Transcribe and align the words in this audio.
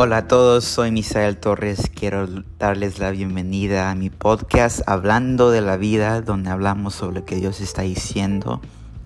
Hola 0.00 0.18
a 0.18 0.28
todos, 0.28 0.62
soy 0.62 0.92
Misael 0.92 1.38
Torres. 1.38 1.90
Quiero 1.92 2.28
darles 2.56 3.00
la 3.00 3.10
bienvenida 3.10 3.90
a 3.90 3.96
mi 3.96 4.10
podcast 4.10 4.80
Hablando 4.86 5.50
de 5.50 5.60
la 5.60 5.76
vida, 5.76 6.20
donde 6.20 6.50
hablamos 6.50 6.94
sobre 6.94 7.18
lo 7.18 7.26
que 7.26 7.34
Dios 7.34 7.60
está 7.60 7.82
diciendo 7.82 8.60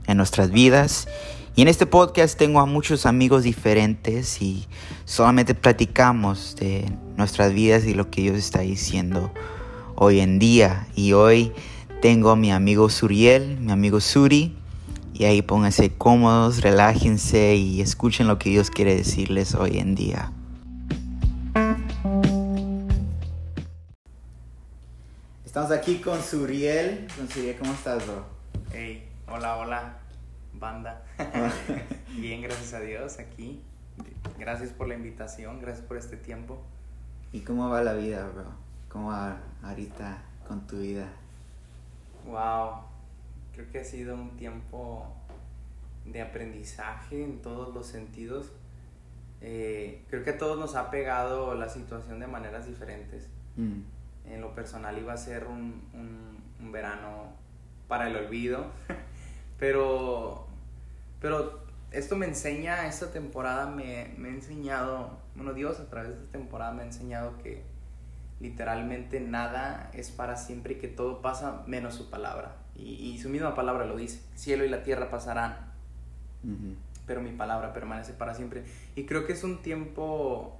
en 0.07 0.19
nuestras 0.19 0.51
vidas. 0.51 1.09
Y 1.57 1.63
en 1.63 1.69
este 1.69 1.87
podcast 1.87 2.39
tengo 2.39 2.61
a 2.61 2.67
muchos 2.67 3.07
amigos 3.07 3.43
diferentes 3.43 4.43
y 4.43 4.67
solamente 5.07 5.55
platicamos 5.55 6.57
de 6.57 6.93
nuestras 7.17 7.55
vidas 7.55 7.87
y 7.87 7.95
lo 7.95 8.11
que 8.11 8.21
Dios 8.21 8.37
está 8.37 8.61
diciendo 8.61 9.33
hoy 9.95 10.21
en 10.21 10.39
día. 10.39 10.89
Y 10.95 11.15
hoy 11.15 11.53
tengo 12.03 12.29
a 12.33 12.37
mi 12.37 12.53
amigo 12.53 12.91
Suriel, 12.91 13.57
mi 13.61 13.73
amigo 13.73 13.99
Suri. 13.99 14.55
Y 15.15 15.25
ahí 15.25 15.41
pónganse 15.41 15.89
cómodos, 15.89 16.61
relájense 16.61 17.57
y 17.57 17.81
escuchen 17.81 18.29
lo 18.29 18.39
que 18.39 18.51
Dios 18.51 18.69
quiere 18.69 18.95
decirles 18.95 19.55
hoy 19.55 19.79
en 19.79 19.95
día. 19.95 20.33
Estamos 25.53 25.71
aquí 25.71 26.01
con 26.01 26.19
Suriel. 26.23 27.07
Con 27.15 27.29
Suriel, 27.29 27.59
¿cómo 27.59 27.75
estás, 27.75 28.07
bro? 28.07 28.25
Hey, 28.73 29.07
hola, 29.29 29.59
hola, 29.59 29.99
banda. 30.55 31.05
Bien, 32.17 32.41
gracias 32.41 32.73
a 32.73 32.81
Dios, 32.81 33.19
aquí. 33.19 33.63
Gracias 34.39 34.71
por 34.71 34.89
la 34.89 34.95
invitación, 34.95 35.61
gracias 35.61 35.85
por 35.85 35.99
este 35.99 36.17
tiempo. 36.17 36.63
¿Y 37.35 37.41
cómo 37.41 37.69
va 37.69 37.83
la 37.83 37.93
vida, 37.93 38.27
bro? 38.35 38.47
¿Cómo 38.89 39.11
va 39.11 39.43
ahorita 39.63 40.23
con 40.49 40.67
tu 40.67 40.79
vida? 40.79 41.07
Wow, 42.25 42.85
creo 43.53 43.71
que 43.71 43.81
ha 43.81 43.85
sido 43.85 44.15
un 44.15 44.31
tiempo 44.39 45.07
de 46.07 46.23
aprendizaje 46.23 47.23
en 47.23 47.43
todos 47.43 47.75
los 47.75 47.87
sentidos. 47.87 48.53
Eh, 49.43 50.03
creo 50.09 50.25
que 50.25 50.31
a 50.31 50.39
todos 50.39 50.59
nos 50.59 50.77
ha 50.77 50.91
pegado 50.91 51.55
la 51.55 51.69
situación 51.69 52.21
de 52.21 52.27
maneras 52.27 52.67
diferentes. 52.67 53.29
Mm 53.57 53.83
en 54.27 54.41
lo 54.41 54.55
personal 54.55 54.99
iba 54.99 55.13
a 55.13 55.17
ser 55.17 55.45
un, 55.47 55.83
un, 56.61 56.73
verano 56.73 57.25
para 57.89 58.09
el 58.09 58.17
olvido, 58.17 58.67
pero, 59.59 60.47
pero 61.21 61.61
esto 61.91 62.17
me 62.17 62.27
enseña, 62.27 62.87
esta 62.87 63.11
temporada 63.11 63.67
me, 63.67 64.15
me 64.17 64.29
ha 64.29 64.33
enseñado, 64.33 65.19
bueno, 65.35 65.53
Dios 65.53 65.81
a 65.81 65.91
través 65.91 66.11
de 66.11 66.23
esta 66.23 66.33
temporada 66.33 66.73
me 66.73 66.83
ha 66.83 66.87
enseñado 66.87 67.37
que 67.43 67.63
literalmente 68.41 69.21
nada 69.21 69.91
es 69.93 70.11
para 70.11 70.37
siempre 70.37 70.75
y 70.75 70.77
que 70.77 70.89
todo 70.89 71.21
pasa 71.21 71.63
menos 71.67 71.95
su 71.95 72.11
palabra. 72.11 72.57
Y, 72.75 72.95
y 72.95 73.19
su 73.19 73.29
misma 73.29 73.55
palabra 73.55 73.85
lo 73.85 73.97
dice, 73.97 74.23
cielo 74.35 74.65
y 74.65 74.69
la 74.69 74.83
tierra 74.83 75.11
pasarán, 75.11 75.73
pero 77.07 77.21
mi 77.21 77.33
palabra 77.33 77.73
permanece 77.75 78.15
para 78.15 78.35
siempre. 78.35 78.65
Y 78.97 79.05
creo 79.05 79.27
que 79.27 79.35
es 79.35 79.45
un 79.45 79.61
tiempo 79.61 80.59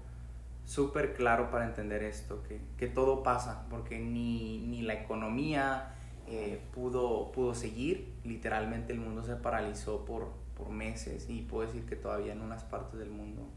súper 0.65 1.15
claro 1.15 1.51
para 1.51 1.67
entender 1.67 2.03
esto, 2.03 2.43
que, 2.45 2.61
que, 2.77 2.87
todo 2.87 3.23
pasa, 3.23 3.67
porque 3.69 3.99
ni, 3.99 4.59
ni 4.61 4.83
la 4.83 4.95
economía 4.95 5.95
eh, 6.27 6.63
pudo, 6.73 7.33
pudo 7.33 7.55
seguir, 7.55 8.15
literalmente 8.25 8.93
el 8.93 9.01
mundo 9.01 9.25
se 9.25 9.37
paralizó 9.37 10.05
por, 10.05 10.33
por 10.57 10.71
meses 10.71 11.29
y 11.29 11.43
puedo 11.43 11.67
decir 11.67 11.85
que 11.85 11.97
todavía 11.97 12.33
en 12.33 12.41
unas 12.41 12.63
partes 12.65 12.99
del 12.99 13.11
mundo 13.11 13.49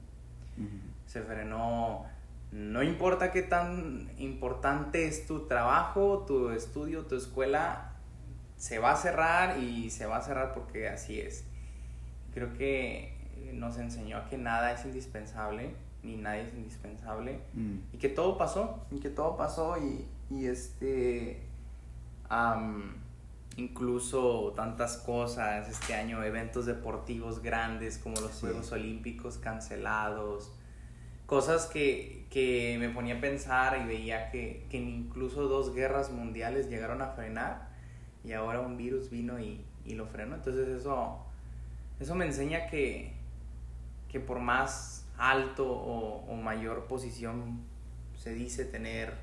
se 1.05 1.21
frenó. 1.21 2.05
No 2.51 2.81
importa 2.83 3.31
qué 3.31 3.41
tan 3.41 4.09
importante 4.17 5.07
es 5.07 5.25
tu 5.25 5.47
trabajo, 5.47 6.23
tu 6.25 6.51
estudio, 6.51 7.05
tu 7.05 7.15
escuela, 7.15 7.93
se 8.55 8.79
va 8.79 8.91
a 8.91 8.95
cerrar 8.95 9.59
y 9.59 9.89
se 9.89 10.05
va 10.05 10.17
a 10.17 10.21
cerrar 10.21 10.53
porque 10.53 10.87
así 10.87 11.19
es. 11.19 11.45
Creo 12.33 12.53
que 12.53 13.51
nos 13.53 13.77
enseñó 13.77 14.17
a 14.17 14.29
que 14.29 14.37
nada 14.37 14.71
es 14.71 14.85
indispensable 14.85 15.75
ni 16.05 16.17
nadie 16.17 16.43
es 16.43 16.53
indispensable. 16.53 17.39
Mm. 17.53 17.77
Y 17.93 17.97
que 17.97 18.09
todo 18.09 18.37
pasó, 18.37 18.85
y 18.91 18.99
que 18.99 19.09
todo 19.09 19.35
pasó 19.37 19.77
y, 19.77 20.05
y 20.29 20.45
este... 20.45 21.41
incluso 23.57 24.53
tantas 24.55 24.97
cosas 24.97 25.69
este 25.69 25.95
año, 25.95 26.23
eventos 26.23 26.65
deportivos 26.65 27.41
grandes 27.41 27.97
como 27.97 28.19
los 28.19 28.39
Juegos 28.39 28.71
Olímpicos 28.71 29.37
cancelados, 29.37 30.51
cosas 31.25 31.65
que, 31.65 32.25
que, 32.29 32.77
me 32.79 32.89
ponía 32.89 33.17
a 33.17 33.21
pensar 33.21 33.81
y 33.81 33.85
veía 33.87 34.29
que, 34.29 34.65
que, 34.69 34.77
incluso 34.77 35.47
dos 35.47 35.73
guerras 35.73 36.11
mundiales 36.11 36.69
llegaron 36.69 37.01
a 37.01 37.07
frenar 37.07 37.69
y 38.23 38.33
ahora 38.33 38.59
un 38.59 38.77
virus 38.77 39.09
vino 39.09 39.39
y, 39.39 39.63
y 39.85 39.95
lo 39.95 40.05
frenó. 40.07 40.35
Entonces 40.35 40.67
eso, 40.67 41.19
eso 41.99 42.15
me 42.15 42.25
enseña 42.25 42.67
que, 42.67 43.13
que 44.09 44.19
por 44.19 44.39
más 44.39 45.04
alto 45.17 45.67
o, 45.67 46.35
mayor 46.35 46.85
posición 46.85 47.61
se 48.17 48.33
dice 48.33 48.65
tener, 48.65 49.13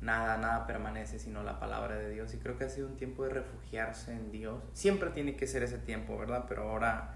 nada, 0.00 0.36
nada 0.36 0.66
permanece 0.66 1.20
sino 1.20 1.44
la 1.44 1.60
palabra 1.60 1.96
de 1.96 2.10
Dios. 2.10 2.34
Y 2.34 2.38
creo 2.38 2.58
que 2.58 2.64
ha 2.64 2.68
sido 2.68 2.88
un 2.88 2.96
tiempo 2.96 3.24
de 3.24 3.30
refugiarse 3.30 4.12
en 4.12 4.32
Dios. 4.32 4.62
Siempre 4.72 5.10
tiene 5.10 5.36
que 5.36 5.46
ser 5.46 5.62
ese 5.62 5.78
tiempo, 5.78 6.18
¿verdad? 6.18 6.46
Pero 6.48 6.70
ahora 6.70 7.14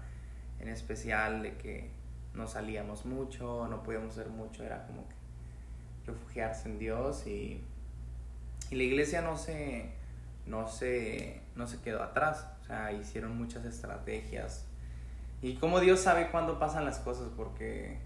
en 0.59 0.69
especial 0.69 1.43
de 1.43 1.57
que 1.57 1.89
no 2.33 2.47
salíamos 2.47 3.05
mucho, 3.05 3.67
no 3.67 3.83
podíamos 3.83 4.17
hacer 4.17 4.29
mucho, 4.29 4.63
era 4.63 4.85
como 4.87 5.07
que 5.07 5.15
refugiarse 6.05 6.69
en 6.69 6.79
Dios 6.79 7.27
y, 7.27 7.61
y 8.71 8.75
la 8.75 8.83
iglesia 8.83 9.21
no 9.21 9.37
se, 9.37 9.91
no, 10.45 10.67
se, 10.67 11.41
no 11.55 11.67
se 11.67 11.81
quedó 11.81 12.01
atrás. 12.01 12.47
O 12.61 12.65
sea, 12.65 12.93
hicieron 12.93 13.37
muchas 13.37 13.65
estrategias 13.65 14.65
y 15.43 15.55
como 15.55 15.81
Dios 15.81 15.99
sabe 15.99 16.29
cuándo 16.31 16.57
pasan 16.57 16.85
las 16.85 16.99
cosas, 16.99 17.27
porque 17.35 17.99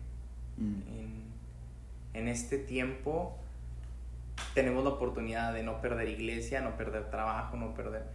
mm. 0.57 2.15
en, 2.15 2.27
este 2.27 2.57
tiempo 2.57 3.37
tenemos 4.55 4.83
la 4.83 4.89
oportunidad 4.89 5.53
de 5.53 5.61
no 5.61 5.79
perder 5.79 6.09
iglesia, 6.09 6.61
no 6.61 6.75
perder 6.75 7.11
trabajo, 7.11 7.55
no 7.55 7.75
perder... 7.75 8.05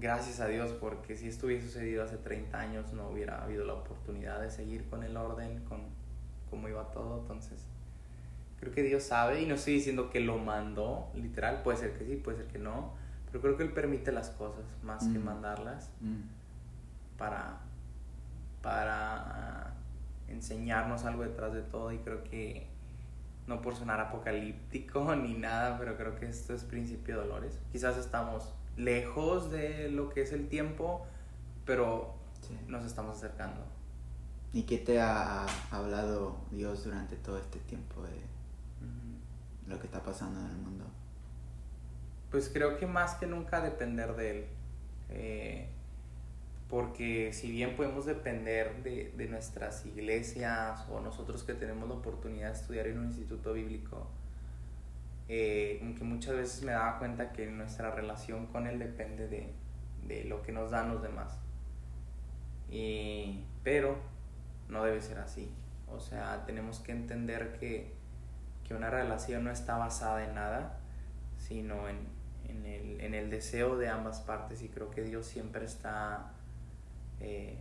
Gracias 0.00 0.40
a 0.40 0.46
Dios, 0.46 0.72
porque 0.72 1.16
si 1.16 1.28
esto 1.28 1.46
hubiese 1.46 1.66
sucedido 1.66 2.02
hace 2.02 2.16
30 2.16 2.58
años 2.58 2.92
no 2.94 3.10
hubiera 3.10 3.44
habido 3.44 3.66
la 3.66 3.74
oportunidad 3.74 4.40
de 4.40 4.50
seguir 4.50 4.88
con 4.88 5.04
el 5.04 5.18
orden, 5.18 5.60
con 5.68 5.82
cómo 6.48 6.66
iba 6.68 6.90
todo. 6.92 7.20
Entonces, 7.20 7.60
creo 8.58 8.72
que 8.72 8.82
Dios 8.82 9.02
sabe 9.02 9.42
y 9.42 9.46
no 9.46 9.54
estoy 9.54 9.74
diciendo 9.74 10.08
que 10.08 10.20
lo 10.20 10.38
mandó, 10.38 11.10
literal, 11.14 11.62
puede 11.62 11.76
ser 11.76 11.92
que 11.98 12.06
sí, 12.06 12.16
puede 12.16 12.38
ser 12.38 12.46
que 12.46 12.58
no, 12.58 12.94
pero 13.26 13.42
creo 13.42 13.56
que 13.58 13.64
Él 13.64 13.72
permite 13.72 14.12
las 14.12 14.30
cosas 14.30 14.64
más 14.82 15.04
que 15.04 15.18
mm. 15.18 15.24
mandarlas 15.24 15.90
mm. 16.00 17.18
para 17.18 17.63
para 18.64 19.74
enseñarnos 20.26 21.04
algo 21.04 21.22
detrás 21.22 21.52
de 21.52 21.60
todo 21.60 21.92
y 21.92 21.98
creo 21.98 22.24
que 22.24 22.66
no 23.46 23.60
por 23.60 23.76
sonar 23.76 24.00
apocalíptico 24.00 25.14
ni 25.16 25.34
nada, 25.34 25.78
pero 25.78 25.96
creo 25.96 26.16
que 26.16 26.26
esto 26.26 26.54
es 26.54 26.64
principio 26.64 27.20
de 27.20 27.26
dolores. 27.26 27.60
Quizás 27.70 27.98
estamos 27.98 28.54
lejos 28.76 29.50
de 29.50 29.90
lo 29.90 30.08
que 30.08 30.22
es 30.22 30.32
el 30.32 30.48
tiempo, 30.48 31.06
pero 31.66 32.14
nos 32.66 32.84
estamos 32.84 33.18
acercando. 33.18 33.60
¿Y 34.54 34.62
qué 34.62 34.78
te 34.78 35.00
ha 35.00 35.46
hablado 35.70 36.38
Dios 36.50 36.84
durante 36.84 37.16
todo 37.16 37.38
este 37.38 37.58
tiempo 37.60 38.02
de 38.02 38.22
lo 39.66 39.78
que 39.78 39.86
está 39.86 40.02
pasando 40.02 40.40
en 40.40 40.46
el 40.46 40.56
mundo? 40.56 40.84
Pues 42.30 42.48
creo 42.52 42.78
que 42.78 42.86
más 42.86 43.14
que 43.14 43.26
nunca 43.26 43.60
depender 43.60 44.16
de 44.16 44.30
Él. 44.30 44.46
Eh, 45.10 45.73
porque 46.68 47.32
si 47.32 47.50
bien 47.50 47.76
podemos 47.76 48.06
depender 48.06 48.82
de, 48.82 49.12
de, 49.16 49.28
nuestras 49.28 49.84
iglesias 49.86 50.86
o 50.90 51.00
nosotros 51.00 51.44
que 51.44 51.54
tenemos 51.54 51.88
la 51.88 51.94
oportunidad 51.96 52.48
de 52.48 52.58
estudiar 52.58 52.86
en 52.86 52.98
un 52.98 53.06
instituto 53.06 53.52
bíblico, 53.52 54.08
eh, 55.28 55.78
aunque 55.82 56.04
muchas 56.04 56.36
veces 56.36 56.62
me 56.62 56.72
daba 56.72 56.98
cuenta 56.98 57.32
que 57.32 57.46
nuestra 57.46 57.90
relación 57.90 58.46
con 58.46 58.66
Él 58.66 58.78
depende 58.78 59.28
de, 59.28 59.52
de 60.06 60.24
lo 60.24 60.42
que 60.42 60.52
nos 60.52 60.70
dan 60.70 60.90
los 60.90 61.02
demás. 61.02 61.38
Y, 62.70 63.44
pero 63.62 63.98
no 64.68 64.84
debe 64.84 65.00
ser 65.00 65.18
así. 65.18 65.50
O 65.88 66.00
sea, 66.00 66.44
tenemos 66.44 66.80
que 66.80 66.92
entender 66.92 67.56
que, 67.58 67.94
que 68.66 68.74
una 68.74 68.90
relación 68.90 69.44
no 69.44 69.50
está 69.50 69.76
basada 69.76 70.24
en 70.24 70.34
nada, 70.34 70.80
sino 71.38 71.88
en, 71.88 71.98
en, 72.48 72.66
el, 72.66 73.00
en 73.00 73.14
el 73.14 73.30
deseo 73.30 73.76
de 73.76 73.88
ambas 73.88 74.20
partes 74.20 74.62
y 74.62 74.68
creo 74.68 74.90
que 74.90 75.02
Dios 75.02 75.26
siempre 75.26 75.64
está 75.64 76.33
eh, 77.20 77.58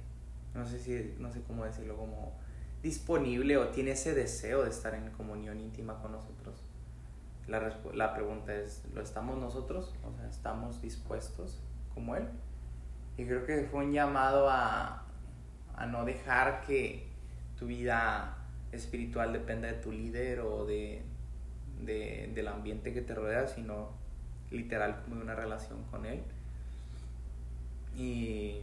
no 0.54 0.66
sé 0.66 0.80
si, 0.80 1.16
no 1.20 1.32
sé 1.32 1.42
cómo 1.42 1.66
decirlo, 1.66 1.98
como 1.98 2.34
disponible 2.82 3.58
o 3.58 3.70
tiene 3.70 3.92
ese 3.92 4.14
deseo 4.14 4.64
de 4.64 4.70
estar 4.70 4.94
en 4.94 5.10
comunión 5.12 5.60
íntima 5.60 6.00
con 6.02 6.12
nosotros. 6.12 6.62
La, 7.48 7.80
la 7.94 8.14
pregunta 8.14 8.54
es, 8.54 8.84
¿lo 8.94 9.02
estamos 9.02 9.38
nosotros? 9.38 9.94
O 10.04 10.14
sea, 10.16 10.30
¿estamos 10.30 10.82
dispuestos 10.82 11.60
como 11.94 12.16
Él? 12.16 12.28
Y 13.18 13.26
creo 13.26 13.46
que 13.46 13.68
fue 13.70 13.86
un 13.86 13.92
llamado 13.92 14.50
a, 14.50 15.04
a 15.76 15.86
no 15.86 16.06
dejar 16.06 16.62
que 16.62 17.08
tu 17.58 17.68
vida 17.68 18.38
espiritual 18.72 19.34
dependa 19.34 19.68
de 19.68 19.76
tu 19.76 19.92
líder 19.92 20.40
o 20.42 20.66
de, 20.66 21.02
de, 21.82 22.32
del 22.34 22.48
ambiente 22.48 22.94
que 22.94 23.02
te 23.02 23.14
rodea, 23.14 23.48
sino 23.48 23.92
literal 24.52 25.02
como 25.04 25.22
una 25.22 25.36
relación 25.36 25.84
con 25.92 26.06
Él. 26.06 26.22
Y 27.96 28.62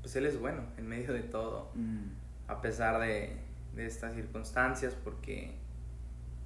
pues 0.00 0.16
Él 0.16 0.26
es 0.26 0.38
bueno 0.38 0.62
en 0.76 0.88
medio 0.88 1.12
de 1.12 1.22
todo. 1.22 1.70
Mm. 1.74 2.10
a 2.48 2.60
pesar 2.60 3.00
de, 3.00 3.36
de 3.74 3.86
estas 3.86 4.14
circunstancias, 4.14 4.94
porque, 5.02 5.52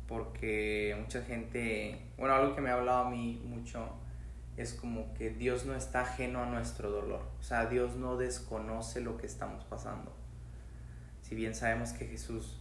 porque 0.06 0.96
mucha 1.00 1.22
gente, 1.22 2.00
bueno, 2.16 2.34
algo 2.34 2.54
que 2.54 2.60
me 2.60 2.70
ha 2.70 2.74
hablado 2.74 3.06
a 3.06 3.10
mí 3.10 3.42
mucho 3.44 3.88
es 4.56 4.72
como 4.72 5.12
que 5.14 5.30
Dios 5.30 5.66
no 5.66 5.74
está 5.74 6.02
ajeno 6.02 6.42
a 6.42 6.46
nuestro 6.46 6.90
dolor, 6.90 7.22
o 7.38 7.42
sea, 7.42 7.66
Dios 7.66 7.96
no 7.96 8.16
desconoce 8.16 9.00
lo 9.00 9.16
que 9.16 9.26
estamos 9.26 9.64
pasando. 9.64 10.12
Si 11.22 11.34
bien 11.34 11.54
sabemos 11.54 11.92
que 11.92 12.06
Jesús 12.06 12.56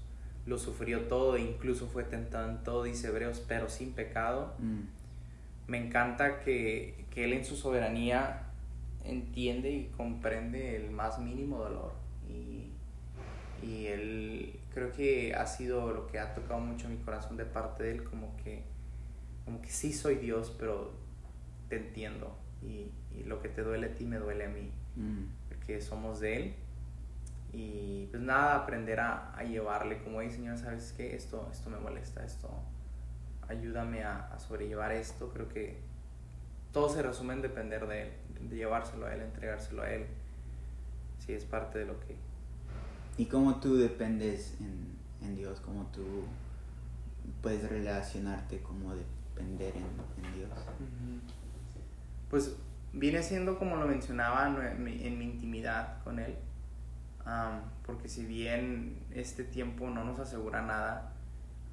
lo 0.45 0.57
sufrió 0.57 1.07
todo, 1.07 1.37
e 1.37 1.41
incluso 1.41 1.87
fue 1.87 2.03
tentado 2.03 2.49
en 2.49 2.63
todo, 2.63 2.83
dice 2.83 3.07
Hebreos, 3.07 3.43
pero 3.47 3.69
sin 3.69 3.93
pecado, 3.93 4.55
mm. 4.59 4.81
me 5.67 5.85
encanta 5.85 6.39
que, 6.39 7.05
que 7.11 7.25
Él 7.25 7.33
en 7.33 7.45
su 7.45 7.55
soberanía 7.55 8.44
entiende 9.05 9.71
y 9.71 9.85
comprende 9.95 10.75
el 10.75 10.91
más 10.91 11.19
mínimo 11.19 11.57
dolor. 11.57 11.93
Y, 12.27 12.71
y 13.65 13.87
él 13.87 14.59
creo 14.73 14.91
que 14.91 15.33
ha 15.33 15.45
sido 15.45 15.91
lo 15.93 16.07
que 16.07 16.19
ha 16.19 16.33
tocado 16.33 16.59
mucho 16.59 16.89
mi 16.89 16.97
corazón 16.97 17.37
de 17.37 17.45
parte 17.45 17.83
de 17.83 17.91
él, 17.91 18.03
como 18.03 18.35
que, 18.37 18.63
como 19.45 19.61
que 19.61 19.69
sí 19.69 19.93
soy 19.93 20.15
Dios, 20.15 20.55
pero 20.57 20.93
te 21.69 21.77
entiendo. 21.77 22.35
Y, 22.61 22.91
y 23.15 23.23
lo 23.25 23.41
que 23.41 23.49
te 23.49 23.61
duele 23.61 23.87
a 23.87 23.95
ti 23.95 24.05
me 24.05 24.17
duele 24.17 24.45
a 24.45 24.49
mí, 24.49 24.71
mm. 24.95 25.23
porque 25.49 25.81
somos 25.81 26.19
de 26.19 26.37
él. 26.37 26.55
Y 27.53 28.07
pues 28.07 28.21
nada, 28.21 28.55
aprender 28.55 28.99
a, 28.99 29.33
a 29.33 29.43
llevarle, 29.43 30.03
como, 30.03 30.21
hey 30.21 30.29
Señor, 30.29 30.57
¿sabes 30.57 30.93
qué? 30.97 31.15
Esto, 31.15 31.47
esto 31.51 31.69
me 31.69 31.77
molesta, 31.77 32.25
esto, 32.25 32.49
ayúdame 33.47 34.03
a, 34.03 34.27
a 34.27 34.39
sobrellevar 34.39 34.91
esto. 34.91 35.29
Creo 35.29 35.47
que 35.47 35.77
todo 36.73 36.89
se 36.89 37.01
resume 37.01 37.33
en 37.35 37.41
depender 37.41 37.87
de 37.87 38.01
él 38.01 38.24
de 38.49 38.57
llevárselo 38.57 39.05
a 39.05 39.13
Él, 39.13 39.21
entregárselo 39.21 39.83
a 39.83 39.91
Él. 39.91 40.05
Sí, 41.19 41.33
es 41.33 41.45
parte 41.45 41.79
de 41.79 41.85
lo 41.85 41.99
que... 42.01 42.15
¿Y 43.17 43.25
cómo 43.25 43.59
tú 43.59 43.77
dependes 43.77 44.55
en, 44.59 45.27
en 45.27 45.35
Dios? 45.35 45.59
¿Cómo 45.61 45.85
tú 45.93 46.03
puedes 47.41 47.67
relacionarte, 47.69 48.59
como 48.59 48.93
depender 48.93 49.73
en, 49.75 50.25
en 50.25 50.33
Dios? 50.35 50.49
Pues 52.29 52.55
viene 52.93 53.21
siendo 53.23 53.57
como 53.57 53.75
lo 53.75 53.87
mencionaba 53.87 54.47
en 54.47 54.83
mi, 54.83 55.05
en 55.05 55.17
mi 55.17 55.25
intimidad 55.25 56.01
con 56.03 56.19
Él. 56.19 56.35
porque 57.85 58.07
si 58.07 58.25
bien 58.25 58.97
este 59.11 59.43
tiempo 59.43 59.89
no 59.89 60.03
nos 60.03 60.19
asegura 60.19 60.61
nada, 60.61 61.14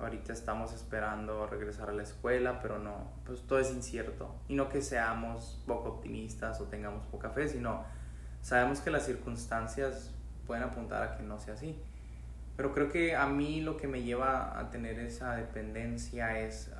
ahorita 0.04 0.32
estamos 0.32 0.72
esperando 0.72 1.46
regresar 1.46 1.90
a 1.90 1.92
la 1.92 2.02
escuela, 2.02 2.60
pero 2.60 2.78
no, 2.78 3.12
pues 3.24 3.42
todo 3.42 3.58
es 3.58 3.70
incierto. 3.70 4.34
Y 4.48 4.54
no 4.54 4.68
que 4.68 4.82
seamos 4.82 5.62
poco 5.66 5.90
optimistas 5.90 6.60
o 6.60 6.64
tengamos 6.64 7.06
poca 7.06 7.30
fe, 7.30 7.48
sino 7.48 7.84
sabemos 8.40 8.80
que 8.80 8.90
las 8.90 9.06
circunstancias 9.06 10.12
pueden 10.46 10.64
apuntar 10.64 11.02
a 11.02 11.16
que 11.16 11.22
no 11.22 11.38
sea 11.38 11.54
así. 11.54 11.78
Pero 12.56 12.72
creo 12.74 12.90
que 12.90 13.16
a 13.16 13.26
mí 13.26 13.60
lo 13.60 13.76
que 13.76 13.88
me 13.88 14.02
lleva 14.02 14.58
a 14.58 14.70
tener 14.70 14.98
esa 14.98 15.36
dependencia 15.36 16.40
es 16.40 16.70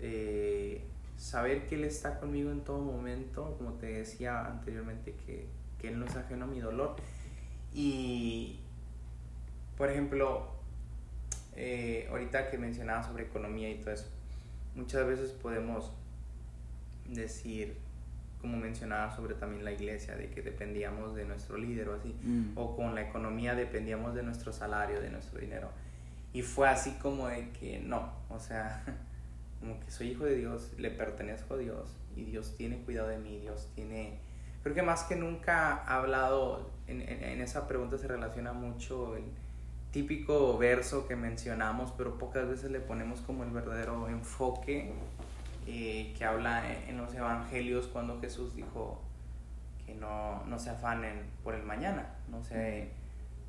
eh, 0.00 0.84
saber 1.16 1.66
que 1.66 1.76
Él 1.76 1.84
está 1.84 2.18
conmigo 2.18 2.50
en 2.50 2.62
todo 2.62 2.80
momento, 2.80 3.54
como 3.58 3.74
te 3.74 3.86
decía 3.86 4.44
anteriormente, 4.44 5.14
que, 5.26 5.46
que 5.78 5.88
Él 5.88 5.98
no 5.98 6.06
es 6.06 6.16
ajeno 6.16 6.46
a 6.46 6.48
mi 6.48 6.60
dolor. 6.60 6.96
Y, 7.72 8.58
por 9.76 9.88
ejemplo, 9.88 10.59
eh, 11.56 12.06
ahorita 12.10 12.50
que 12.50 12.58
mencionaba 12.58 13.02
sobre 13.02 13.24
economía 13.24 13.70
y 13.70 13.76
todo 13.76 13.92
eso, 13.92 14.06
muchas 14.74 15.06
veces 15.06 15.32
podemos 15.32 15.92
decir, 17.08 17.76
como 18.40 18.56
mencionaba 18.56 19.14
sobre 19.14 19.34
también 19.34 19.64
la 19.64 19.72
iglesia, 19.72 20.16
de 20.16 20.30
que 20.30 20.42
dependíamos 20.42 21.14
de 21.14 21.24
nuestro 21.24 21.58
líder 21.58 21.88
o 21.88 21.94
así, 21.94 22.14
mm. 22.22 22.52
o 22.56 22.76
con 22.76 22.94
la 22.94 23.02
economía 23.02 23.54
dependíamos 23.54 24.14
de 24.14 24.22
nuestro 24.22 24.52
salario, 24.52 25.00
de 25.00 25.10
nuestro 25.10 25.40
dinero. 25.40 25.70
Y 26.32 26.42
fue 26.42 26.68
así 26.68 26.92
como 26.92 27.28
de 27.28 27.50
que 27.50 27.80
no, 27.80 28.12
o 28.28 28.38
sea, 28.38 28.84
como 29.60 29.78
que 29.80 29.90
soy 29.90 30.10
hijo 30.10 30.24
de 30.24 30.36
Dios, 30.36 30.72
le 30.78 30.90
pertenezco 30.90 31.54
a 31.54 31.58
Dios 31.58 31.96
y 32.16 32.24
Dios 32.24 32.54
tiene 32.56 32.78
cuidado 32.78 33.08
de 33.08 33.18
mí, 33.18 33.38
Dios 33.38 33.68
tiene... 33.74 34.18
Creo 34.62 34.74
que 34.74 34.82
más 34.82 35.04
que 35.04 35.16
nunca 35.16 35.76
ha 35.76 35.96
hablado, 35.96 36.70
en, 36.86 37.00
en 37.00 37.40
esa 37.40 37.66
pregunta 37.66 37.96
se 37.96 38.06
relaciona 38.06 38.52
mucho 38.52 39.16
el 39.16 39.24
típico 39.92 40.56
verso 40.56 41.08
que 41.08 41.16
mencionamos, 41.16 41.92
pero 41.96 42.18
pocas 42.18 42.48
veces 42.48 42.70
le 42.70 42.80
ponemos 42.80 43.20
como 43.20 43.44
el 43.44 43.50
verdadero 43.50 44.08
enfoque 44.08 44.92
eh, 45.66 46.14
que 46.16 46.24
habla 46.24 46.62
en 46.88 46.96
los 46.96 47.12
evangelios 47.14 47.86
cuando 47.88 48.20
Jesús 48.20 48.54
dijo 48.54 49.00
que 49.86 49.94
no, 49.94 50.44
no 50.46 50.58
se 50.58 50.70
afanen 50.70 51.26
por 51.42 51.54
el 51.54 51.62
mañana, 51.64 52.14
no 52.30 52.42
se, 52.42 52.90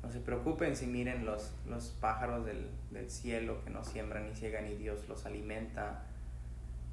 no 0.02 0.10
se 0.10 0.20
preocupen 0.20 0.76
si 0.76 0.86
miren 0.86 1.24
los, 1.24 1.52
los 1.68 1.90
pájaros 2.00 2.44
del, 2.44 2.68
del 2.90 3.10
cielo 3.10 3.62
que 3.64 3.70
no 3.70 3.84
siembran 3.84 4.28
ni 4.28 4.34
ciegan 4.34 4.66
y 4.66 4.74
Dios 4.74 5.08
los 5.08 5.26
alimenta. 5.26 6.02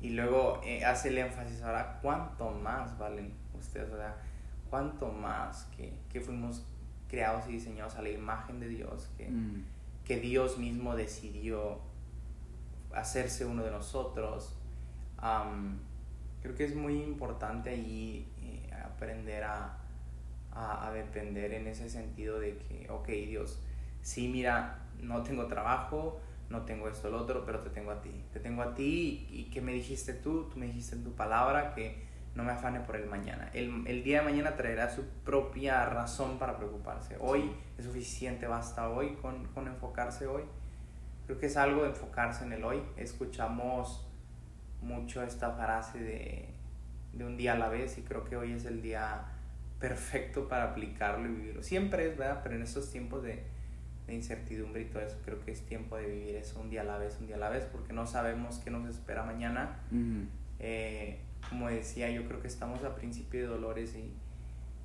Y 0.01 0.11
luego 0.11 0.61
eh, 0.63 0.85
hace 0.85 1.09
el 1.09 1.17
énfasis 1.17 1.61
ahora, 1.61 1.99
¿cuánto 2.01 2.51
más 2.51 2.97
valen 2.97 3.33
ustedes? 3.57 3.91
O 3.91 3.97
sea, 3.97 4.15
¿cuánto 4.69 5.11
más 5.11 5.65
que, 5.75 5.93
que 6.09 6.21
fuimos 6.21 6.63
creados 7.09 7.45
y 7.49 7.53
diseñados 7.53 7.95
a 7.95 8.01
la 8.01 8.09
imagen 8.09 8.59
de 8.59 8.67
Dios, 8.67 9.09
que, 9.17 9.27
mm. 9.27 9.65
que 10.05 10.19
Dios 10.19 10.57
mismo 10.57 10.95
decidió 10.95 11.79
hacerse 12.93 13.45
uno 13.45 13.63
de 13.63 13.71
nosotros. 13.71 14.55
creo 16.41 16.55
que 16.55 16.63
es 16.63 16.75
muy 16.75 17.01
importante 17.01 17.71
ahí 17.71 18.31
eh, 18.41 18.71
aprender 18.73 19.43
a, 19.43 19.77
a, 20.51 20.91
depender 20.93 21.53
en 21.53 21.67
ese 21.67 21.89
sentido 21.89 22.39
de 22.39 22.57
que, 22.57 22.89
ok, 22.89 23.07
Dios, 23.07 23.59
sí, 24.01 24.27
mira, 24.27 24.79
no 25.01 25.23
tengo 25.23 25.47
trabajo, 25.47 26.19
no 26.49 26.63
tengo 26.63 26.87
esto, 26.87 27.09
lo 27.09 27.21
otro, 27.21 27.45
pero 27.45 27.59
te 27.59 27.69
tengo 27.69 27.91
a 27.91 28.01
ti. 28.01 28.23
Te 28.33 28.39
tengo 28.39 28.61
a 28.61 28.73
ti 28.73 29.27
y, 29.29 29.41
y 29.41 29.43
que 29.45 29.61
me 29.61 29.73
dijiste 29.73 30.13
tú, 30.13 30.45
tú 30.45 30.57
me 30.57 30.65
dijiste 30.65 30.95
en 30.95 31.03
tu 31.03 31.13
palabra 31.13 31.73
que 31.73 32.08
no 32.39 32.45
me 32.45 32.53
afane 32.53 32.79
por 32.79 32.95
el 32.95 33.05
mañana. 33.05 33.49
El, 33.53 33.85
el, 33.85 34.01
día 34.01 34.19
de 34.19 34.25
mañana 34.25 34.55
traerá 34.55 34.89
su 34.89 35.03
propia 35.25 35.85
razón 35.85 36.39
para 36.39 36.55
preocuparse. 36.55 37.17
Hoy 37.19 37.51
es 37.77 37.85
suficiente, 37.85 38.47
basta 38.47 38.89
hoy 38.89 39.17
con, 39.21 39.45
con 39.47 39.67
enfocarse 39.67 40.25
hoy. 40.25 40.43
Creo 41.25 41.37
que 41.37 41.47
es 41.47 41.57
algo 41.57 41.83
de 41.83 41.89
enfocarse 41.89 42.45
en 42.45 42.53
el 42.53 42.63
hoy. 42.63 42.81
Escuchamos 42.95 44.07
mucho 44.81 45.21
esta 45.21 45.51
frase 45.51 45.99
de, 45.99 46.49
de 47.11 47.25
un 47.25 47.35
día 47.35 47.53
a 47.53 47.57
la 47.57 47.67
vez 47.67 47.97
y 47.97 48.03
creo 48.03 48.23
que 48.23 48.37
hoy 48.37 48.53
es 48.53 48.63
el 48.63 48.81
día 48.81 49.25
perfecto 49.77 50.47
para 50.47 50.71
aplicarlo 50.71 51.27
y 51.27 51.33
vivirlo. 51.33 51.61
Siempre 51.61 52.07
es, 52.07 52.17
¿verdad? 52.17 52.39
Pero 52.41 52.55
en 52.55 52.63
estos 52.63 52.89
tiempos 52.89 53.21
de, 53.21 53.43
de 54.07 54.13
incertidumbre 54.13 54.83
y 54.83 54.85
todo 54.85 55.01
eso, 55.01 55.17
creo 55.25 55.41
que 55.41 55.51
es 55.51 55.65
tiempo 55.65 55.97
de 55.97 56.07
vivir 56.07 56.35
eso 56.37 56.61
un 56.61 56.69
día 56.69 56.81
a 56.81 56.85
la 56.85 56.97
vez, 56.97 57.17
un 57.19 57.27
día 57.27 57.35
a 57.35 57.39
la 57.39 57.49
vez, 57.49 57.65
porque 57.65 57.91
no 57.91 58.07
sabemos 58.07 58.59
qué 58.59 58.71
nos 58.71 58.89
espera 58.89 59.23
mañana 59.23 59.77
como 61.47 61.69
decía, 61.69 62.09
yo 62.09 62.25
creo 62.27 62.41
que 62.41 62.47
estamos 62.47 62.83
a 62.83 62.95
principio 62.95 63.41
de 63.41 63.47
dolores 63.47 63.95
y, 63.95 64.13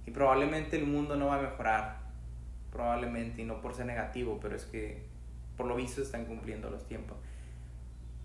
y 0.07 0.11
probablemente 0.13 0.77
el 0.77 0.87
mundo 0.87 1.17
no 1.17 1.27
va 1.27 1.39
a 1.39 1.43
mejorar, 1.43 1.99
probablemente, 2.71 3.43
y 3.43 3.45
no 3.45 3.61
por 3.61 3.75
ser 3.75 3.87
negativo, 3.87 4.39
pero 4.41 4.57
es 4.57 4.65
que 4.65 5.05
por 5.57 5.67
lo 5.67 5.77
visto 5.77 6.03
están 6.03 6.27
cumpliendo 6.27 6.71
los 6.71 6.87
tiempos. 6.87 7.17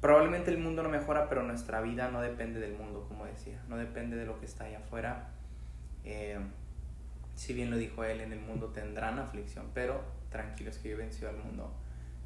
Probablemente 0.01 0.49
el 0.51 0.57
mundo 0.57 0.81
no 0.81 0.89
mejora, 0.89 1.27
pero 1.27 1.43
nuestra 1.43 1.81
vida 1.81 2.09
no 2.09 2.21
depende 2.21 2.59
del 2.59 2.77
mundo, 2.77 3.05
como 3.07 3.25
decía, 3.25 3.61
no 3.67 3.77
depende 3.77 4.15
de 4.15 4.25
lo 4.25 4.39
que 4.39 4.45
está 4.45 4.65
allá 4.65 4.79
afuera. 4.79 5.29
Eh, 6.05 6.39
si 7.35 7.53
bien 7.53 7.69
lo 7.69 7.77
dijo 7.77 8.03
él, 8.03 8.21
en 8.21 8.31
el 8.31 8.39
mundo 8.39 8.67
tendrán 8.67 9.19
aflicción, 9.19 9.67
pero 9.73 10.01
tranquilos 10.29 10.77
que 10.77 10.89
yo 10.89 10.97
venció 10.97 11.29
al 11.29 11.37
mundo. 11.37 11.73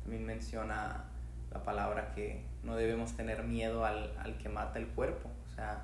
También 0.04 0.26
menciona 0.26 1.06
la 1.52 1.64
palabra 1.64 2.12
que 2.14 2.44
no 2.64 2.76
debemos 2.76 3.16
tener 3.16 3.44
miedo 3.44 3.86
al, 3.86 4.16
al 4.20 4.38
que 4.38 4.50
mata 4.50 4.80
el 4.80 4.88
cuerpo. 4.88 5.30
O 5.48 5.56
sea, 5.56 5.84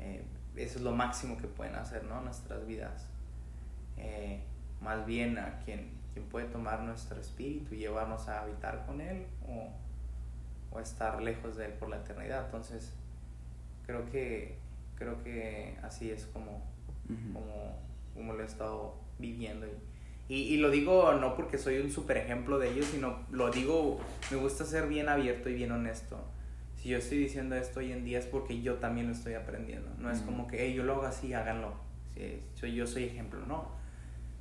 eh, 0.00 0.22
eso 0.56 0.78
es 0.78 0.84
lo 0.84 0.92
máximo 0.92 1.36
que 1.36 1.46
pueden 1.46 1.74
hacer, 1.76 2.04
¿no? 2.04 2.20
Nuestras 2.22 2.66
vidas. 2.66 3.06
Eh, 3.96 4.40
más 4.80 5.04
bien 5.06 5.38
a 5.38 5.58
quien, 5.64 5.90
quien 6.14 6.24
puede 6.26 6.46
tomar 6.46 6.80
nuestro 6.80 7.20
espíritu 7.20 7.74
y 7.74 7.78
llevarnos 7.78 8.28
a 8.28 8.42
habitar 8.42 8.86
con 8.86 9.00
Él 9.00 9.26
o, 9.46 9.68
o 10.74 10.80
estar 10.80 11.20
lejos 11.22 11.56
de 11.56 11.66
Él 11.66 11.72
por 11.74 11.90
la 11.90 11.96
eternidad. 11.96 12.46
Entonces, 12.46 12.92
creo 13.86 14.10
que, 14.10 14.58
creo 14.96 15.22
que 15.22 15.78
así 15.82 16.10
es 16.10 16.24
como, 16.26 16.62
como, 17.32 17.78
como 18.14 18.32
lo 18.32 18.42
he 18.42 18.46
estado 18.46 18.96
viviendo. 19.18 19.66
Y, 19.66 20.34
y, 20.34 20.54
y, 20.54 20.56
lo 20.58 20.70
digo 20.70 21.12
no 21.14 21.34
porque 21.34 21.58
soy 21.58 21.78
un 21.78 21.90
super 21.90 22.16
ejemplo 22.16 22.58
de 22.58 22.70
ellos, 22.70 22.86
sino 22.86 23.26
lo 23.30 23.50
digo, 23.50 24.00
me 24.30 24.36
gusta 24.38 24.64
ser 24.64 24.88
bien 24.88 25.08
abierto 25.08 25.48
y 25.50 25.54
bien 25.54 25.72
honesto 25.72 26.24
si 26.80 26.88
yo 26.88 26.98
estoy 26.98 27.18
diciendo 27.18 27.56
esto 27.56 27.80
hoy 27.80 27.92
en 27.92 28.04
día 28.04 28.18
es 28.18 28.26
porque 28.26 28.62
yo 28.62 28.76
también 28.76 29.06
lo 29.06 29.12
estoy 29.12 29.34
aprendiendo. 29.34 29.90
No 29.98 30.10
es 30.10 30.20
como 30.22 30.46
que, 30.46 30.64
hey, 30.64 30.74
yo 30.74 30.82
lo 30.82 30.94
hago 30.94 31.02
así, 31.02 31.34
háganlo. 31.34 31.74
Si, 32.54 32.74
yo 32.74 32.86
soy 32.86 33.04
ejemplo, 33.04 33.44
no. 33.46 33.68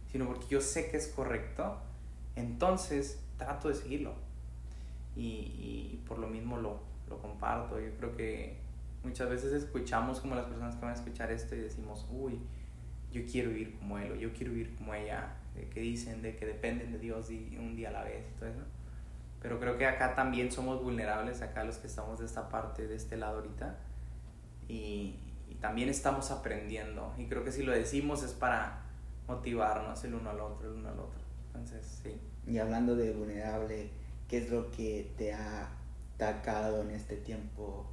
Sino 0.10 0.26
porque 0.26 0.48
yo 0.50 0.62
sé 0.62 0.90
que 0.90 0.98
es 0.98 1.08
correcto, 1.08 1.78
entonces 2.38 3.22
trato 3.38 3.68
de 3.68 3.76
seguirlo. 3.76 4.14
Y, 5.18 5.22
y 5.60 6.04
por 6.08 6.18
lo 6.18 6.28
mismo 6.28 6.58
lo, 6.58 6.80
lo, 7.10 7.22
comparto. 7.22 7.78
Yo 7.78 7.92
creo 7.98 8.16
que 8.16 8.56
muchas 9.04 9.30
veces 9.30 9.52
escuchamos 9.52 10.22
como 10.22 10.36
las 10.36 10.46
personas 10.46 10.76
que 10.76 10.82
van 10.82 10.92
a 10.92 10.96
escuchar 10.96 11.32
esto 11.32 11.56
y 11.56 11.60
decimos, 11.60 12.08
uy, 12.10 12.40
yo 13.12 13.22
quiero 13.30 13.50
vivir 13.50 13.78
como 13.80 13.98
él 13.98 14.14
o 14.14 14.16
yo 14.16 14.32
quiero 14.32 14.54
vivir 14.54 14.76
como 14.76 14.94
ella, 14.94 15.36
de 15.56 15.68
que 15.68 15.82
dicen 15.82 16.22
de 16.22 16.38
que 16.38 16.46
dependen 16.46 16.94
de 16.94 17.00
Dios 17.00 17.30
y 17.32 17.58
un 17.60 17.76
día 17.76 17.90
a 17.90 17.92
la 17.92 18.04
vez 18.06 18.24
y 18.34 18.40
todo 18.40 18.50
eso. 18.50 18.62
Pero 19.42 19.60
creo 19.60 19.78
que 19.78 19.86
acá 19.86 20.16
también 20.16 20.52
somos 20.52 20.84
vulnerables, 20.84 21.42
acá 21.42 21.64
los 21.64 21.78
que 21.78 21.88
estamos 21.88 22.20
de 22.20 22.26
esta 22.26 22.50
parte, 22.50 22.88
de 22.88 22.96
este 22.96 23.18
lado 23.18 23.38
ahorita. 23.38 23.78
Y, 24.68 25.16
y 25.50 25.56
también 25.56 25.90
estamos 25.90 26.32
aprendiendo. 26.32 27.14
Y 27.18 27.28
creo 27.28 27.44
que 27.44 27.52
si 27.52 27.64
lo 27.64 27.72
decimos 27.72 28.24
es 28.24 28.34
para 28.34 28.82
motivarnos 29.28 30.04
el 30.04 30.16
uno 30.16 30.30
al 30.30 30.40
otro, 30.42 30.70
el 30.70 30.78
uno 30.78 30.90
al 30.90 31.00
otro. 31.00 31.20
Entonces, 31.48 32.02
sí. 32.04 32.20
Y 32.48 32.58
hablando 32.58 32.96
de 32.96 33.14
vulnerable, 33.14 33.92
¿qué 34.28 34.40
es 34.40 34.50
lo 34.50 34.72
que 34.72 35.14
te 35.18 35.34
ha 35.34 35.70
atacado 36.16 36.82
en 36.82 36.92
este 36.92 37.16
tiempo 37.16 37.86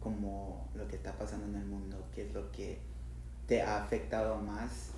como 0.00 0.68
lo 0.74 0.86
que 0.88 0.96
está 0.96 1.12
pasando 1.12 1.46
en 1.46 1.56
el 1.56 1.66
mundo? 1.66 2.06
¿Qué 2.14 2.26
es 2.26 2.32
lo 2.32 2.50
que 2.52 2.78
te 3.46 3.62
ha 3.62 3.82
afectado 3.82 4.36
más? 4.36 4.92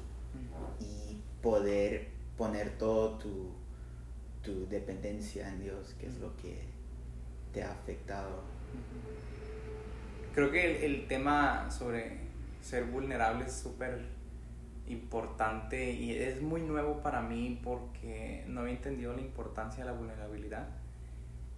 Y 0.78 1.23
poder 1.43 2.09
poner 2.37 2.76
todo 2.78 3.19
tu, 3.19 3.52
tu 4.42 4.68
dependencia 4.68 5.49
en 5.49 5.61
Dios, 5.61 5.95
¿qué 5.99 6.07
es 6.07 6.18
lo 6.18 6.37
que 6.37 6.62
te 7.52 7.62
ha 7.62 7.73
afectado? 7.73 8.42
Creo 10.35 10.50
que 10.50 10.76
el, 10.76 10.95
el 10.95 11.07
tema 11.09 11.71
sobre 11.71 12.18
ser 12.61 12.85
vulnerable 12.85 13.47
es 13.47 13.52
súper 13.52 14.18
importante 14.88 15.92
y 15.92 16.12
es 16.12 16.40
muy 16.40 16.62
nuevo 16.62 17.02
para 17.02 17.21
mí 17.23 17.61
porque 17.62 18.45
no 18.47 18.61
había 18.61 18.75
entendido 18.75 19.14
la 19.14 19.21
importancia 19.21 19.85
de 19.85 19.90
la 19.90 19.97
vulnerabilidad. 19.97 20.68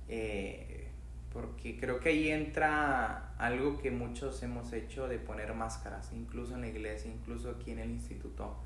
Eh, 0.09 0.89
porque 1.33 1.79
creo 1.79 2.01
que 2.01 2.09
ahí 2.09 2.29
entra 2.29 3.35
algo 3.39 3.79
que 3.79 3.93
muchos 3.93 4.43
hemos 4.43 4.73
hecho 4.73 5.07
de 5.07 5.19
poner 5.19 5.55
máscaras, 5.55 6.13
incluso 6.13 6.55
en 6.55 6.63
la 6.63 6.67
iglesia, 6.67 7.11
incluso 7.11 7.51
aquí 7.51 7.71
en 7.71 7.79
el 7.79 7.91
instituto 7.91 8.57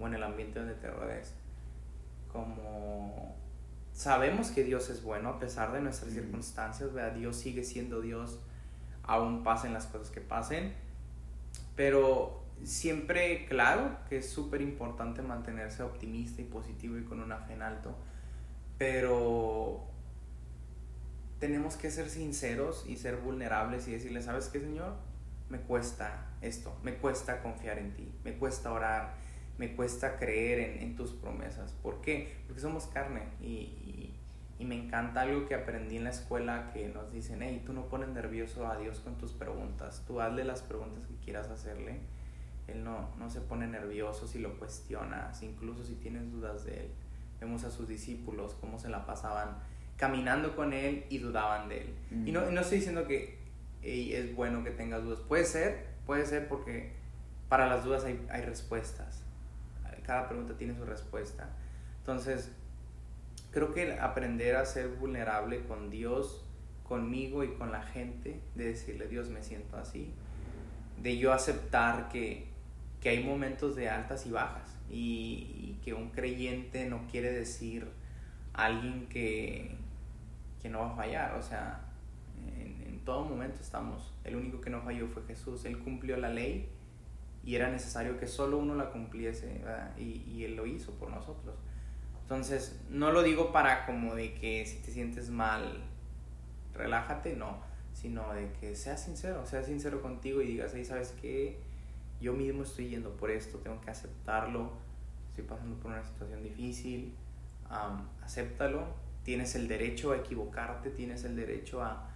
o 0.00 0.06
en 0.08 0.14
el 0.14 0.24
ambiente 0.24 0.58
donde 0.58 0.74
te 0.74 0.90
rodees. 0.90 1.34
Como 2.32 3.36
sabemos 3.98 4.52
que 4.52 4.62
Dios 4.62 4.90
es 4.90 5.02
bueno 5.02 5.28
a 5.28 5.38
pesar 5.40 5.72
de 5.72 5.80
nuestras 5.80 6.12
circunstancias, 6.12 6.94
¿verdad? 6.94 7.16
Dios 7.16 7.34
sigue 7.34 7.64
siendo 7.64 8.00
Dios, 8.00 8.38
aún 9.02 9.42
pasen 9.42 9.72
las 9.72 9.86
cosas 9.86 10.12
que 10.12 10.20
pasen, 10.20 10.72
pero 11.74 12.44
siempre, 12.62 13.44
claro, 13.46 13.98
que 14.08 14.18
es 14.18 14.30
súper 14.30 14.60
importante 14.60 15.20
mantenerse 15.20 15.82
optimista 15.82 16.40
y 16.40 16.44
positivo 16.44 16.96
y 16.96 17.02
con 17.02 17.20
una 17.20 17.38
fe 17.38 17.54
en 17.54 17.62
alto, 17.62 17.96
pero 18.78 19.84
tenemos 21.40 21.74
que 21.74 21.90
ser 21.90 22.08
sinceros 22.08 22.84
y 22.86 22.98
ser 22.98 23.16
vulnerables 23.16 23.88
y 23.88 23.90
decirle, 23.90 24.22
¿sabes 24.22 24.46
qué, 24.46 24.60
Señor? 24.60 24.94
Me 25.48 25.58
cuesta 25.58 26.36
esto, 26.40 26.72
me 26.84 26.94
cuesta 26.98 27.42
confiar 27.42 27.80
en 27.80 27.92
ti, 27.94 28.08
me 28.22 28.34
cuesta 28.34 28.70
orar, 28.70 29.16
me 29.58 29.74
cuesta 29.74 30.16
creer 30.16 30.60
en, 30.60 30.82
en 30.82 30.96
tus 30.96 31.12
promesas. 31.12 31.72
¿Por 31.82 32.00
qué? 32.00 32.36
Porque 32.46 32.60
somos 32.60 32.86
carne 32.86 33.22
y, 33.40 33.46
y, 33.46 34.14
y, 34.58 34.64
me 34.64 34.76
encanta 34.76 35.22
algo 35.22 35.46
que 35.46 35.54
aprendí 35.54 35.96
en 35.96 36.04
la 36.04 36.10
escuela 36.10 36.70
que 36.72 36.88
nos 36.88 37.12
dicen, 37.12 37.42
hey, 37.42 37.62
tú 37.66 37.72
no 37.72 37.88
pones 37.88 38.08
nervioso 38.08 38.66
a 38.66 38.76
Dios 38.76 39.00
con 39.00 39.18
tus 39.18 39.32
preguntas, 39.32 40.04
tú 40.06 40.20
hazle 40.20 40.44
las 40.44 40.62
preguntas 40.62 41.06
que 41.06 41.14
quieras 41.24 41.48
hacerle 41.50 42.00
él 42.68 42.84
no, 42.84 43.08
no 43.18 43.30
se 43.30 43.40
pone 43.40 43.66
nervioso 43.66 44.28
si 44.28 44.38
lo 44.38 44.58
cuestionas, 44.58 45.42
incluso 45.42 45.84
si 45.84 45.94
tienes 45.94 46.30
dudas 46.30 46.64
de 46.64 46.80
Él. 46.80 46.90
Vemos 47.40 47.64
a 47.64 47.70
sus 47.70 47.88
discípulos 47.88 48.56
cómo 48.60 48.78
se 48.78 48.88
la 48.88 49.06
pasaban 49.06 49.56
caminando 49.96 50.54
con 50.54 50.72
Él 50.72 51.04
y 51.08 51.18
dudaban 51.18 51.68
de 51.68 51.80
Él. 51.82 51.94
Y, 52.26 52.32
no, 52.32 52.50
no 52.50 52.60
estoy 52.60 52.78
diciendo 52.78 53.06
que 53.06 53.38
es 53.82 54.34
bueno 54.36 54.62
que 54.62 54.70
tengas 54.70 55.02
dudas. 55.02 55.20
Puede 55.20 55.44
ser, 55.44 55.86
puede 56.04 56.26
ser 56.26 56.46
porque 56.46 56.92
para 57.48 57.66
las 57.66 57.84
dudas 57.84 58.04
hay, 58.04 58.24
hay 58.30 58.42
respuestas. 58.42 59.17
Cada 60.08 60.26
pregunta 60.26 60.56
tiene 60.56 60.74
su 60.74 60.84
respuesta. 60.84 61.50
Entonces, 61.98 62.50
creo 63.52 63.72
que 63.72 63.92
aprender 63.92 64.56
a 64.56 64.64
ser 64.64 64.88
vulnerable 64.88 65.62
con 65.66 65.88
Dios, 65.88 66.44
conmigo 66.82 67.44
y 67.44 67.52
con 67.54 67.70
la 67.70 67.82
gente, 67.82 68.40
de 68.56 68.64
decirle, 68.64 69.06
Dios, 69.06 69.28
me 69.28 69.44
siento 69.44 69.76
así, 69.76 70.12
de 71.00 71.16
yo 71.16 71.32
aceptar 71.32 72.08
que 72.08 72.48
que 73.00 73.10
hay 73.10 73.24
momentos 73.24 73.76
de 73.76 73.88
altas 73.88 74.26
y 74.26 74.30
bajas 74.30 74.76
y, 74.90 75.76
que 75.84 75.94
un 75.94 76.10
creyente 76.10 76.86
no 76.86 77.06
quiere 77.10 77.30
decir 77.32 77.88
alguien 78.52 79.06
que, 79.08 79.76
que 80.60 80.68
no 80.68 80.80
va 80.80 80.92
a 80.92 80.96
fallar, 80.96 81.34
o 81.34 81.42
sea, 81.42 81.80
en, 82.58 82.82
en, 82.82 83.00
todo 83.04 83.24
momento 83.24 83.60
estamos, 83.62 84.12
el 84.24 84.36
único 84.36 84.60
que 84.60 84.68
no 84.68 84.82
falló 84.82 85.06
fue 85.08 85.22
Jesús, 85.24 85.64
Él 85.64 85.78
cumplió 85.78 86.16
la 86.16 86.28
ley 86.28 86.68
y 87.48 87.56
era 87.56 87.70
necesario 87.70 88.18
que 88.18 88.26
solo 88.26 88.58
uno 88.58 88.74
la 88.74 88.90
cumpliese 88.90 89.62
y, 89.96 90.22
y, 90.30 90.44
Él 90.44 90.54
lo 90.54 90.66
hizo 90.66 90.92
por 90.92 91.08
nosotros. 91.08 91.54
Entonces, 92.20 92.78
no 92.90 93.10
lo 93.10 93.22
digo 93.22 93.52
para 93.52 93.86
como 93.86 94.14
de 94.14 94.34
que 94.34 94.66
si 94.66 94.76
te 94.82 94.90
sientes 94.90 95.30
mal, 95.30 95.82
relájate, 96.74 97.36
no, 97.36 97.62
sino 97.94 98.34
de 98.34 98.52
que 98.60 98.76
seas 98.76 99.02
sincero, 99.02 99.46
seas 99.46 99.64
sincero 99.64 100.02
contigo 100.02 100.42
y 100.42 100.46
digas, 100.46 100.74
ahí 100.74 100.84
sabes 100.84 101.14
qué, 101.22 101.58
yo 102.20 102.34
mismo 102.34 102.64
estoy 102.64 102.90
yendo 102.90 103.16
por 103.16 103.30
esto, 103.30 103.56
tengo 103.60 103.80
que 103.80 103.92
aceptarlo, 103.92 104.72
estoy 105.30 105.44
pasando 105.44 105.74
por 105.76 105.92
una 105.92 106.04
situación 106.04 106.42
difícil, 106.42 107.14
acéptalo, 108.22 108.88
tienes 109.22 109.54
el 109.54 109.68
derecho 109.68 110.12
a 110.12 110.18
equivocarte, 110.18 110.90
tienes 110.90 111.24
el 111.24 111.34
derecho 111.34 111.82
a, 111.82 112.10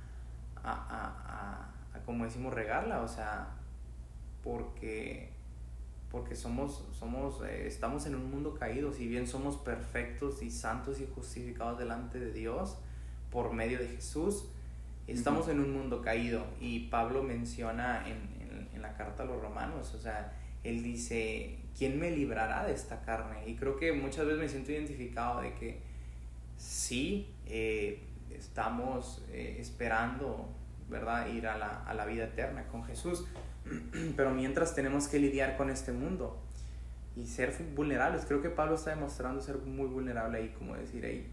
a, 0.62 0.72
a, 0.72 1.96
a, 1.96 2.02
como 2.04 2.26
decimos, 2.26 2.52
regarla, 2.52 3.00
o 3.00 3.08
sea, 3.08 3.62
porque, 4.42 5.30
porque 6.11 6.34
somos, 6.34 6.84
somos, 6.99 7.42
eh, 7.44 7.66
estamos 7.66 8.06
en 8.06 8.14
un 8.14 8.30
mundo 8.30 8.54
caído, 8.54 8.92
si 8.92 9.06
bien 9.06 9.26
somos 9.26 9.56
perfectos 9.56 10.42
y 10.42 10.50
santos 10.50 11.00
y 11.00 11.06
justificados 11.14 11.78
delante 11.78 12.18
de 12.18 12.32
Dios 12.32 12.76
por 13.30 13.52
medio 13.52 13.78
de 13.78 13.88
Jesús, 13.88 14.46
estamos 15.06 15.49
en 15.49 15.61
un 15.61 15.72
mundo 15.72 16.02
caído. 16.02 16.44
Y 16.61 16.88
Pablo 16.88 17.22
menciona 17.22 18.04
en, 18.08 18.68
en 18.75 18.82
la 18.82 18.96
carta 18.96 19.22
a 19.22 19.26
los 19.26 19.40
romanos, 19.40 19.94
o 19.94 19.99
sea, 19.99 20.32
él 20.64 20.82
dice, 20.82 21.58
¿quién 21.76 21.99
me 21.99 22.11
librará 22.11 22.64
de 22.66 22.72
esta 22.72 23.02
carne? 23.02 23.49
Y 23.49 23.54
creo 23.56 23.76
que 23.76 23.92
muchas 23.92 24.26
veces 24.26 24.40
me 24.40 24.49
siento 24.49 24.72
identificado 24.72 25.40
de 25.40 25.54
que 25.54 25.80
sí, 26.56 27.28
eh, 27.46 28.00
estamos 28.30 29.25
eh, 29.30 29.56
esperando, 29.58 30.49
¿verdad?, 30.92 31.26
ir 31.26 31.49
a 31.49 31.58
la, 31.58 31.82
a 31.82 31.94
la 31.94 32.06
vida 32.06 32.25
eterna 32.25 32.68
con 32.68 32.84
Jesús, 32.84 33.25
pero 34.16 34.30
mientras 34.30 34.75
tenemos 34.75 35.08
que 35.08 35.18
lidiar 35.18 35.56
con 35.56 35.70
este 35.70 35.90
mundo 35.90 36.40
y 37.16 37.26
ser 37.26 37.54
vulnerables. 37.75 38.25
Creo 38.25 38.40
que 38.40 38.50
Pablo 38.50 38.75
está 38.75 38.90
demostrando 38.90 39.40
ser 39.40 39.58
muy 39.58 39.87
vulnerable 39.87 40.38
ahí, 40.38 40.49
como 40.58 40.75
decir 40.75 41.04
ahí. 41.04 41.30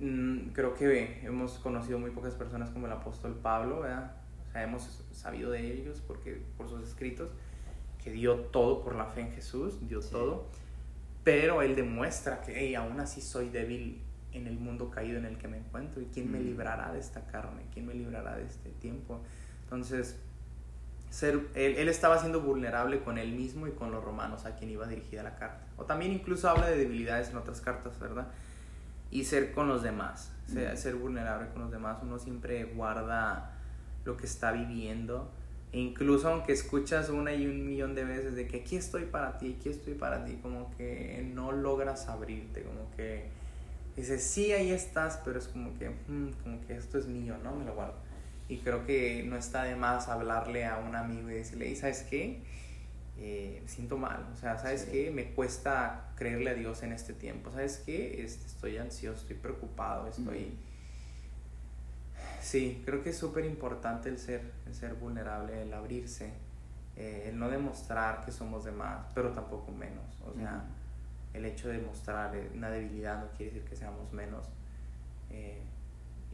Mm, 0.00 0.48
creo 0.52 0.74
que 0.74 1.20
hemos 1.24 1.58
conocido 1.58 1.98
muy 1.98 2.10
pocas 2.10 2.34
personas 2.34 2.70
como 2.70 2.86
el 2.86 2.92
apóstol 2.92 3.38
Pablo, 3.42 3.80
¿verdad? 3.80 4.16
O 4.48 4.52
sea, 4.52 4.62
hemos 4.62 5.04
sabido 5.12 5.50
de 5.50 5.72
ellos 5.72 6.02
porque 6.06 6.42
por 6.56 6.68
sus 6.68 6.82
escritos 6.82 7.30
que 8.02 8.10
dio 8.10 8.36
todo 8.36 8.82
por 8.82 8.94
la 8.94 9.06
fe 9.06 9.20
en 9.20 9.32
Jesús, 9.32 9.86
dio 9.86 10.00
todo, 10.00 10.46
pero 11.22 11.60
él 11.62 11.76
demuestra 11.76 12.40
que 12.40 12.54
hey, 12.56 12.74
aún 12.74 12.98
así 12.98 13.20
soy 13.20 13.50
débil 13.50 14.02
en 14.32 14.46
el 14.46 14.58
mundo 14.58 14.90
caído 14.90 15.18
en 15.18 15.24
el 15.24 15.38
que 15.38 15.48
me 15.48 15.58
encuentro 15.58 16.00
y 16.00 16.06
quién 16.06 16.30
me 16.30 16.38
mm. 16.38 16.44
librará 16.44 16.92
de 16.92 17.00
esta 17.00 17.26
carne, 17.26 17.62
quién 17.72 17.86
me 17.86 17.94
librará 17.94 18.36
de 18.36 18.44
este 18.44 18.70
tiempo. 18.70 19.20
Entonces, 19.64 20.16
ser, 21.10 21.34
él, 21.54 21.74
él, 21.76 21.88
estaba 21.88 22.18
siendo 22.18 22.40
vulnerable 22.40 23.00
con 23.00 23.18
él 23.18 23.32
mismo 23.32 23.66
y 23.66 23.72
con 23.72 23.90
los 23.90 24.02
romanos 24.04 24.44
a 24.46 24.56
quien 24.56 24.70
iba 24.70 24.86
dirigida 24.86 25.22
la 25.22 25.36
carta. 25.36 25.64
O 25.76 25.84
también 25.84 26.12
incluso 26.12 26.48
habla 26.48 26.68
de 26.68 26.76
debilidades 26.76 27.30
en 27.30 27.36
otras 27.36 27.60
cartas, 27.60 27.98
¿verdad? 27.98 28.28
Y 29.10 29.24
ser 29.24 29.52
con 29.52 29.68
los 29.68 29.82
demás, 29.82 30.32
ser, 30.46 30.72
mm. 30.72 30.76
ser 30.76 30.94
vulnerable 30.94 31.48
con 31.50 31.62
los 31.62 31.70
demás. 31.70 31.98
Uno 32.02 32.18
siempre 32.18 32.64
guarda 32.64 33.52
lo 34.04 34.16
que 34.16 34.26
está 34.26 34.52
viviendo. 34.52 35.30
E 35.72 35.78
incluso 35.78 36.28
aunque 36.28 36.52
escuchas 36.52 37.10
una 37.10 37.32
y 37.32 37.46
un 37.46 37.64
millón 37.64 37.94
de 37.94 38.04
veces 38.04 38.34
de 38.34 38.48
que 38.48 38.58
aquí 38.58 38.76
estoy 38.76 39.04
para 39.04 39.38
ti, 39.38 39.56
aquí 39.58 39.68
estoy 39.68 39.94
para 39.94 40.24
ti, 40.24 40.38
como 40.42 40.74
que 40.76 41.30
no 41.32 41.52
logras 41.52 42.08
abrirte, 42.08 42.62
como 42.62 42.90
que 42.96 43.28
dices, 43.96 44.22
sí, 44.22 44.52
ahí 44.52 44.70
estás, 44.70 45.20
pero 45.24 45.38
es 45.38 45.48
como 45.48 45.76
que, 45.78 45.90
hmm, 45.90 46.30
como 46.42 46.60
que 46.66 46.76
esto 46.76 46.98
es 46.98 47.06
mío, 47.06 47.36
¿no? 47.42 47.54
Me 47.54 47.64
lo 47.64 47.74
guardo. 47.74 47.96
Y 48.48 48.58
creo 48.58 48.84
que 48.84 49.22
no 49.22 49.36
está 49.36 49.64
de 49.64 49.76
más 49.76 50.08
hablarle 50.08 50.66
a 50.66 50.78
un 50.78 50.96
amigo 50.96 51.30
y 51.30 51.34
decirle, 51.34 51.74
¿sabes 51.76 52.02
qué? 52.02 52.42
Eh, 53.18 53.62
siento 53.66 53.98
mal, 53.98 54.26
o 54.32 54.36
sea, 54.36 54.58
¿sabes 54.58 54.84
qué? 54.84 55.10
Me 55.10 55.32
cuesta 55.34 56.10
creerle 56.16 56.50
a 56.50 56.54
Dios 56.54 56.82
en 56.82 56.92
este 56.92 57.12
tiempo, 57.12 57.50
¿sabes 57.50 57.82
qué? 57.84 58.24
Este, 58.24 58.46
estoy 58.46 58.78
ansioso, 58.78 59.20
estoy 59.20 59.36
preocupado, 59.36 60.08
estoy... 60.08 60.56
Sí, 62.40 62.82
creo 62.86 63.02
que 63.02 63.10
es 63.10 63.18
súper 63.18 63.44
importante 63.44 64.08
el 64.08 64.18
ser, 64.18 64.50
el 64.66 64.74
ser 64.74 64.94
vulnerable, 64.94 65.62
el 65.62 65.72
abrirse, 65.74 66.32
eh, 66.96 67.26
el 67.28 67.38
no 67.38 67.50
demostrar 67.50 68.24
que 68.24 68.32
somos 68.32 68.64
demás, 68.64 69.06
pero 69.14 69.30
tampoco 69.32 69.70
menos. 69.70 70.18
O 70.26 70.32
sea, 70.34 70.64
el 71.32 71.44
hecho 71.44 71.68
de 71.68 71.78
mostrar 71.78 72.36
una 72.54 72.70
debilidad 72.70 73.20
no 73.20 73.30
quiere 73.36 73.52
decir 73.52 73.68
que 73.68 73.76
seamos 73.76 74.12
menos. 74.12 74.46
Eh, 75.30 75.62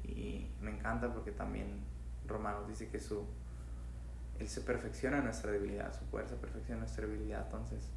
y 0.05 0.47
me 0.61 0.71
encanta 0.71 1.13
porque 1.13 1.33
también 1.33 1.81
Romanos 2.27 2.69
dice 2.69 2.89
que 2.89 3.01
su, 3.01 3.25
Él 4.39 4.49
se 4.49 4.61
perfecciona 4.61 5.21
nuestra 5.21 5.51
debilidad, 5.51 5.93
su 5.97 6.05
poder 6.07 6.29
se 6.29 6.37
perfecciona 6.37 6.81
nuestra 6.81 7.07
debilidad, 7.07 7.45
entonces 7.45 7.91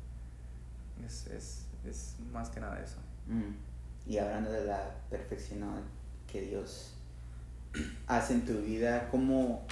es, 1.05 1.27
es, 1.27 1.67
es 1.85 2.15
más 2.31 2.49
que 2.49 2.59
nada 2.59 2.81
eso. 2.81 2.97
Mm. 3.27 4.09
Y 4.09 4.17
hablando 4.17 4.51
de 4.51 4.65
la 4.65 4.95
perfección 5.09 5.63
que 6.31 6.41
Dios 6.41 6.93
hace 8.07 8.33
en 8.33 8.45
tu 8.45 8.53
vida, 8.59 9.09
¿cómo, 9.09 9.65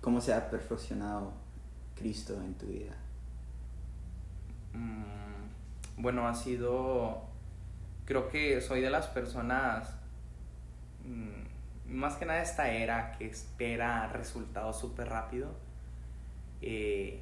cómo 0.00 0.20
se 0.20 0.32
ha 0.32 0.50
perfeccionado 0.50 1.32
Cristo 1.94 2.34
en 2.42 2.54
tu 2.54 2.66
vida? 2.66 2.94
Mm, 4.72 5.33
bueno, 5.96 6.26
ha 6.26 6.34
sido, 6.34 7.22
creo 8.04 8.28
que 8.28 8.60
soy 8.60 8.80
de 8.80 8.90
las 8.90 9.06
personas, 9.06 9.94
mm, 11.04 11.94
más 11.96 12.16
que 12.16 12.26
nada 12.26 12.42
esta 12.42 12.70
era 12.70 13.12
que 13.12 13.26
espera 13.26 14.08
resultados 14.08 14.78
súper 14.78 15.08
rápido, 15.08 15.50
eh, 16.60 17.20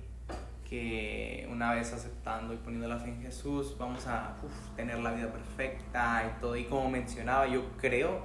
que 0.69 1.47
una 1.51 1.75
vez 1.75 1.93
aceptando 1.93 2.55
y 2.55 2.57
poniendo 2.57 2.89
la 2.89 2.99
fe 2.99 3.11
en 3.11 3.21
Jesús, 3.21 3.77
vamos 3.79 4.07
a 4.07 4.35
tener 4.75 4.99
la 5.01 5.13
vida 5.13 5.31
perfecta 5.31 6.25
y 6.25 6.41
todo. 6.41 6.57
Y 6.57 6.65
como 6.65 6.89
mencionaba, 6.89 7.47
yo 7.47 7.63
creo 7.79 8.23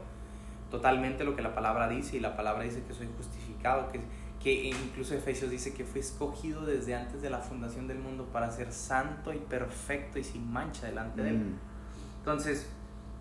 totalmente 0.71 1.23
lo 1.23 1.35
que 1.35 1.41
la 1.41 1.53
palabra 1.53 1.89
dice 1.89 2.17
y 2.17 2.19
la 2.19 2.37
palabra 2.37 2.63
dice 2.63 2.83
que 2.83 2.93
soy 2.93 3.09
justificado, 3.17 3.91
que 3.91 3.99
que 4.47 4.69
incluso 4.69 5.13
Efesios 5.13 5.51
dice 5.51 5.73
que 5.73 5.83
fue 5.83 5.99
escogido 5.99 6.65
desde 6.65 6.95
antes 6.95 7.21
de 7.21 7.29
la 7.29 7.39
fundación 7.39 7.85
del 7.85 7.99
mundo 7.99 8.29
para 8.31 8.49
ser 8.49 8.71
santo 8.71 9.33
y 9.33 9.39
perfecto 9.39 10.19
y 10.19 10.23
sin 10.23 10.49
mancha 10.49 10.87
delante 10.87 11.21
de 11.21 11.31
Él. 11.31 11.37
Mm. 11.37 11.59
Entonces, 12.19 12.65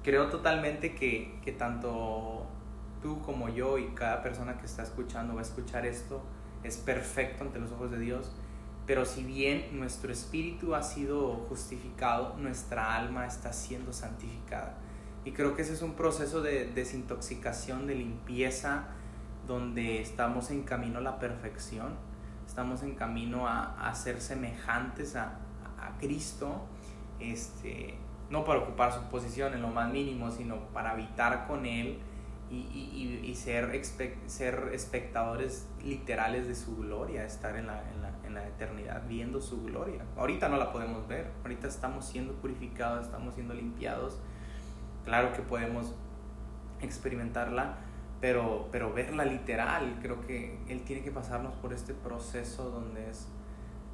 creo 0.04 0.28
totalmente 0.28 0.94
que, 0.94 1.40
que 1.44 1.50
tanto 1.50 2.46
tú 3.02 3.20
como 3.22 3.48
yo 3.48 3.76
y 3.76 3.88
cada 3.88 4.22
persona 4.22 4.56
que 4.58 4.66
está 4.66 4.84
escuchando 4.84 5.34
va 5.34 5.40
a 5.40 5.42
escuchar 5.42 5.84
esto 5.84 6.22
es 6.62 6.76
perfecto 6.76 7.42
ante 7.42 7.58
los 7.58 7.72
ojos 7.72 7.90
de 7.90 7.98
Dios. 7.98 8.30
Pero 8.86 9.04
si 9.04 9.24
bien 9.24 9.76
nuestro 9.76 10.12
espíritu 10.12 10.76
ha 10.76 10.84
sido 10.84 11.44
justificado, 11.48 12.36
nuestra 12.36 12.94
alma 12.94 13.26
está 13.26 13.52
siendo 13.52 13.92
santificada. 13.92 14.78
Y 15.24 15.32
creo 15.32 15.56
que 15.56 15.62
ese 15.62 15.72
es 15.72 15.82
un 15.82 15.94
proceso 15.94 16.40
de 16.40 16.66
desintoxicación, 16.66 17.88
de 17.88 17.96
limpieza, 17.96 18.90
donde 19.46 20.00
estamos 20.00 20.50
en 20.50 20.62
camino 20.62 20.98
a 20.98 21.02
la 21.02 21.18
perfección, 21.18 21.94
estamos 22.46 22.82
en 22.82 22.94
camino 22.94 23.46
a, 23.46 23.88
a 23.88 23.94
ser 23.94 24.20
semejantes 24.20 25.16
a, 25.16 25.38
a, 25.78 25.98
Cristo, 25.98 26.64
este, 27.20 27.94
no 28.30 28.44
para 28.44 28.60
ocupar 28.60 28.92
su 28.92 29.02
posición 29.10 29.54
en 29.54 29.62
lo 29.62 29.68
más 29.68 29.92
mínimo, 29.92 30.30
sino 30.30 30.56
para 30.72 30.90
habitar 30.90 31.46
con 31.46 31.66
Él 31.66 31.98
y, 32.50 32.56
y, 32.56 33.22
y 33.24 33.34
ser, 33.34 33.84
ser 34.26 34.70
espectadores 34.72 35.68
literales 35.82 36.46
de 36.46 36.54
su 36.54 36.76
gloria, 36.76 37.24
estar 37.24 37.56
en 37.56 37.66
la, 37.66 37.82
en, 37.92 38.02
la, 38.02 38.10
en 38.24 38.34
la 38.34 38.46
eternidad 38.46 39.02
viendo 39.08 39.40
su 39.40 39.62
gloria. 39.64 40.04
Ahorita 40.16 40.48
no 40.48 40.56
la 40.56 40.72
podemos 40.72 41.06
ver, 41.08 41.30
ahorita 41.42 41.68
estamos 41.68 42.04
siendo 42.04 42.34
purificados, 42.34 43.06
estamos 43.06 43.34
siendo 43.34 43.54
limpiados. 43.54 44.18
Claro 45.04 45.32
que 45.32 45.42
podemos 45.42 45.94
experimentarla, 46.80 47.76
pero, 48.26 48.66
pero 48.72 48.92
verla 48.92 49.24
literal, 49.24 50.00
creo 50.02 50.20
que 50.26 50.58
Él 50.66 50.82
tiene 50.82 51.04
que 51.04 51.12
pasarnos 51.12 51.54
por 51.54 51.72
este 51.72 51.94
proceso 51.94 52.70
donde 52.70 53.08
es, 53.08 53.28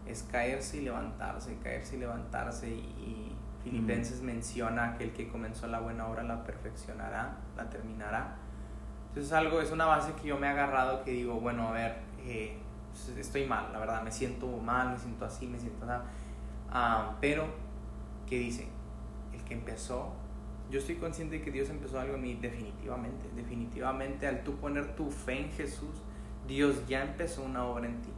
es 0.06 0.22
caerse 0.22 0.78
y 0.78 0.80
levantarse, 0.80 1.58
caerse 1.62 1.96
y 1.96 1.98
levantarse. 1.98 2.70
Y, 2.70 3.36
Filipenses 3.62 4.22
menciona 4.22 4.96
que 4.96 5.04
el 5.04 5.12
que 5.12 5.28
comenzó 5.28 5.66
la 5.68 5.80
buena 5.80 6.08
obra 6.08 6.22
la 6.22 6.42
perfeccionará, 6.42 7.36
la 7.56 7.68
terminará. 7.68 8.36
Entonces 9.08 9.26
es 9.26 9.32
algo, 9.32 9.60
es 9.60 9.70
una 9.70 9.84
base 9.84 10.14
que 10.14 10.28
yo 10.28 10.38
me 10.38 10.46
he 10.46 10.50
agarrado 10.50 11.04
que 11.04 11.12
digo, 11.12 11.38
bueno, 11.38 11.68
a 11.68 11.72
ver, 11.72 11.98
eh, 12.24 12.58
estoy 13.18 13.44
mal, 13.46 13.70
la 13.70 13.78
verdad, 13.78 14.02
me 14.02 14.10
siento 14.10 14.48
mal, 14.48 14.92
me 14.92 14.98
siento 14.98 15.26
así, 15.26 15.46
me 15.46 15.60
siento 15.60 15.84
así. 15.84 16.02
Ah, 16.70 17.16
pero, 17.20 17.44
¿qué 18.26 18.38
dice? 18.38 18.66
El 19.32 19.44
que 19.44 19.52
empezó 19.52 20.14
yo 20.72 20.78
estoy 20.78 20.94
consciente 20.96 21.38
de 21.38 21.44
que 21.44 21.50
Dios 21.50 21.68
empezó 21.68 22.00
algo 22.00 22.14
en 22.14 22.22
mí 22.22 22.34
definitivamente, 22.34 23.28
definitivamente 23.36 24.26
al 24.26 24.42
tú 24.42 24.56
poner 24.56 24.96
tu 24.96 25.10
fe 25.10 25.40
en 25.40 25.52
Jesús, 25.52 26.00
Dios 26.48 26.86
ya 26.88 27.02
empezó 27.02 27.42
una 27.42 27.66
obra 27.66 27.86
en 27.86 28.00
ti 28.00 28.08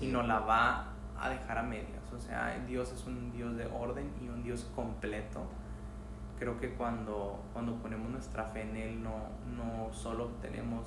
y 0.00 0.06
no 0.06 0.22
la 0.22 0.40
va 0.40 0.94
a 1.20 1.28
dejar 1.28 1.58
a 1.58 1.62
medias. 1.62 2.10
O 2.16 2.18
sea, 2.18 2.58
Dios 2.66 2.90
es 2.92 3.06
un 3.06 3.30
Dios 3.32 3.56
de 3.58 3.66
orden 3.66 4.10
y 4.22 4.28
un 4.28 4.42
Dios 4.42 4.66
completo. 4.74 5.42
Creo 6.38 6.58
que 6.58 6.70
cuando, 6.70 7.44
cuando 7.52 7.74
ponemos 7.76 8.10
nuestra 8.10 8.44
fe 8.44 8.62
en 8.62 8.76
Él 8.76 9.02
no, 9.02 9.28
no 9.54 9.92
solo 9.92 10.24
obtenemos 10.24 10.86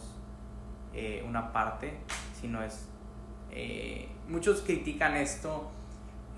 eh, 0.92 1.24
una 1.28 1.54
parte, 1.54 2.00
sino 2.34 2.64
es... 2.64 2.90
Eh, 3.52 4.10
muchos 4.28 4.62
critican 4.62 5.16
esto 5.16 5.70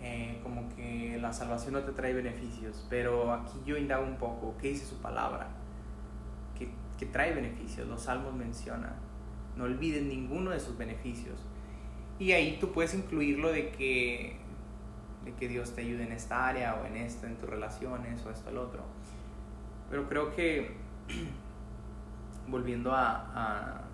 eh, 0.01 0.39
como 0.43 0.69
que 0.75 1.17
la 1.21 1.33
salvación 1.33 1.73
no 1.73 1.81
te 1.81 1.91
trae 1.91 2.13
beneficios, 2.13 2.85
pero 2.89 3.33
aquí 3.33 3.59
yo 3.65 3.77
indago 3.77 4.05
un 4.05 4.17
poco, 4.17 4.55
¿qué 4.61 4.69
dice 4.69 4.85
su 4.85 4.97
palabra? 5.01 5.47
Que, 6.57 6.69
que 6.97 7.05
trae 7.05 7.33
beneficios, 7.33 7.87
los 7.87 8.03
salmos 8.03 8.33
mencionan, 8.33 8.95
no 9.55 9.65
olvides 9.65 10.03
ninguno 10.03 10.51
de 10.51 10.59
sus 10.59 10.77
beneficios. 10.77 11.39
Y 12.19 12.31
ahí 12.31 12.57
tú 12.59 12.71
puedes 12.71 12.93
incluirlo 12.93 13.51
de 13.51 13.69
que, 13.69 14.37
de 15.23 15.33
que 15.33 15.47
Dios 15.47 15.73
te 15.73 15.81
ayude 15.81 16.03
en 16.03 16.11
esta 16.11 16.47
área 16.47 16.75
o 16.75 16.85
en 16.85 16.97
esto, 16.97 17.27
en 17.27 17.35
tus 17.35 17.49
relaciones 17.49 18.25
o 18.25 18.31
esto, 18.31 18.49
el 18.49 18.57
otro. 18.57 18.81
Pero 19.89 20.07
creo 20.09 20.35
que, 20.35 20.75
volviendo 22.47 22.91
a, 22.91 23.31
a 23.33 23.87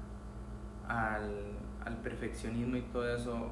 al, 0.87 1.57
al 1.85 1.97
perfeccionismo 1.97 2.77
y 2.77 2.81
todo 2.81 3.15
eso, 3.15 3.51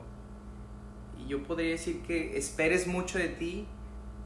y 1.24 1.28
yo 1.28 1.44
podría 1.44 1.72
decir 1.72 2.02
que 2.02 2.38
esperes 2.38 2.88
mucho 2.88 3.18
de 3.18 3.30
ti, 3.30 3.68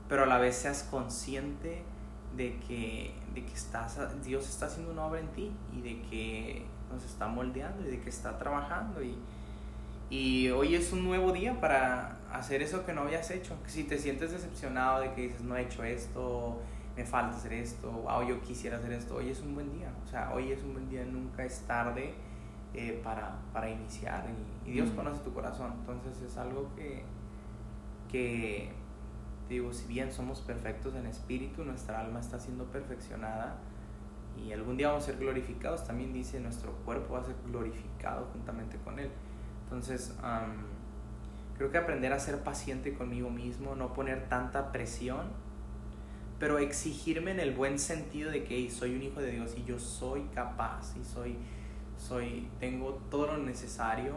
pero 0.08 0.24
a 0.24 0.26
la 0.26 0.38
vez 0.38 0.56
seas 0.56 0.84
consciente 0.84 1.84
de 2.36 2.58
que, 2.68 3.14
de 3.34 3.46
que 3.46 3.54
estás, 3.54 3.98
Dios 4.24 4.48
está 4.48 4.68
haciendo 4.68 4.92
una 4.92 5.06
obra 5.06 5.20
en 5.20 5.28
ti 5.30 5.52
y 5.74 5.82
de 5.82 6.02
que 6.04 6.66
nos 6.92 7.04
está 7.04 7.28
moldeando 7.28 7.88
y 7.88 7.92
de 7.92 8.00
que 8.02 8.10
está 8.10 8.38
trabajando. 8.38 9.02
Y, 9.02 9.18
y 10.10 10.50
hoy 10.50 10.76
es 10.76 10.92
un 10.94 11.04
nuevo 11.04 11.32
día 11.32 11.60
para 11.60 12.18
hacer 12.32 12.62
eso 12.62 12.86
que 12.86 12.94
no 12.94 13.02
habías 13.02 13.32
hecho. 13.32 13.56
Si 13.66 13.84
te 13.84 13.98
sientes 13.98 14.32
decepcionado 14.32 15.02
de 15.02 15.14
que 15.14 15.22
dices, 15.22 15.42
no 15.42 15.56
he 15.56 15.64
hecho 15.64 15.84
esto, 15.84 16.62
me 16.96 17.04
falta 17.04 17.36
hacer 17.36 17.54
esto, 17.54 17.92
wow, 17.92 18.26
yo 18.28 18.42
quisiera 18.42 18.78
hacer 18.78 18.94
esto, 18.94 19.16
hoy 19.16 19.30
es 19.30 19.42
un 19.42 19.56
buen 19.56 19.72
día. 19.74 19.92
O 20.06 20.08
sea, 20.08 20.32
hoy 20.34 20.52
es 20.52 20.64
un 20.64 20.74
buen 20.74 20.90
día, 20.90 21.04
nunca 21.06 21.44
es 21.44 21.62
tarde 21.62 22.14
eh, 22.78 23.00
para, 23.02 23.38
para, 23.54 23.70
iniciar 23.70 24.26
y, 24.66 24.72
Dios 24.72 24.92
mm. 24.92 24.96
conoce 24.96 25.24
tu 25.24 25.34
corazón. 25.34 25.72
Entonces 25.80 26.22
es 26.22 26.36
algo 26.38 26.70
que, 26.76 27.04
que, 28.12 28.70
digo, 29.48 29.72
si 29.72 29.88
bien 29.88 30.12
somos 30.12 30.42
perfectos 30.42 30.94
en 30.96 31.06
espíritu, 31.06 31.64
nuestra 31.64 32.02
alma 32.02 32.20
está 32.20 32.38
siendo 32.38 32.66
perfeccionada 32.66 33.56
y 34.44 34.52
algún 34.52 34.76
día 34.76 34.90
vamos 34.90 35.04
a 35.04 35.06
ser 35.08 35.20
glorificados. 35.20 35.88
También 35.88 36.12
dice, 36.12 36.42
nuestro 36.42 36.74
cuerpo 36.84 37.14
va 37.14 37.22
a 37.22 37.24
ser 37.24 37.36
glorificado 37.46 38.28
juntamente 38.34 38.78
con 38.84 39.00
Él. 39.00 39.10
Entonces, 39.64 40.14
creo 41.58 41.72
que 41.72 41.78
aprender 41.78 42.12
a 42.12 42.20
ser 42.20 42.44
paciente 42.44 42.94
conmigo 42.94 43.30
mismo, 43.30 43.76
no 43.76 43.94
poner 43.94 44.28
tanta 44.28 44.74
presión, 44.74 45.28
pero 46.40 46.60
exigirme 46.60 47.32
en 47.32 47.40
el 47.40 47.56
buen 47.56 47.80
sentido 47.80 48.32
de 48.32 48.44
que 48.44 48.70
soy 48.70 48.96
un 48.96 49.04
hijo 49.04 49.22
de 49.22 49.32
Dios 49.32 49.56
y 49.58 49.64
yo 49.64 49.80
soy 49.80 50.24
capaz 50.34 50.94
y 51.00 51.06
soy 51.06 51.38
soy, 51.98 52.48
tengo 52.60 53.02
todo 53.10 53.28
lo 53.28 53.38
necesario, 53.38 54.16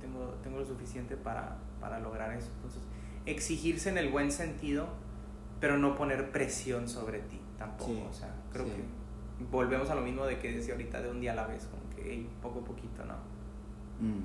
tengo, 0.00 0.34
tengo 0.42 0.58
lo 0.58 0.66
suficiente 0.66 1.16
para, 1.16 1.56
para 1.80 1.98
lograr 1.98 2.36
eso. 2.36 2.50
Entonces, 2.56 2.82
exigirse 3.26 3.90
en 3.90 3.98
el 3.98 4.10
buen 4.10 4.32
sentido, 4.32 4.88
pero 5.60 5.78
no 5.78 5.94
poner 5.94 6.30
presión 6.30 6.88
sobre 6.88 7.20
ti 7.20 7.40
tampoco. 7.58 8.08
o 8.08 8.12
sea, 8.12 8.34
creo 8.52 8.66
que 8.66 8.84
volvemos 9.50 9.90
a 9.90 9.94
lo 9.94 10.00
mismo 10.00 10.24
de 10.24 10.38
que 10.38 10.52
decía 10.52 10.74
ahorita 10.74 11.00
de 11.02 11.10
un 11.10 11.20
día 11.20 11.32
a 11.32 11.36
la 11.36 11.46
vez, 11.46 11.66
como 11.66 11.82
que 11.94 12.26
poco 12.40 12.60
a 12.60 12.64
poquito, 12.64 13.04
¿no? 13.04 13.14
Mm. 14.00 14.24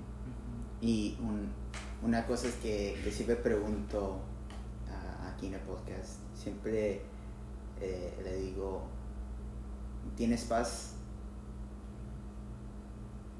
Y 0.81 1.17
un, 1.21 1.49
una 2.03 2.25
cosa 2.25 2.47
es 2.47 2.55
que, 2.55 2.97
siempre 3.11 3.35
pregunto 3.35 4.19
aquí 5.33 5.47
en 5.47 5.55
el 5.55 5.61
podcast, 5.61 6.19
siempre 6.35 7.01
eh, 7.81 8.21
le 8.23 8.35
digo, 8.37 8.83
¿tienes 10.15 10.43
paz 10.43 10.92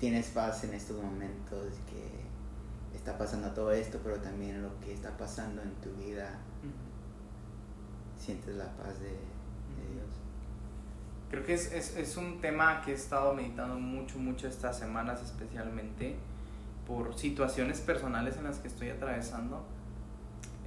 tienes 0.04 0.28
paz 0.32 0.66
en 0.66 0.74
estos 0.74 1.02
momentos 1.02 1.76
que 1.90 2.94
está 2.94 3.18
pasando 3.18 3.52
todo 3.52 3.72
esto, 3.72 4.02
pero 4.04 4.18
también 4.18 4.62
lo 4.62 4.78
que 4.82 4.94
está 4.94 5.16
pasando 5.16 5.62
en 5.62 5.72
tu 5.76 5.92
vida, 5.94 6.40
sientes 8.20 8.54
la 8.54 8.66
paz 8.76 9.00
de, 9.00 9.12
Dios. 9.12 10.12
Creo 11.30 11.46
que 11.46 11.54
es, 11.54 11.72
es, 11.72 11.96
es, 11.96 12.18
un 12.18 12.42
tema 12.42 12.82
que 12.82 12.92
he 12.92 12.96
estado 12.96 13.34
meditando 13.34 13.80
mucho, 13.80 14.20
mucho 14.20 14.46
estas 14.46 14.78
semanas, 14.78 15.22
especialmente 15.24 16.18
por 16.86 17.18
situaciones 17.18 17.80
personales 17.80 18.36
en 18.36 18.44
las 18.44 18.58
que 18.58 18.68
estoy 18.68 18.90
atravesando 18.90 19.64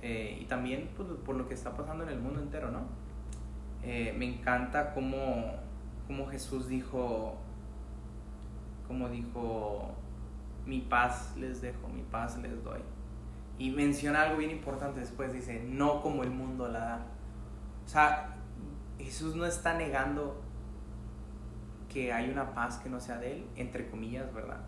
eh, 0.01 0.39
y 0.41 0.47
también 0.47 0.89
por, 0.97 1.09
pues, 1.09 1.21
por, 1.21 1.37
lo 1.37 1.47
que 1.47 1.53
está 1.53 1.77
pasando 1.77 2.05
en 2.05 2.09
el 2.09 2.21
mundo 2.21 2.41
entero, 2.41 2.71
¿no? 2.71 2.87
Eh, 3.83 4.15
me 4.17 4.25
encanta 4.25 4.95
cómo, 4.95 5.57
cómo 6.07 6.27
Jesús 6.27 6.69
dijo, 6.69 7.37
como 8.87 9.09
dijo, 9.09 9.95
mi 10.65 10.81
paz 10.81 11.35
les 11.37 11.61
dejo, 11.61 11.89
mi 11.89 12.03
paz 12.03 12.39
les 12.39 12.63
doy. 12.65 12.81
Y 13.59 13.71
menciona 13.71 14.23
algo 14.23 14.39
bien 14.39 14.51
importante 14.51 15.01
después, 15.01 15.33
dice, 15.33 15.65
no 15.67 16.03
como 16.03 16.23
el 16.23 16.31
mundo 16.31 16.69
la 16.69 16.79
da. 16.79 17.07
O 17.85 17.89
sea, 17.89 18.37
Jesús 18.99 19.35
no 19.37 19.47
está 19.47 19.75
negando 19.75 20.43
que 21.89 22.13
hay 22.13 22.29
una 22.31 22.55
paz 22.55 22.79
que 22.79 22.91
no 22.91 23.01
sea 23.01 23.19
de 23.19 23.33
Él, 23.33 23.47
entre 23.57 23.89
comillas, 23.89 24.33
¿verdad? 24.35 24.61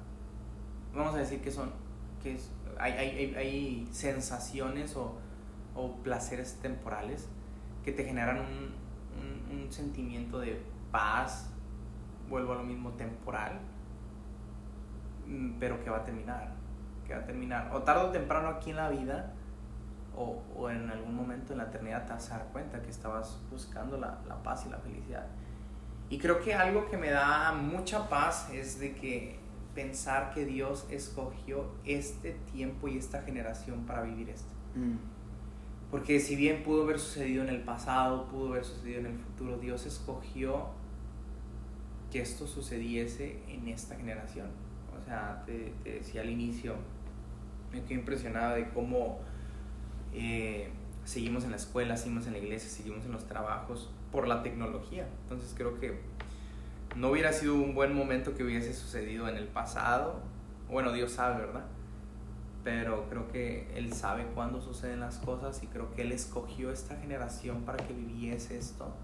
Vamos 0.94 1.14
a 1.14 1.18
decir 1.18 1.42
que 1.42 1.50
son, 1.50 1.70
que 2.22 2.38
hay, 2.78 2.92
hay, 2.92 3.34
hay, 3.34 3.88
sensaciones 3.92 4.96
o, 4.96 5.18
o, 5.74 5.96
placeres 5.96 6.58
temporales 6.62 7.28
que 7.84 7.92
te 7.92 8.04
generan 8.04 8.38
un, 8.38 9.58
un, 9.60 9.70
sentimiento 9.72 10.38
de 10.38 10.62
paz, 10.90 11.50
vuelvo 12.28 12.52
a 12.52 12.56
lo 12.56 12.62
mismo, 12.62 12.92
temporal, 12.92 13.60
pero 15.58 15.82
que 15.82 15.90
va 15.90 15.98
a 15.98 16.04
terminar, 16.04 16.52
que 17.06 17.14
va 17.14 17.20
a 17.20 17.24
terminar, 17.24 17.70
o 17.72 17.82
tarde 17.82 18.04
o 18.04 18.10
temprano 18.10 18.48
aquí 18.48 18.70
en 18.70 18.76
la 18.76 18.88
vida, 18.88 19.32
o, 20.16 20.42
o 20.56 20.70
en 20.70 20.90
algún 20.90 21.14
momento 21.14 21.52
en 21.52 21.58
la 21.58 21.64
eternidad 21.64 22.06
te 22.06 22.12
vas 22.12 22.30
a 22.32 22.38
dar 22.38 22.46
cuenta 22.48 22.82
que 22.82 22.90
estabas 22.90 23.40
buscando 23.50 23.96
la, 23.98 24.18
la, 24.26 24.42
paz 24.42 24.64
y 24.66 24.70
la 24.70 24.78
felicidad. 24.78 25.26
Y 26.10 26.18
creo 26.18 26.40
que 26.40 26.54
algo 26.54 26.86
que 26.88 26.96
me 26.96 27.10
da 27.10 27.52
mucha 27.52 28.08
paz 28.08 28.50
es 28.52 28.80
de 28.80 28.94
que 28.94 29.38
pensar 29.74 30.32
que 30.32 30.44
Dios 30.44 30.86
escogió 30.90 31.66
este 31.84 32.32
tiempo 32.52 32.88
y 32.88 32.98
esta 32.98 33.22
generación 33.22 33.86
para 33.86 34.02
vivir 34.02 34.30
esto. 34.30 34.52
Mm. 34.74 34.96
Porque 35.90 36.20
si 36.20 36.36
bien 36.36 36.62
pudo 36.64 36.82
haber 36.82 36.98
sucedido 36.98 37.42
en 37.44 37.48
el 37.48 37.62
pasado, 37.62 38.26
pudo 38.26 38.48
haber 38.48 38.64
sucedido 38.64 39.00
en 39.00 39.06
el 39.06 39.18
futuro, 39.18 39.56
Dios 39.58 39.86
escogió 39.86 40.66
que 42.10 42.20
esto 42.20 42.46
sucediese 42.46 43.42
en 43.48 43.68
esta 43.68 43.96
generación. 43.96 44.48
Sea, 45.08 45.42
te, 45.46 45.72
decía 45.84 46.20
al 46.20 46.28
inicio, 46.28 46.74
me 47.72 47.82
quedé 47.82 47.94
impresionado 47.94 48.56
de 48.56 48.68
cómo 48.68 49.20
eh, 50.12 50.68
seguimos 51.04 51.44
en 51.44 51.50
la 51.52 51.56
escuela, 51.56 51.96
seguimos 51.96 52.26
en 52.26 52.34
la 52.34 52.40
iglesia, 52.40 52.68
seguimos 52.68 53.06
en 53.06 53.12
los 53.12 53.26
trabajos 53.26 53.88
por 54.12 54.28
la 54.28 54.42
tecnología. 54.42 55.08
Entonces 55.22 55.54
creo 55.56 55.80
que 55.80 55.98
no 56.94 57.08
hubiera 57.08 57.32
sido 57.32 57.54
un 57.54 57.74
buen 57.74 57.94
momento 57.94 58.34
que 58.34 58.44
hubiese 58.44 58.74
sucedido 58.74 59.28
en 59.30 59.38
el 59.38 59.46
pasado. 59.46 60.20
Bueno, 60.68 60.92
Dios 60.92 61.12
sabe, 61.12 61.38
¿verdad? 61.46 61.64
Pero 62.62 63.08
creo 63.08 63.28
que 63.28 63.66
Él 63.76 63.94
sabe 63.94 64.26
cuándo 64.34 64.60
suceden 64.60 65.00
las 65.00 65.16
cosas 65.16 65.62
y 65.62 65.68
creo 65.68 65.90
que 65.94 66.02
Él 66.02 66.12
escogió 66.12 66.70
esta 66.70 66.96
generación 66.96 67.62
para 67.62 67.78
que 67.78 67.94
viviese 67.94 68.58
esto 68.58 68.94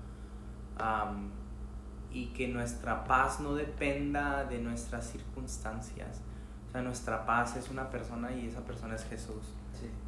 y 2.14 2.26
que 2.28 2.48
nuestra 2.48 3.04
paz 3.04 3.40
no 3.40 3.54
dependa 3.54 4.44
de 4.44 4.58
nuestras 4.60 5.10
circunstancias. 5.10 6.20
O 6.68 6.72
sea, 6.72 6.80
nuestra 6.80 7.26
paz 7.26 7.56
es 7.56 7.68
una 7.68 7.90
persona 7.90 8.32
y 8.32 8.46
esa 8.46 8.60
persona 8.60 8.94
es 8.94 9.04
Jesús. 9.04 9.52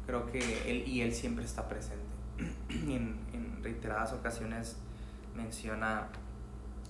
Creo 0.07 0.25
que 0.25 0.39
Él 0.71 0.87
y 0.87 1.01
Él 1.01 1.13
siempre 1.13 1.45
está 1.45 1.67
presente. 1.67 2.05
en, 2.69 3.19
en 3.33 3.61
reiteradas 3.61 4.13
ocasiones 4.13 4.77
menciona 5.35 6.07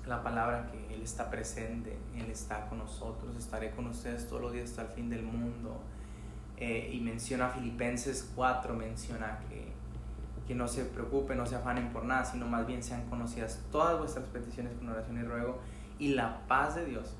la 0.05 0.23
palabra 0.23 0.71
que 0.71 0.93
Él 0.93 1.01
está 1.01 1.29
presente, 1.29 1.97
Él 2.15 2.29
está 2.29 2.67
con 2.67 2.77
nosotros, 2.77 3.35
estaré 3.35 3.71
con 3.71 3.87
ustedes 3.87 4.27
todos 4.27 4.41
los 4.41 4.53
días 4.53 4.69
hasta 4.69 4.83
el 4.83 4.89
fin 4.89 5.09
del 5.09 5.23
mundo. 5.23 5.81
Eh, 6.57 6.89
y 6.93 7.01
menciona 7.01 7.49
Filipenses 7.49 8.31
4, 8.35 8.73
menciona 8.73 9.39
que 9.47 9.66
que 10.47 10.55
no 10.55 10.67
se 10.67 10.85
preocupen, 10.85 11.37
no 11.37 11.45
se 11.45 11.55
afanen 11.55 11.89
por 11.89 12.05
nada, 12.05 12.23
sino 12.23 12.47
más 12.47 12.65
bien 12.65 12.81
sean 12.81 13.05
conocidas 13.09 13.59
todas 13.71 13.99
vuestras 13.99 14.25
peticiones 14.27 14.73
con 14.73 14.87
oración 14.87 15.17
y 15.17 15.23
ruego 15.23 15.59
y 15.99 16.09
la 16.09 16.47
paz 16.47 16.75
de 16.75 16.85
Dios 16.85 17.15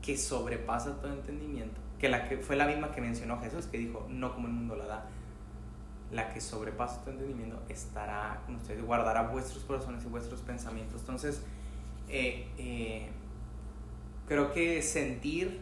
que 0.00 0.16
sobrepasa 0.16 1.00
todo 1.00 1.12
entendimiento, 1.12 1.80
que 1.98 2.08
la 2.08 2.28
que 2.28 2.38
fue 2.38 2.56
la 2.56 2.66
misma 2.66 2.90
que 2.92 3.00
mencionó 3.00 3.40
Jesús, 3.40 3.66
que 3.66 3.78
dijo, 3.78 4.06
no 4.08 4.34
como 4.34 4.48
el 4.48 4.54
mundo 4.54 4.74
la 4.74 4.86
da, 4.86 5.06
la 6.10 6.32
que 6.32 6.40
sobrepasa 6.40 7.00
todo 7.00 7.12
entendimiento 7.12 7.62
estará 7.68 8.42
con 8.46 8.56
ustedes, 8.56 8.84
guardará 8.84 9.22
vuestros 9.28 9.64
corazones 9.64 10.04
y 10.04 10.08
vuestros 10.08 10.40
pensamientos. 10.40 11.00
Entonces, 11.00 11.42
eh, 12.08 12.48
eh, 12.58 13.10
creo 14.26 14.52
que 14.52 14.82
sentir 14.82 15.60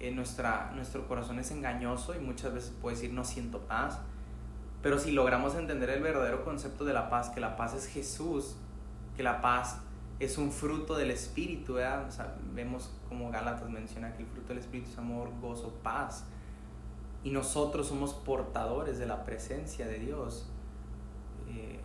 eh, 0.00 0.10
nuestro 0.10 1.06
corazón 1.06 1.38
es 1.38 1.50
engañoso 1.50 2.14
y 2.14 2.18
muchas 2.18 2.54
veces 2.54 2.72
puede 2.80 2.96
decir 2.96 3.12
no 3.12 3.24
siento 3.24 3.60
paz, 3.60 4.00
pero 4.82 4.98
si 4.98 5.12
logramos 5.12 5.54
entender 5.54 5.90
el 5.90 6.02
verdadero 6.02 6.44
concepto 6.44 6.84
de 6.84 6.94
la 6.94 7.10
paz, 7.10 7.28
que 7.30 7.40
la 7.40 7.56
paz 7.56 7.74
es 7.74 7.86
Jesús, 7.86 8.56
que 9.16 9.22
la 9.22 9.42
paz 9.42 9.80
es 10.18 10.38
un 10.38 10.52
fruto 10.52 10.96
del 10.96 11.10
Espíritu, 11.10 11.76
vemos 12.54 12.90
como 13.08 13.30
Gálatas 13.30 13.68
menciona 13.68 14.14
que 14.14 14.22
el 14.22 14.28
fruto 14.28 14.48
del 14.48 14.58
Espíritu 14.58 14.90
es 14.90 14.98
amor, 14.98 15.30
gozo, 15.40 15.74
paz. 15.82 16.24
Y 17.22 17.30
nosotros 17.30 17.88
somos 17.88 18.14
portadores 18.14 18.98
de 18.98 19.06
la 19.06 19.24
presencia 19.24 19.86
de 19.86 19.98
Dios. 19.98 20.48
Eh, 21.48 21.80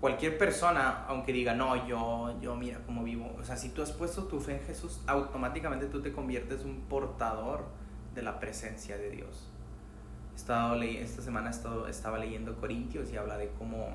cualquier 0.00 0.36
persona, 0.36 1.04
aunque 1.06 1.32
diga, 1.32 1.54
no, 1.54 1.86
yo, 1.86 2.34
yo 2.40 2.56
mira 2.56 2.80
cómo 2.86 3.04
vivo, 3.04 3.36
o 3.38 3.44
sea, 3.44 3.56
si 3.56 3.68
tú 3.68 3.82
has 3.82 3.92
puesto 3.92 4.24
tu 4.24 4.40
fe 4.40 4.56
en 4.56 4.66
Jesús, 4.66 5.00
automáticamente 5.06 5.86
tú 5.86 6.02
te 6.02 6.12
conviertes 6.12 6.62
en 6.62 6.70
un 6.70 6.80
portador 6.82 7.66
de 8.14 8.22
la 8.22 8.40
presencia 8.40 8.96
de 8.96 9.10
Dios 9.10 9.50
estado 10.40 10.80
esta 10.82 11.22
semana 11.22 11.50
estado, 11.50 11.86
estaba 11.86 12.18
leyendo 12.18 12.56
Corintios 12.56 13.12
y 13.12 13.16
habla 13.16 13.36
de 13.36 13.50
cómo 13.58 13.94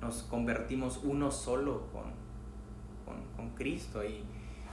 nos 0.00 0.22
convertimos 0.24 1.00
uno 1.02 1.30
solo 1.30 1.88
con, 1.92 2.04
con, 3.04 3.24
con 3.34 3.54
Cristo 3.56 4.04
y, 4.04 4.22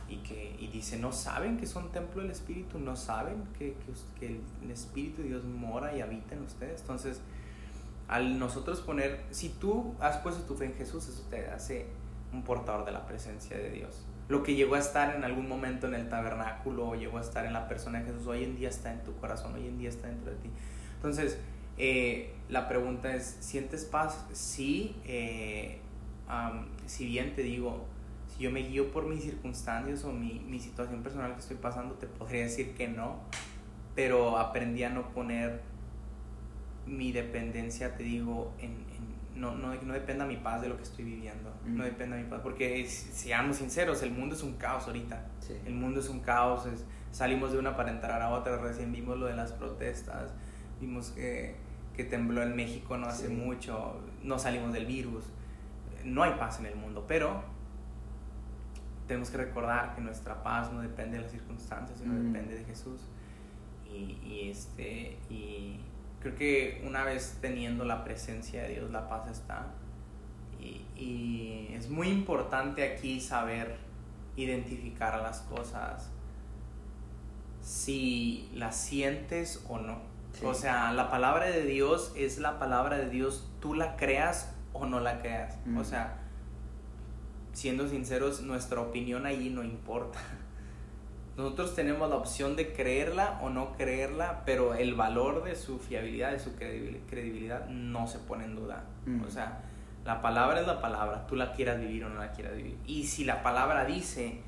y, 0.10 0.18
que, 0.18 0.56
y 0.60 0.68
dice, 0.68 0.98
no 1.00 1.12
saben 1.12 1.58
que 1.58 1.66
son 1.66 1.92
templo 1.92 2.22
del 2.22 2.32
Espíritu, 2.32 2.80
no 2.80 2.96
saben 2.96 3.44
que, 3.58 3.76
que, 4.20 4.42
el 4.62 4.72
Espíritu 4.72 5.22
de 5.22 5.30
Dios 5.30 5.44
mora 5.46 5.96
y 5.96 6.02
habita 6.02 6.36
en 6.36 6.44
ustedes. 6.44 6.82
Entonces, 6.82 7.22
al 8.08 8.38
nosotros 8.38 8.82
poner, 8.82 9.24
si 9.32 9.50
tú 9.50 9.96
has 10.00 10.18
puesto 10.18 10.44
tu 10.44 10.56
fe 10.56 10.66
en 10.66 10.74
Jesús, 10.74 11.08
eso 11.08 11.26
te 11.30 11.48
hace 11.48 11.88
un 12.34 12.44
portador 12.44 12.86
de 12.86 12.92
la 12.92 13.06
presencia 13.06 13.58
de 13.58 13.72
Dios. 13.72 14.06
Lo 14.28 14.44
que 14.44 14.56
llegó 14.56 14.76
a 14.76 14.80
estar 14.80 15.16
en 15.16 15.24
algún 15.24 15.48
momento 15.48 15.88
en 15.88 15.94
el 15.94 16.10
tabernáculo, 16.10 16.90
o 16.90 16.96
llegó 16.96 17.18
a 17.18 17.22
estar 17.22 17.46
en 17.46 17.54
la 17.54 17.70
persona 17.70 18.00
de 18.00 18.06
Jesús, 18.06 18.28
hoy 18.28 18.44
en 18.44 18.58
día 18.58 18.68
está 18.68 18.92
en 18.92 19.04
tu 19.04 19.16
corazón, 19.16 19.54
hoy 19.56 19.68
en 19.68 19.78
día 19.78 19.88
está 19.88 20.08
dentro 20.08 20.32
de 20.32 20.38
ti. 20.38 20.50
Entonces, 20.98 21.40
eh, 21.78 22.34
la 22.50 22.68
pregunta 22.68 23.16
es, 23.16 23.38
¿sientes 23.40 23.86
paz? 23.86 24.26
Sí, 24.34 24.96
eh, 25.06 25.80
si 26.86 27.06
bien 27.06 27.36
te 27.36 27.44
digo, 27.44 27.86
si 28.28 28.44
yo 28.44 28.52
me 28.52 28.62
guío 28.62 28.92
por 28.92 29.06
mis 29.06 29.24
circunstancias 29.24 30.04
o 30.04 30.12
mi, 30.12 30.40
mi, 30.40 30.60
situación 30.60 31.04
personal 31.04 31.34
que 31.34 31.40
estoy 31.40 31.58
pasando, 31.58 31.96
te 31.96 32.08
podría 32.08 32.44
decir 32.44 32.74
que 32.74 32.88
no, 32.88 33.20
pero 33.96 34.38
aprendí 34.38 34.84
a 34.84 34.90
no 34.90 35.10
poner 35.10 35.62
mi 36.86 37.12
dependencia, 37.12 37.96
te 37.96 38.04
digo, 38.04 38.54
en, 38.60 38.72
en 38.72 39.18
no, 39.36 39.56
no, 39.56 39.74
no, 39.76 39.94
dependa 39.94 40.26
mi 40.26 40.38
paz 40.38 40.62
de 40.62 40.70
lo 40.70 40.78
que 40.78 40.84
estoy 40.84 41.06
viviendo, 41.06 41.54
no 41.66 41.84
dependa 41.84 42.18
mi 42.18 42.24
paz, 42.24 42.42
porque 42.42 42.88
seamos 42.88 43.58
sinceros, 43.58 44.02
el 44.02 44.12
mundo 44.12 44.36
es 44.36 44.42
un 44.42 44.54
caos 44.54 44.88
ahorita, 44.88 45.26
el 45.66 45.74
mundo 45.74 46.00
es 46.00 46.10
un 46.10 46.22
caos, 46.22 46.66
es, 46.66 46.86
salimos 47.12 47.52
de 47.52 47.60
una 47.60 47.76
para 47.76 47.92
entrar 47.92 48.22
a 48.22 48.30
otra, 48.30 48.58
recién 48.58 48.92
vimos 48.92 49.18
lo 49.18 49.28
de 49.28 49.36
las 49.36 49.52
protestas, 49.52 50.32
vimos 50.80 51.12
que, 51.12 51.56
que 51.96 52.04
tembló 52.04 52.44
en 52.44 52.56
México 52.56 52.98
no 52.98 53.08
hace 53.08 53.30
mucho, 53.30 54.00
no 54.24 54.40
salimos 54.40 54.74
del 54.74 54.86
virus, 54.86 55.26
no 56.04 56.24
hay 56.24 56.34
paz 56.34 56.60
en 56.60 56.68
el 56.68 56.76
mundo, 56.76 57.06
pero 57.08 57.44
tenemos 59.08 59.30
que 59.30 59.38
recordar 59.38 59.96
que 59.96 60.02
nuestra 60.02 60.44
paz 60.44 60.72
no 60.72 60.82
depende 60.82 61.18
de 61.18 61.24
las 61.24 61.32
circunstancias, 61.32 62.00
sino 62.00 62.14
mm. 62.14 62.32
depende 62.32 62.56
de 62.56 62.66
Jesús. 62.66 63.02
Y, 63.90 64.20
y, 64.24 64.50
este, 64.52 65.18
y 65.30 65.80
creo 66.20 66.36
que 66.36 66.84
una 66.86 67.04
vez 67.04 67.38
teniendo 67.42 67.86
la 67.86 68.04
presencia 68.04 68.64
de 68.64 68.76
Dios, 68.76 68.92
la 68.92 69.08
paz 69.08 69.30
está. 69.32 69.68
Y, 70.60 70.86
y 71.02 71.70
es 71.74 71.90
muy 71.90 72.10
importante 72.10 72.84
aquí 72.84 73.22
saber 73.22 73.78
identificar 74.36 75.22
las 75.22 75.40
cosas 75.42 76.12
si 77.62 78.50
las 78.54 78.76
sientes 78.78 79.64
o 79.68 79.80
no. 79.80 80.00
O 80.44 80.54
sea, 80.54 80.92
la 80.94 81.10
palabra 81.10 81.48
de 81.48 81.64
Dios 81.64 82.14
es 82.16 82.38
la 82.38 82.60
palabra 82.60 82.98
de 82.98 83.10
Dios, 83.10 83.50
tú 83.60 83.74
la 83.74 83.96
creas 83.96 84.54
o 84.74 84.86
no 84.86 85.00
la 85.00 85.20
creas. 85.20 85.58
O 85.78 85.84
sea, 85.84 86.20
siendo 87.54 87.88
sinceros, 87.88 88.42
nuestra 88.42 88.82
opinión 88.82 89.26
allí 89.26 89.50
no 89.50 89.64
importa. 89.64 90.20
Nosotros 91.38 91.76
tenemos 91.76 92.10
la 92.10 92.16
opción 92.16 92.56
de 92.56 92.74
creerla 92.74 93.40
o 93.42 93.50
no 93.50 93.74
creerla, 93.74 94.44
pero 94.46 94.74
el 94.74 94.96
valor 94.96 95.44
de 95.44 95.56
su 95.56 95.80
fiabilidad, 95.80 96.32
de 96.32 96.40
su 96.40 96.56
credibilidad, 96.56 97.68
no 97.68 98.08
se 98.08 98.20
pone 98.20 98.46
en 98.46 98.56
duda. 98.56 98.86
O 99.26 99.30
sea, 99.30 99.62
la 100.04 100.22
palabra 100.22 100.62
es 100.62 100.68
la 100.68 100.82
palabra, 100.82 101.28
tú 101.28 101.36
la 101.36 101.54
quieras 101.54 101.80
vivir 101.80 102.06
o 102.06 102.10
no 102.10 102.20
la 102.20 102.32
quieras 102.32 102.56
vivir. 102.56 102.78
Y 102.88 103.06
si 103.06 103.24
la 103.24 103.44
palabra 103.44 103.86
dice 103.86 104.40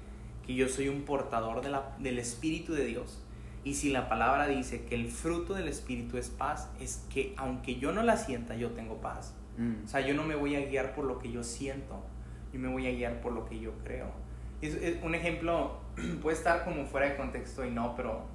que 0.46 0.56
yo 0.56 0.68
soy 0.68 0.88
un 0.88 1.04
portador 1.04 1.62
de 1.62 1.70
la, 1.70 1.96
del 2.00 2.18
Espíritu 2.18 2.74
de 2.74 2.86
Dios, 2.86 3.22
y 3.64 3.74
si 3.74 3.90
la 3.90 4.08
palabra 4.08 4.48
dice 4.48 4.86
que 4.86 4.96
el 4.96 5.10
fruto 5.10 5.54
del 5.54 5.68
Espíritu 5.68 6.18
es 6.18 6.30
paz, 6.30 6.70
es 6.80 7.06
que 7.10 7.34
aunque 7.38 7.76
yo 7.76 7.92
no 7.92 8.04
la 8.04 8.16
sienta, 8.16 8.56
yo 8.56 8.72
tengo 8.72 9.02
paz. 9.02 9.34
Mm. 9.58 9.84
O 9.86 9.88
sea, 9.88 10.00
yo 10.02 10.14
no 10.14 10.24
me 10.24 10.36
voy 10.36 10.56
a 10.56 10.66
guiar 10.66 10.96
por 10.96 11.06
lo 11.06 11.20
que 11.20 11.32
yo 11.32 11.44
siento, 11.44 12.02
yo 12.54 12.60
me 12.60 12.70
voy 12.70 12.88
a 12.88 12.92
guiar 12.92 13.22
por 13.22 13.34
lo 13.34 13.46
que 13.46 13.60
yo 13.60 13.74
creo. 13.84 14.08
Es, 14.62 15.04
un 15.04 15.14
ejemplo 15.14 15.82
puede 16.22 16.38
estar 16.38 16.64
como 16.64 16.86
fuera 16.86 17.10
de 17.10 17.18
contexto 17.18 17.66
y 17.66 17.72
no, 17.72 17.96
pero 17.96 18.26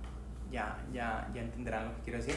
ya, 0.51 0.85
ya, 0.93 1.31
ya 1.35 1.43
entenderán 1.43 1.89
lo 1.89 1.97
que 1.97 2.03
quiero 2.03 2.19
decir. 2.19 2.37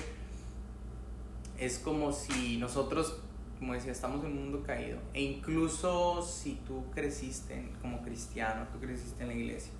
Es 1.58 1.80
como 1.80 2.13
si 2.13 2.58
nosotros, 2.58 3.21
como 3.60 3.73
decía, 3.73 3.91
estamos 3.91 4.23
en 4.23 4.32
un 4.32 4.43
mundo 4.43 4.63
caído. 4.65 5.00
E 5.13 5.21
incluso 5.21 6.21
si 6.21 6.56
tú 6.65 6.86
creciste 6.91 7.69
como 7.82 8.02
cristiano, 8.02 8.65
tú 8.71 8.80
creciste 8.80 9.23
en 9.23 9.30
la 9.30 9.36
iglesia, 9.36 9.73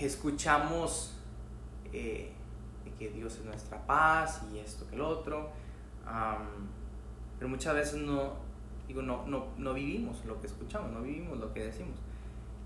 escuchamos 0.00 1.15
eh, 1.98 2.32
que 2.98 3.10
Dios 3.10 3.36
es 3.36 3.44
nuestra 3.44 3.86
paz 3.86 4.42
y 4.52 4.58
esto 4.58 4.86
que 4.88 4.94
el 4.94 5.02
otro, 5.02 5.50
pero 7.38 7.48
muchas 7.48 7.74
veces 7.74 8.00
no, 8.00 8.34
digo, 8.88 9.02
no, 9.02 9.26
no, 9.26 9.48
no 9.58 9.74
vivimos 9.74 10.24
lo 10.24 10.40
que 10.40 10.46
escuchamos, 10.46 10.90
no 10.92 11.02
vivimos 11.02 11.38
lo 11.38 11.52
que 11.52 11.64
decimos. 11.64 11.98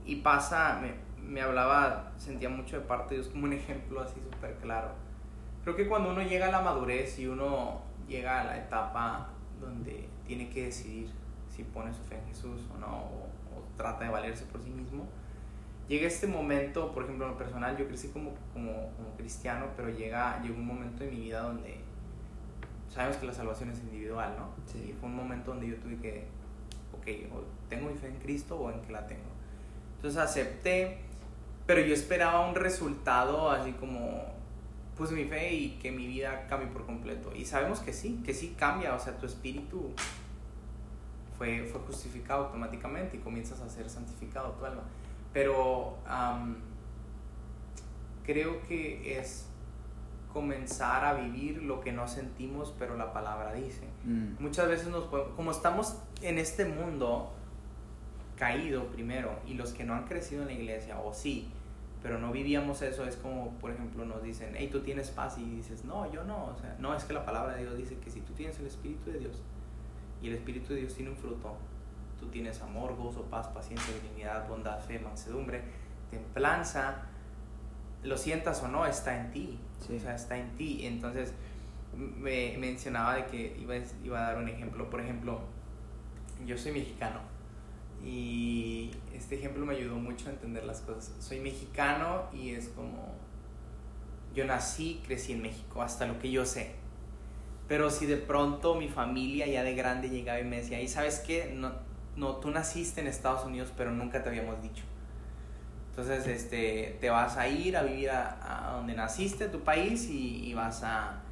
Y 0.07 0.17
pasa, 0.17 0.81
me, 0.81 0.95
me 1.23 1.41
hablaba, 1.41 2.13
sentía 2.17 2.49
mucho 2.49 2.79
de 2.79 2.87
parte 2.87 3.15
de 3.15 3.21
Dios 3.21 3.33
como 3.33 3.45
un 3.45 3.53
ejemplo 3.53 4.01
así 4.01 4.21
súper 4.21 4.57
claro. 4.57 4.93
Creo 5.65 5.77
que 5.77 5.89
cuando 5.89 6.11
uno 6.11 6.23
llega 6.23 6.49
a 6.49 6.51
la 6.51 6.63
madurez 6.63 7.19
y 7.19 7.27
uno 7.27 7.83
llega 8.09 8.41
a 8.41 8.45
la 8.45 8.59
etapa 8.59 9.29
donde 9.61 10.09
tiene 10.27 10.49
que 10.49 10.67
decidir 10.67 11.11
si 11.55 11.65
pone 11.65 11.93
su 11.93 12.03
fe 12.03 12.17
en 12.19 12.27
Jesús 12.27 12.63
o 12.75 12.79
no, 12.79 12.97
o, 12.97 13.29
trata 13.77 14.05
de 14.05 14.11
valerse 14.11 14.45
por 14.47 14.63
sí 14.63 14.71
mismo, 14.71 15.07
llega 15.91 16.07
este 16.07 16.29
momento, 16.29 16.93
por 16.93 17.03
ejemplo, 17.03 17.27
en 17.27 17.33
lo 17.33 17.37
personal, 17.37 17.77
yo 17.77 17.89
crecí 17.89 18.09
como, 18.09 18.33
como, 18.53 18.93
como 18.97 19.17
cristiano, 19.17 19.67
pero 19.77 19.91
llega, 19.91 20.41
llegó 20.41 20.55
un 20.55 20.67
momento 20.67 21.03
en 21.03 21.11
mi 21.11 21.23
vida 21.23 21.43
donde 21.43 21.79
sabemos 22.89 23.17
que 23.17 23.27
la 23.27 23.35
salvación 23.35 23.71
es 23.71 23.81
individual, 23.81 24.37
¿no? 24.39 24.51
Sí. 24.67 24.91
Y 24.91 24.93
fue 24.93 25.09
un 25.09 25.17
momento 25.17 25.51
donde 25.51 25.67
yo 25.67 25.77
tuve 25.79 25.97
que, 25.97 26.29
ok, 26.93 27.35
o 27.35 27.43
tengo 27.69 27.91
mi 27.91 27.99
fe 27.99 28.07
en 28.07 28.21
Cristo 28.21 28.57
o 28.57 28.71
en 28.71 28.81
que 28.83 28.93
la 28.93 29.05
tengo. 29.09 29.29
Entonces 29.97 30.21
acepté, 30.21 30.99
pero 31.67 31.81
yo 31.81 31.93
esperaba 31.93 32.49
un 32.49 32.55
resultado 32.55 33.51
así 33.51 33.73
como, 33.73 34.27
puse 34.97 35.13
mi 35.13 35.25
fe 35.25 35.53
y 35.53 35.71
que 35.83 35.91
mi 35.91 36.07
vida 36.07 36.47
cambie 36.49 36.69
por 36.69 36.87
completo. 36.87 37.33
Y 37.35 37.45
sabemos 37.45 37.81
que 37.81 37.93
sí, 37.93 38.23
que 38.25 38.33
sí 38.33 38.55
cambia, 38.57 38.95
o 38.95 39.01
sea, 39.01 39.19
tu 39.19 39.27
espíritu 39.27 39.91
fue, 41.37 41.65
fue 41.65 41.81
justificado 41.81 42.45
automáticamente 42.45 43.17
y 43.17 43.21
comienzas 43.21 43.61
a 43.61 43.69
ser 43.69 43.91
santificado 43.91 44.53
tu 44.53 44.65
alma. 44.65 44.85
Pero 45.33 45.99
creo 48.25 48.63
que 48.63 49.19
es 49.19 49.47
comenzar 50.33 51.05
a 51.05 51.15
vivir 51.15 51.63
lo 51.63 51.81
que 51.81 51.93
no 51.93 52.07
sentimos, 52.07 52.75
pero 52.79 52.97
la 52.97 53.13
palabra 53.13 53.53
dice. 53.55 53.89
Mm. 54.05 54.41
Muchas 54.41 54.69
veces 54.69 54.89
nos 54.89 55.05
como 55.05 55.51
estamos 55.51 55.97
en 56.23 56.39
este 56.39 56.65
mundo 56.65 57.33
caído 58.37 58.87
primero 58.87 59.39
y 59.47 59.55
los 59.55 59.73
que 59.73 59.85
no 59.85 59.95
han 59.95 60.05
crecido 60.05 60.43
en 60.43 60.49
la 60.49 60.55
iglesia, 60.55 60.99
o 61.01 61.13
sí, 61.13 61.51
pero 62.03 62.19
no 62.19 62.33
vivíamos 62.33 62.81
eso, 62.81 63.05
es 63.05 63.17
como, 63.17 63.51
por 63.59 63.71
ejemplo, 63.71 64.07
nos 64.07 64.23
dicen, 64.23 64.55
hey, 64.57 64.69
tú 64.73 64.81
tienes 64.81 65.11
paz 65.11 65.37
y 65.39 65.45
dices, 65.45 65.85
no, 65.85 66.11
yo 66.11 66.25
no, 66.25 66.47
o 66.47 66.57
sea, 66.59 66.75
no, 66.79 66.95
es 66.95 67.05
que 67.05 67.13
la 67.13 67.27
palabra 67.27 67.55
de 67.55 67.63
Dios 67.63 67.77
dice 67.77 67.99
que 67.99 68.11
si 68.11 68.21
tú 68.23 68.33
tienes 68.33 68.59
el 68.59 68.67
Espíritu 68.67 69.11
de 69.11 69.19
Dios 69.19 69.43
y 70.23 70.29
el 70.29 70.35
Espíritu 70.35 70.73
de 70.73 70.81
Dios 70.81 70.95
tiene 70.95 71.11
un 71.11 71.17
fruto, 71.17 71.57
tú 72.21 72.27
tienes 72.27 72.61
amor, 72.61 72.95
gozo, 72.97 73.23
paz, 73.25 73.49
paciencia, 73.49 73.95
dignidad, 74.03 74.47
bondad, 74.49 74.79
fe, 74.79 74.99
mansedumbre, 75.01 75.63
templanza, 76.11 77.03
lo 78.03 78.17
sientas 78.17 78.63
o 78.63 78.69
no, 78.69 78.87
está 78.87 79.19
en 79.19 79.31
ti. 79.33 79.59
O 79.83 79.99
sea, 79.99 80.15
está 80.15 80.39
en 80.39 80.55
ti. 80.57 80.87
Entonces, 80.87 81.33
me 81.97 82.57
mencionaba 82.59 83.17
de 83.17 83.27
que 83.27 83.57
iba, 83.61 83.75
iba 84.05 84.19
a 84.19 84.33
dar 84.33 84.39
un 84.39 84.49
ejemplo. 84.49 84.89
Por 84.89 85.01
ejemplo, 85.01 85.41
yo 86.47 86.57
soy 86.57 86.73
mexicano. 86.73 87.21
Y 88.05 88.91
este 89.15 89.37
ejemplo 89.37 89.67
me 89.67 89.75
ayudó 89.75 89.97
mucho 89.97 90.29
a 90.29 90.33
entender 90.33 90.65
las 90.65 90.81
cosas. 90.81 91.13
Soy 91.19 91.41
mexicano 91.41 92.25
y 92.33 92.51
es 92.51 92.69
como... 92.69 93.15
Yo 94.35 94.45
nací, 94.45 95.03
crecí 95.05 95.33
en 95.33 95.43
México, 95.43 95.83
hasta 95.83 96.07
lo 96.07 96.19
que 96.21 96.31
yo 96.31 96.47
sé. 96.47 96.77
Pero 97.67 97.91
si 97.91 98.07
de 98.07 98.17
pronto 98.17 98.77
mi 98.77 98.89
familia 98.89 99.47
ya 99.49 99.65
de 99.65 99.75
grande 99.75 100.09
llegaba 100.09 100.39
y 100.39 100.45
me 100.45 100.59
decía, 100.59 100.81
¿y 100.81 100.87
sabes 100.87 101.19
qué? 101.19 101.53
No, 101.55 101.73
no, 102.21 102.37
tú 102.37 102.51
naciste 102.51 103.01
en 103.01 103.07
Estados 103.07 103.47
Unidos, 103.47 103.73
pero 103.75 103.91
nunca 103.93 104.23
te 104.23 104.29
habíamos 104.29 104.63
dicho. 104.63 104.85
Entonces, 105.89 106.27
este, 106.27 106.99
te 107.01 107.09
vas 107.09 107.39
a 107.39 107.49
ir 107.49 107.79
a 107.79 107.83
vivir 107.83 108.11
a, 108.11 108.75
donde 108.77 108.95
naciste, 108.95 109.49
tu 109.49 109.61
país, 109.61 110.07
y, 110.11 110.53
vas, 110.53 110.83
a, 110.85 111.23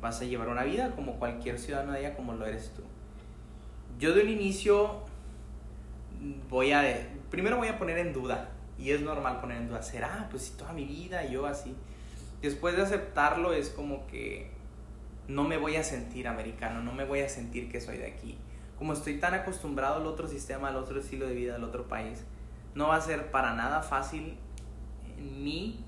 vas 0.00 0.20
a 0.20 0.24
llevar 0.24 0.48
una 0.48 0.62
vida 0.62 0.92
como 0.92 1.18
cualquier 1.18 1.58
ciudadano 1.58 1.92
de 1.92 1.98
allá, 1.98 2.14
como 2.14 2.32
lo 2.32 2.46
eres 2.46 2.72
tú. 2.74 2.82
Yo 3.98 4.14
de 4.14 4.22
un 4.22 4.28
inicio 4.28 5.02
voy 6.48 6.70
a, 6.70 6.84
primero 7.28 7.56
voy 7.56 7.68
a 7.68 7.76
poner 7.76 7.98
en 7.98 8.12
duda, 8.12 8.50
y 8.78 8.92
es 8.92 9.00
normal 9.00 9.40
poner 9.40 9.56
en 9.58 9.68
duda, 9.68 9.82
¿será? 9.82 10.28
Pues 10.30 10.44
si 10.44 10.52
toda 10.56 10.72
mi 10.72 10.84
vida 10.84 11.24
yo 11.26 11.46
así. 11.46 11.74
Después 12.40 12.76
de 12.76 12.82
aceptarlo 12.82 13.52
es 13.52 13.70
como 13.70 14.06
que 14.06 14.50
no 15.26 15.42
me 15.42 15.56
voy 15.56 15.74
a 15.74 15.82
sentir 15.82 16.28
americano, 16.28 16.82
no 16.82 16.92
me 16.92 17.04
voy 17.04 17.20
a 17.20 17.28
sentir 17.28 17.68
que 17.68 17.80
soy 17.80 17.96
de 17.96 18.06
aquí. 18.06 18.38
Como 18.78 18.92
estoy 18.92 19.18
tan 19.18 19.34
acostumbrado 19.34 19.96
al 19.96 20.06
otro 20.06 20.28
sistema, 20.28 20.68
al 20.68 20.76
otro 20.76 21.00
estilo 21.00 21.26
de 21.26 21.34
vida, 21.34 21.54
al 21.54 21.64
otro 21.64 21.88
país, 21.88 22.24
no 22.74 22.88
va 22.88 22.96
a 22.96 23.00
ser 23.00 23.30
para 23.30 23.54
nada 23.54 23.82
fácil 23.82 24.36
ni 25.18 25.84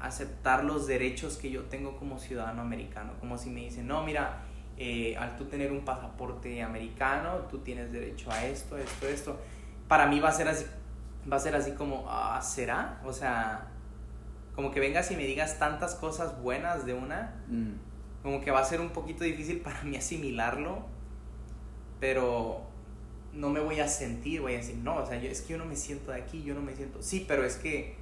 aceptar 0.00 0.64
los 0.64 0.86
derechos 0.86 1.36
que 1.36 1.50
yo 1.50 1.62
tengo 1.64 1.96
como 1.96 2.18
ciudadano 2.18 2.62
americano. 2.62 3.12
Como 3.20 3.38
si 3.38 3.50
me 3.50 3.60
dicen, 3.60 3.86
no, 3.86 4.04
mira, 4.04 4.42
eh, 4.76 5.16
al 5.16 5.36
tú 5.36 5.44
tener 5.46 5.72
un 5.72 5.84
pasaporte 5.84 6.62
americano, 6.62 7.46
tú 7.48 7.58
tienes 7.58 7.92
derecho 7.92 8.30
a 8.30 8.44
esto, 8.44 8.76
esto, 8.76 9.06
esto. 9.06 9.40
Para 9.88 10.06
mí 10.06 10.20
va 10.20 10.30
a 10.30 10.32
ser 10.32 10.48
así, 10.48 10.66
va 11.30 11.36
a 11.36 11.40
ser 11.40 11.54
así 11.54 11.72
como, 11.72 12.06
ah, 12.08 12.40
¿será? 12.42 13.00
O 13.04 13.12
sea, 13.12 13.68
como 14.54 14.70
que 14.70 14.80
vengas 14.80 15.10
y 15.10 15.16
me 15.16 15.24
digas 15.24 15.58
tantas 15.58 15.94
cosas 15.94 16.40
buenas 16.42 16.84
de 16.84 16.94
una, 16.94 17.42
mm. 17.48 18.22
como 18.22 18.40
que 18.40 18.50
va 18.50 18.60
a 18.60 18.64
ser 18.64 18.80
un 18.80 18.90
poquito 18.90 19.24
difícil 19.24 19.60
para 19.60 19.82
mí 19.82 19.96
asimilarlo, 19.96 20.86
pero 22.04 22.60
no 23.32 23.48
me 23.48 23.60
voy 23.60 23.80
a 23.80 23.88
sentir, 23.88 24.42
voy 24.42 24.52
a 24.52 24.56
decir, 24.58 24.76
no, 24.76 24.96
o 24.96 25.06
sea, 25.06 25.18
yo, 25.18 25.30
es 25.30 25.40
que 25.40 25.54
yo 25.54 25.58
no 25.58 25.64
me 25.64 25.74
siento 25.74 26.12
de 26.12 26.20
aquí, 26.20 26.42
yo 26.42 26.54
no 26.54 26.60
me 26.60 26.76
siento, 26.76 27.00
sí, 27.00 27.24
pero 27.26 27.46
es 27.46 27.56
que 27.56 27.94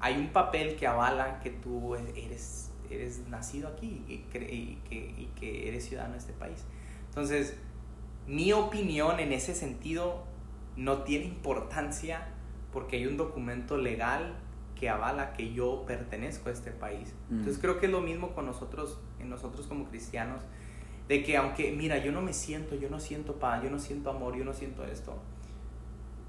hay 0.00 0.16
un 0.16 0.28
papel 0.28 0.76
que 0.76 0.86
avala 0.86 1.38
que 1.40 1.50
tú 1.50 1.96
eres, 1.96 2.70
eres 2.88 3.28
nacido 3.28 3.68
aquí 3.68 4.02
y 4.08 4.20
que, 4.32 4.38
y 4.40 5.28
que, 5.38 5.68
eres 5.68 5.84
ciudadano 5.84 6.14
de 6.14 6.20
este 6.20 6.32
país. 6.32 6.64
Entonces, 7.08 7.58
mi 8.26 8.54
opinión 8.54 9.20
en 9.20 9.34
ese 9.34 9.54
sentido 9.54 10.24
no 10.78 11.02
tiene 11.02 11.26
importancia 11.26 12.26
porque 12.72 12.96
hay 12.96 13.06
un 13.06 13.18
documento 13.18 13.76
legal 13.76 14.34
que 14.76 14.88
avala 14.88 15.34
que 15.34 15.52
yo 15.52 15.84
pertenezco 15.86 16.48
a 16.48 16.52
este 16.52 16.70
país. 16.70 17.12
Mm. 17.28 17.40
Entonces 17.40 17.60
creo 17.60 17.78
que 17.78 17.84
es 17.84 17.92
lo 17.92 18.00
mismo 18.00 18.34
con 18.34 18.46
nosotros, 18.46 18.98
en 19.18 19.28
nosotros 19.28 19.66
como 19.66 19.90
cristianos 19.90 20.42
de 21.10 21.24
que 21.24 21.36
aunque, 21.36 21.72
mira, 21.72 21.98
yo 21.98 22.12
no 22.12 22.22
me 22.22 22.32
siento, 22.32 22.76
yo 22.76 22.88
no 22.88 23.00
siento 23.00 23.34
paz, 23.40 23.64
yo 23.64 23.68
no 23.68 23.80
siento 23.80 24.10
amor, 24.10 24.36
yo 24.36 24.44
no 24.44 24.52
siento 24.52 24.84
esto. 24.84 25.20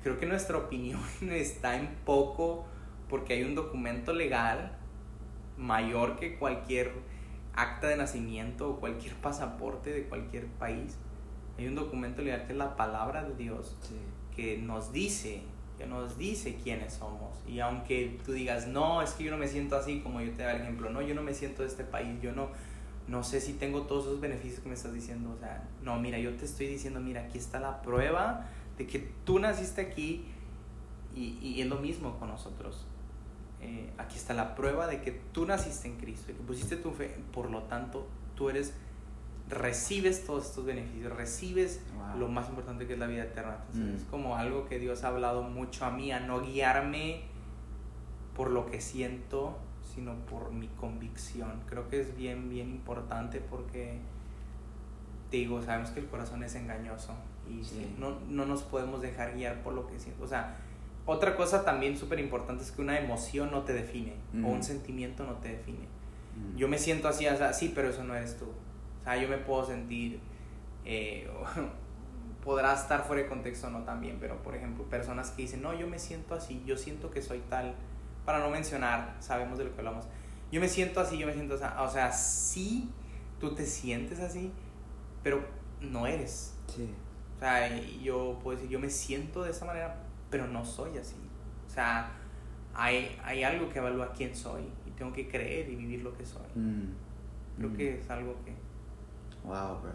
Creo 0.01 0.17
que 0.17 0.25
nuestra 0.25 0.57
opinión 0.57 0.99
está 1.29 1.75
en 1.75 1.87
poco 2.03 2.65
porque 3.07 3.33
hay 3.33 3.43
un 3.43 3.53
documento 3.53 4.11
legal 4.11 4.75
mayor 5.55 6.15
que 6.15 6.39
cualquier 6.39 6.93
acta 7.53 7.89
de 7.89 7.95
nacimiento 7.95 8.71
o 8.71 8.79
cualquier 8.79 9.13
pasaporte 9.17 9.91
de 9.91 10.05
cualquier 10.05 10.47
país. 10.47 10.97
Hay 11.59 11.67
un 11.67 11.75
documento 11.75 12.23
legal 12.23 12.47
que 12.47 12.53
es 12.53 12.57
la 12.57 12.75
palabra 12.75 13.23
de 13.23 13.35
Dios 13.35 13.77
que 14.35 14.57
nos 14.57 14.91
dice, 14.91 15.43
que 15.77 15.85
nos 15.85 16.17
dice 16.17 16.55
quiénes 16.55 16.93
somos. 16.93 17.37
Y 17.47 17.59
aunque 17.59 18.17
tú 18.25 18.31
digas, 18.31 18.65
no, 18.65 19.03
es 19.03 19.11
que 19.11 19.25
yo 19.25 19.29
no 19.29 19.37
me 19.37 19.47
siento 19.47 19.75
así, 19.75 19.99
como 19.99 20.21
yo 20.21 20.31
te 20.31 20.41
da 20.41 20.55
el 20.55 20.63
ejemplo, 20.63 20.89
no, 20.89 21.03
yo 21.03 21.13
no 21.13 21.21
me 21.21 21.35
siento 21.35 21.61
de 21.61 21.67
este 21.67 21.83
país, 21.83 22.19
yo 22.19 22.31
no, 22.31 22.49
no 23.11 23.23
sé 23.23 23.41
si 23.41 23.53
tengo 23.53 23.81
todos 23.81 24.05
esos 24.05 24.21
beneficios 24.21 24.61
que 24.61 24.69
me 24.69 24.75
estás 24.75 24.93
diciendo. 24.93 25.33
O 25.35 25.37
sea, 25.37 25.67
no, 25.83 25.99
mira, 25.99 26.17
yo 26.17 26.33
te 26.35 26.45
estoy 26.45 26.67
diciendo, 26.67 27.01
mira, 27.01 27.21
aquí 27.21 27.37
está 27.37 27.59
la 27.59 27.81
prueba 27.81 28.47
de 28.77 28.87
que 28.87 28.99
tú 29.25 29.37
naciste 29.37 29.81
aquí 29.81 30.25
y, 31.13 31.37
y 31.41 31.61
es 31.61 31.67
lo 31.67 31.77
mismo 31.77 32.17
con 32.17 32.29
nosotros. 32.29 32.85
Eh, 33.59 33.91
aquí 33.97 34.15
está 34.15 34.33
la 34.33 34.55
prueba 34.55 34.87
de 34.87 35.01
que 35.01 35.11
tú 35.11 35.45
naciste 35.45 35.87
en 35.87 35.97
Cristo 35.97 36.31
y 36.31 36.35
que 36.35 36.41
pusiste 36.41 36.77
tu 36.77 36.91
fe, 36.91 37.15
por 37.31 37.51
lo 37.51 37.63
tanto, 37.63 38.07
tú 38.35 38.49
eres, 38.49 38.73
recibes 39.49 40.25
todos 40.25 40.47
estos 40.47 40.65
beneficios, 40.65 41.13
recibes 41.13 41.81
lo 42.17 42.29
más 42.29 42.49
importante 42.49 42.87
que 42.87 42.93
es 42.93 42.99
la 42.99 43.07
vida 43.07 43.23
eterna. 43.23 43.57
Entonces, 43.67 43.93
mm. 43.93 43.97
es 43.97 44.03
como 44.05 44.37
algo 44.37 44.65
que 44.67 44.79
Dios 44.79 45.03
ha 45.03 45.09
hablado 45.09 45.43
mucho 45.43 45.85
a 45.85 45.91
mí, 45.91 46.11
a 46.11 46.21
no 46.21 46.41
guiarme 46.41 47.23
por 48.35 48.49
lo 48.49 48.65
que 48.65 48.79
siento, 48.79 49.59
sino 49.93 50.13
por 50.25 50.51
mi 50.51 50.67
convicción. 50.67 51.61
Creo 51.67 51.87
que 51.89 52.01
es 52.01 52.15
bien, 52.15 52.49
bien 52.49 52.69
importante 52.69 53.39
porque, 53.39 53.99
digo, 55.29 55.61
sabemos 55.61 55.91
que 55.91 55.99
el 55.99 56.07
corazón 56.07 56.43
es 56.43 56.55
engañoso 56.55 57.13
y 57.47 57.61
no, 57.99 58.19
no, 58.29 58.45
nos 58.45 58.63
podemos 58.63 59.01
dejar 59.01 59.35
guiar 59.35 59.61
por 59.63 59.73
lo 59.73 59.87
que 59.87 59.99
siento. 59.99 60.23
O 60.23 60.27
sea, 60.27 60.57
otra 61.05 61.35
cosa 61.35 61.65
también 61.65 61.97
súper 61.97 62.19
importante 62.19 62.63
es 62.63 62.71
que 62.71 62.81
una 62.81 62.99
emoción 62.99 63.51
no 63.51 63.63
te 63.63 63.73
define 63.73 64.13
o 64.43 64.47
un 64.47 64.63
sentimiento 64.63 65.25
no 65.25 65.33
te 65.35 65.49
define. 65.49 65.87
Yo 66.55 66.67
me 66.67 66.77
siento 66.77 67.07
así, 67.07 67.27
así, 67.27 67.71
pero 67.75 67.89
eso 67.89 68.03
no 68.03 68.15
eres 68.15 68.37
tú. 68.37 68.45
O 68.45 69.03
sea, 69.03 69.17
yo 69.17 69.27
me 69.27 69.37
puedo 69.37 69.65
sentir, 69.65 70.19
eh, 70.85 71.29
podrá 72.43 72.73
estar 72.73 73.03
fuera 73.03 73.23
de 73.23 73.27
contexto 73.27 73.69
no 73.69 73.83
también, 73.83 74.17
pero 74.19 74.41
por 74.41 74.55
ejemplo, 74.55 74.85
personas 74.85 75.31
que 75.31 75.43
dicen, 75.43 75.61
no, 75.61 75.73
yo 75.73 75.87
me 75.87 75.99
siento 75.99 76.33
así, 76.35 76.63
yo 76.65 76.77
siento 76.77 77.11
que 77.11 77.21
soy 77.21 77.39
tal 77.49 77.75
para 78.25 78.39
no 78.39 78.49
mencionar, 78.49 79.15
sabemos 79.19 79.57
de 79.57 79.65
lo 79.65 79.73
que 79.73 79.79
hablamos. 79.79 80.05
Yo 80.51 80.59
me 80.59 80.67
siento 80.67 80.99
así, 80.99 81.17
yo 81.17 81.27
me 81.27 81.33
siento, 81.33 81.55
o 81.55 81.89
sea, 81.89 82.11
sí, 82.11 82.89
tú 83.39 83.55
te 83.55 83.65
sientes 83.65 84.19
así, 84.19 84.51
pero 85.23 85.43
no 85.79 86.05
eres. 86.05 86.55
Sí. 86.67 86.89
O 87.37 87.39
sea, 87.39 87.75
yo 88.03 88.39
puedo 88.43 88.57
decir, 88.57 88.71
yo 88.71 88.79
me 88.79 88.89
siento 88.89 89.43
de 89.43 89.51
esa 89.51 89.65
manera, 89.65 89.95
pero 90.29 90.47
no 90.47 90.63
soy 90.65 90.97
así. 90.97 91.15
O 91.67 91.69
sea, 91.69 92.11
hay, 92.73 93.17
hay 93.23 93.43
algo 93.43 93.69
que 93.69 93.79
evalúa 93.79 94.13
quién 94.13 94.35
soy 94.35 94.63
y 94.85 94.91
tengo 94.91 95.11
que 95.13 95.27
creer 95.27 95.69
y 95.69 95.75
vivir 95.75 96.03
lo 96.03 96.13
que 96.15 96.25
soy. 96.25 96.45
Mm. 96.55 96.93
Creo 97.57 97.69
mm. 97.69 97.75
que 97.75 97.99
es 97.99 98.09
algo 98.09 98.35
que... 98.45 98.53
Wow, 99.43 99.81
bro. 99.81 99.93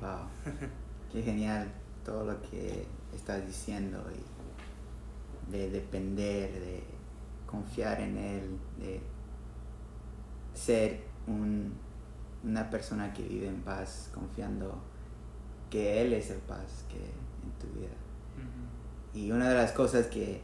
Wow. 0.00 0.26
Qué 1.12 1.22
genial 1.22 1.72
todo 2.04 2.24
lo 2.24 2.42
que 2.42 2.86
estás 3.14 3.46
diciendo 3.46 4.04
y 4.10 5.50
de 5.50 5.70
depender, 5.70 6.50
de 6.52 6.82
confiar 7.52 8.00
en 8.00 8.16
Él, 8.16 8.58
de 8.80 9.00
ser 10.54 11.04
un, 11.26 11.74
una 12.42 12.68
persona 12.70 13.12
que 13.12 13.22
vive 13.22 13.46
en 13.46 13.60
paz, 13.60 14.10
confiando 14.12 14.82
que 15.70 16.02
Él 16.02 16.14
es 16.14 16.30
el 16.30 16.38
paz 16.38 16.84
que 16.88 16.96
en 16.96 17.52
tu 17.60 17.78
vida. 17.78 17.88
Y 19.14 19.30
una 19.30 19.50
de 19.50 19.54
las 19.54 19.72
cosas 19.72 20.06
que, 20.06 20.40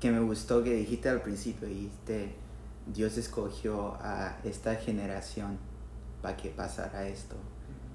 que 0.00 0.10
me 0.10 0.20
gustó 0.20 0.62
que 0.62 0.72
dijiste 0.72 1.08
al 1.08 1.20
principio, 1.20 1.66
dijiste, 1.66 2.36
Dios 2.86 3.18
escogió 3.18 3.94
a 4.00 4.38
esta 4.44 4.76
generación 4.76 5.58
para 6.22 6.36
que 6.36 6.50
pasara 6.50 7.08
esto, 7.08 7.34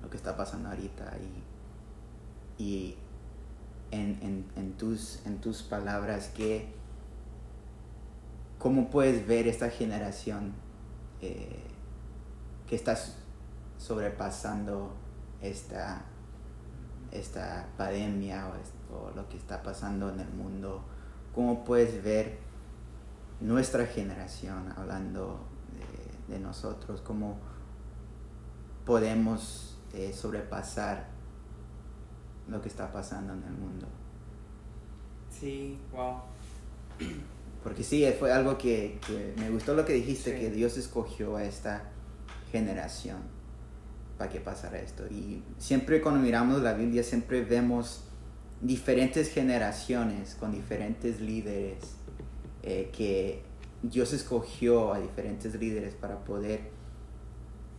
lo 0.01 0.09
que 0.09 0.17
está 0.17 0.35
pasando 0.35 0.69
ahorita. 0.69 1.17
Y, 2.59 2.63
y 2.63 2.95
en, 3.91 4.45
en, 4.55 4.73
tus, 4.73 5.25
en 5.25 5.39
tus 5.39 5.63
palabras, 5.63 6.29
que, 6.29 6.73
¿cómo 8.61 8.91
puedes 8.91 9.27
ver 9.27 9.47
esta 9.47 9.71
generación 9.71 10.53
eh, 11.19 11.63
que 12.67 12.75
está 12.75 12.95
sobrepasando 13.77 14.93
esta, 15.41 16.03
esta 17.11 17.67
pandemia 17.75 18.51
o, 18.91 19.09
lo 19.15 19.27
que 19.29 19.37
está 19.37 19.63
pasando 19.63 20.09
en 20.09 20.19
el 20.19 20.29
mundo? 20.29 20.83
¿Cómo 21.33 21.63
puedes 21.63 22.03
ver 22.03 22.37
nuestra 23.39 23.87
generación 23.87 24.71
hablando 24.77 25.39
de, 26.27 26.39
nosotros? 26.39 27.01
¿Cómo 27.01 27.37
podemos 28.85 29.79
eh, 29.93 30.13
sobrepasar 30.13 31.07
lo 32.47 32.61
que 32.61 32.69
está 32.69 32.91
pasando 32.91 33.33
en 33.33 33.43
el 33.43 33.53
mundo? 33.53 33.87
Sí, 35.29 35.79
wow. 35.91 36.21
Porque 37.63 37.83
sí, 37.83 38.05
fue 38.17 38.31
algo 38.31 38.57
que, 38.57 38.99
me 39.37 39.49
gustó 39.49 39.75
lo 39.75 39.85
que 39.85 39.93
dijiste, 39.93 40.39
que 40.39 40.49
Dios 40.49 40.77
escogió 40.77 41.35
a 41.35 41.43
esta 41.43 41.83
generación 42.51 43.19
para 44.17 44.31
que 44.31 44.39
pasara 44.39 44.79
esto. 44.79 45.05
Y 45.07 45.43
siempre 45.57 46.01
cuando 46.01 46.19
miramos 46.21 46.61
la 46.61 46.73
Biblia, 46.73 47.03
siempre 47.03 47.43
vemos 47.43 48.03
diferentes 48.61 49.31
generaciones 49.31 50.35
con 50.35 50.51
diferentes 50.51 51.19
líderes 51.19 51.95
eh, 52.63 52.91
que 52.93 53.43
Dios 53.83 54.13
escogió 54.13 54.93
a 54.93 54.99
diferentes 54.99 55.55
líderes 55.55 55.95
para 55.95 56.23
poder 56.23 56.69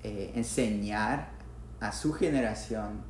eh, 0.03 0.33
enseñar 0.35 1.31
a 1.81 1.93
su 1.93 2.13
generación 2.13 3.03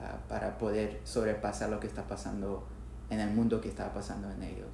ah, 0.00 0.18
para 0.28 0.58
poder 0.58 1.00
sobrepasar 1.04 1.70
lo 1.70 1.78
que 1.78 1.86
está 1.86 2.06
pasando 2.08 2.66
en 3.10 3.20
el 3.20 3.30
mundo 3.30 3.60
que 3.60 3.68
está 3.68 3.92
pasando 3.92 4.30
en 4.32 4.42
ellos 4.42 4.68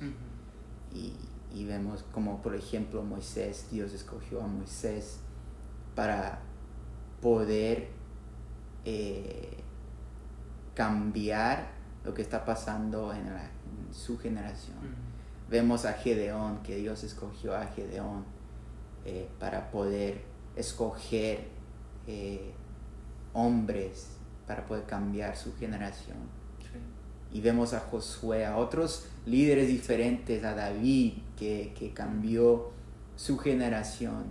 y, 0.95 1.65
vemos 1.65 2.03
como 2.13 2.43
por 2.43 2.55
ejemplo 2.55 3.03
Moisés, 3.03 3.69
Dios 3.71 3.93
escogió 3.93 4.43
a 4.43 4.47
Moisés 4.47 5.21
para 5.95 6.41
poder 7.21 7.89
eh, 8.85 9.63
cambiar 10.75 11.71
lo 12.05 12.15
que 12.15 12.23
está 12.23 12.45
pasando 12.45 13.13
en, 13.13 13.27
su 13.93 14.19
generación. 14.19 14.79
Vemos 15.51 15.85
a 15.85 15.93
Gedeón, 15.93 16.63
que 16.63 16.77
Dios 16.77 17.05
escogió 17.05 17.55
a 17.55 17.67
Gedeón 17.67 18.25
eh, 19.05 19.29
para 19.39 19.71
poder 19.71 20.25
escoger 20.57 21.49
eh, 22.07 22.53
hombres 23.33 24.09
para 24.47 24.67
poder 24.67 24.85
cambiar 24.85 25.37
su 25.37 25.55
generación 25.57 26.17
y 27.33 27.41
vemos 27.41 27.73
a 27.75 27.81
Josué, 27.81 28.45
a 28.45 28.57
otros 28.57 29.07
líderes 29.27 29.69
diferentes, 29.69 30.45
a 30.45 30.55
David, 30.55 31.15
que, 31.39 31.75
que 31.79 31.93
cambió 31.93 32.71
su 33.17 33.39
generación. 33.39 34.25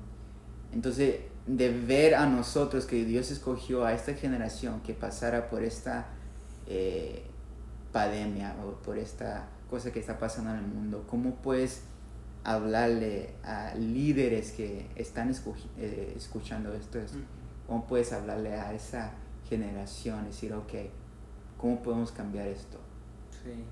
Entonces, 0.72 1.22
de 1.48 1.70
ver 1.70 2.16
a 2.16 2.26
nosotros 2.28 2.86
que 2.86 3.04
Dios 3.04 3.32
escogió 3.32 3.86
a 3.86 3.94
esta 3.94 4.14
generación 4.14 4.82
que 4.82 4.94
pasara 4.94 5.50
por 5.50 5.64
esta 5.64 6.08
eh, 6.68 7.24
pandemia 7.92 8.56
o 8.64 8.82
por 8.82 8.98
esta 8.98 9.48
cosa 9.70 9.92
que 9.92 10.00
está 10.00 10.20
pasando 10.20 10.52
en 10.52 10.58
el 10.58 10.68
mundo, 10.68 11.06
¿cómo 11.10 11.36
puedes 11.36 11.84
hablarle 12.44 13.34
a 13.44 13.74
líderes 13.76 14.52
que 14.52 14.90
están 14.96 15.32
eh, 15.78 16.14
escuchando 16.16 16.74
esto? 16.74 17.00
¿Cómo 17.68 17.88
puedes 17.88 18.14
hablarle 18.14 18.56
a 18.56 18.74
esa 18.74 19.12
generación? 19.50 20.26
Decir, 20.26 20.54
ok, 20.54 20.74
¿cómo 21.58 21.82
podemos 21.82 22.12
cambiar 22.12 22.48
esto? 22.48 22.91
Sí. 23.44 23.64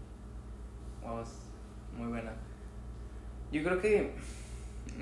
Vamos, 1.03 1.29
muy 1.97 2.08
buena. 2.08 2.32
Yo 3.51 3.63
creo 3.63 3.79
que 3.79 4.15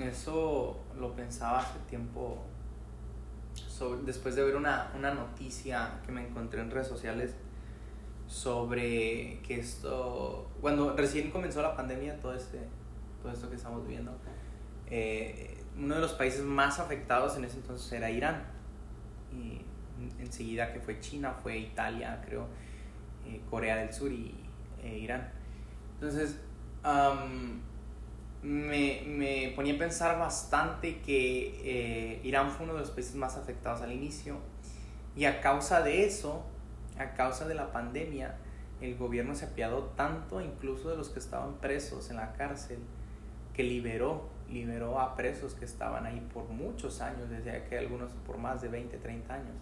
eso 0.00 0.84
lo 0.98 1.14
pensaba 1.14 1.60
hace 1.60 1.78
tiempo, 1.88 2.44
después 4.04 4.36
de 4.36 4.44
ver 4.44 4.56
una, 4.56 4.92
una 4.96 5.14
noticia 5.14 6.00
que 6.04 6.12
me 6.12 6.26
encontré 6.26 6.60
en 6.60 6.70
redes 6.70 6.88
sociales 6.88 7.34
sobre 8.26 9.40
que 9.40 9.58
esto, 9.58 10.50
cuando 10.60 10.94
recién 10.94 11.30
comenzó 11.30 11.62
la 11.62 11.74
pandemia, 11.74 12.20
todo, 12.20 12.34
este, 12.34 12.60
todo 13.22 13.32
esto 13.32 13.48
que 13.48 13.56
estamos 13.56 13.82
viviendo, 13.86 14.12
eh, 14.86 15.58
uno 15.78 15.94
de 15.94 16.00
los 16.00 16.12
países 16.12 16.42
más 16.42 16.78
afectados 16.78 17.36
en 17.36 17.44
ese 17.44 17.56
entonces 17.56 17.90
era 17.92 18.10
Irán. 18.10 18.44
Y 19.32 19.62
enseguida 20.20 20.72
que 20.72 20.80
fue 20.80 21.00
China, 21.00 21.34
fue 21.42 21.58
Italia, 21.58 22.22
creo, 22.24 22.46
eh, 23.26 23.40
Corea 23.50 23.76
del 23.76 23.92
Sur 23.92 24.10
y 24.10 24.47
eh, 24.88 24.98
Irán. 24.98 25.30
Entonces, 25.94 26.38
me, 28.42 29.02
me, 29.06 29.52
ponía 29.54 29.74
a 29.74 29.78
pensar 29.78 30.18
bastante 30.18 31.00
que 31.00 31.60
eh, 31.64 32.20
Irán 32.24 32.50
fue 32.50 32.64
uno 32.64 32.74
de 32.74 32.80
los 32.80 32.90
países 32.90 33.14
más 33.14 33.36
afectados 33.36 33.82
al 33.82 33.92
inicio 33.92 34.38
y 35.16 35.24
a 35.24 35.40
causa 35.40 35.82
de 35.82 36.04
eso, 36.04 36.44
a 36.98 37.14
causa 37.14 37.46
de 37.48 37.54
la 37.54 37.72
pandemia, 37.72 38.36
el 38.80 38.96
gobierno 38.96 39.34
se 39.34 39.46
apiadó 39.46 39.82
tanto 39.96 40.40
incluso 40.40 40.90
de 40.90 40.96
los 40.96 41.08
que 41.08 41.18
estaban 41.18 41.54
presos 41.54 42.10
en 42.10 42.16
la 42.16 42.34
cárcel 42.34 42.78
que 43.52 43.64
liberó, 43.64 44.28
liberó 44.48 45.00
a 45.00 45.16
presos 45.16 45.54
que 45.54 45.64
estaban 45.64 46.06
ahí 46.06 46.24
por 46.32 46.48
muchos 46.48 47.00
años, 47.00 47.28
desde 47.28 47.64
que 47.64 47.76
algunos 47.76 48.12
por 48.24 48.38
más 48.38 48.62
de 48.62 48.68
20, 48.68 48.96
30 48.98 49.34
años. 49.34 49.56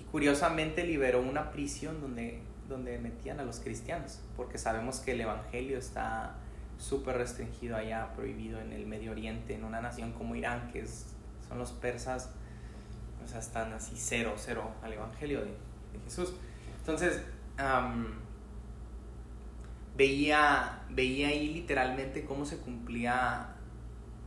Y 0.00 0.04
curiosamente 0.04 0.84
liberó 0.84 1.20
una 1.22 1.52
prisión 1.52 2.00
donde 2.00 2.40
donde 2.68 2.98
metían 2.98 3.40
a 3.40 3.44
los 3.44 3.60
cristianos, 3.60 4.20
porque 4.36 4.58
sabemos 4.58 5.00
que 5.00 5.12
el 5.12 5.20
Evangelio 5.20 5.78
está 5.78 6.36
súper 6.78 7.16
restringido 7.16 7.76
allá, 7.76 8.12
prohibido 8.14 8.60
en 8.60 8.72
el 8.72 8.86
Medio 8.86 9.12
Oriente, 9.12 9.54
en 9.54 9.64
una 9.64 9.80
nación 9.80 10.12
como 10.12 10.34
Irán, 10.34 10.70
que 10.72 10.80
es, 10.80 11.06
son 11.48 11.58
los 11.58 11.72
persas, 11.72 12.30
o 13.24 13.28
sea, 13.28 13.38
están 13.38 13.72
así 13.72 13.94
cero, 13.96 14.34
cero 14.36 14.70
al 14.82 14.92
Evangelio 14.92 15.40
de, 15.40 15.54
Jesús. 16.04 16.34
Entonces, 16.78 17.22
veía, 19.94 20.82
veía 20.90 21.28
ahí 21.28 21.52
literalmente 21.52 22.24
cómo 22.24 22.46
se 22.46 22.58
cumplía 22.58 23.48